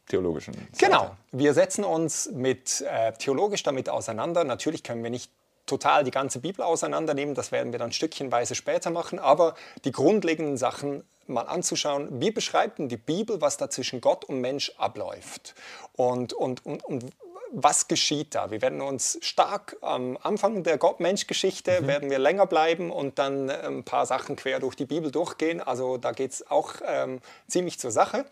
[0.07, 0.67] theologischen Seite.
[0.77, 4.43] Genau, wir setzen uns mit äh, theologisch damit auseinander.
[4.43, 5.31] Natürlich können wir nicht
[5.65, 9.53] total die ganze Bibel auseinandernehmen, das werden wir dann stückchenweise später machen, aber
[9.83, 12.21] die grundlegenden Sachen mal anzuschauen.
[12.21, 15.55] Wie beschreibt denn die Bibel, was da zwischen Gott und Mensch abläuft?
[15.93, 17.11] Und, und, und, und
[17.51, 18.51] was geschieht da?
[18.51, 23.53] Wir werden uns stark am Anfang der Gott-Mensch-Geschichte, werden wir länger bleiben und dann äh,
[23.65, 25.61] ein paar Sachen quer durch die Bibel durchgehen.
[25.61, 28.25] Also da geht es auch ähm, ziemlich zur Sache.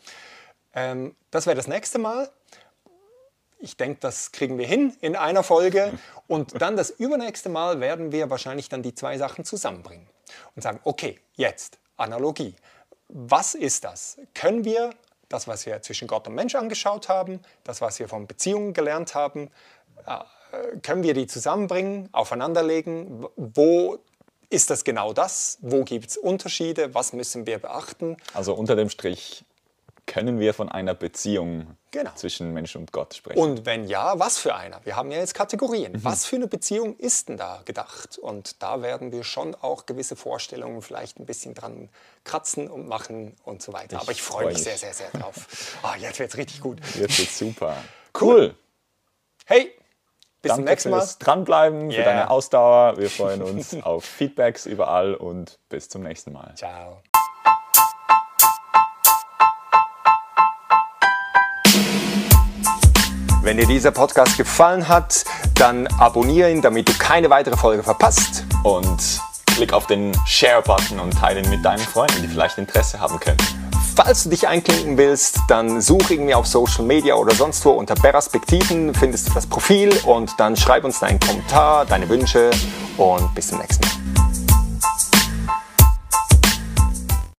[0.73, 2.29] Ähm, das wäre das nächste Mal.
[3.59, 5.97] Ich denke, das kriegen wir hin in einer Folge.
[6.27, 10.07] Und dann das übernächste Mal werden wir wahrscheinlich dann die zwei Sachen zusammenbringen
[10.55, 12.55] und sagen, okay, jetzt Analogie.
[13.07, 14.17] Was ist das?
[14.33, 14.89] Können wir
[15.29, 19.15] das, was wir zwischen Gott und Mensch angeschaut haben, das, was wir von Beziehungen gelernt
[19.15, 19.49] haben,
[20.05, 20.19] äh,
[20.81, 23.25] können wir die zusammenbringen, aufeinanderlegen?
[23.35, 23.99] Wo
[24.49, 25.57] ist das genau das?
[25.61, 26.93] Wo gibt es Unterschiede?
[26.93, 28.17] Was müssen wir beachten?
[28.33, 29.43] Also unter dem Strich
[30.07, 32.11] können wir von einer Beziehung Genau.
[32.15, 33.39] zwischen Mensch und Gott sprechen.
[33.39, 34.79] Und wenn ja, was für einer?
[34.85, 35.93] Wir haben ja jetzt Kategorien.
[36.03, 38.17] Was für eine Beziehung ist denn da gedacht?
[38.17, 41.89] Und da werden wir schon auch gewisse Vorstellungen vielleicht ein bisschen dran
[42.23, 43.99] kratzen und machen und so weiter.
[44.01, 44.63] Aber ich freue freu mich mich.
[44.63, 45.77] sehr, sehr, sehr drauf.
[45.83, 46.79] Ah, jetzt wird es richtig gut.
[46.99, 47.77] Jetzt wird super.
[48.19, 48.55] Cool.
[49.45, 49.71] Hey,
[50.41, 50.99] bis zum nächsten Mal.
[50.99, 52.05] fürs Dranbleiben, für Yeah.
[52.05, 52.97] deine Ausdauer.
[52.97, 56.53] Wir freuen uns auf Feedbacks überall und bis zum nächsten Mal.
[56.55, 57.01] Ciao.
[63.45, 65.23] Wenn dir dieser Podcast gefallen hat,
[65.53, 68.43] dann abonniere ihn, damit du keine weitere Folge verpasst.
[68.63, 73.19] Und klick auf den Share-Button und teile ihn mit deinen Freunden, die vielleicht Interesse haben
[73.19, 73.37] können.
[73.95, 77.93] Falls du dich einklinken willst, dann such irgendwie auf Social Media oder sonst wo unter
[77.93, 82.49] Perspektiven, findest du das Profil und dann schreib uns deinen Kommentar, deine Wünsche
[82.97, 84.04] und bis zum nächsten Mal.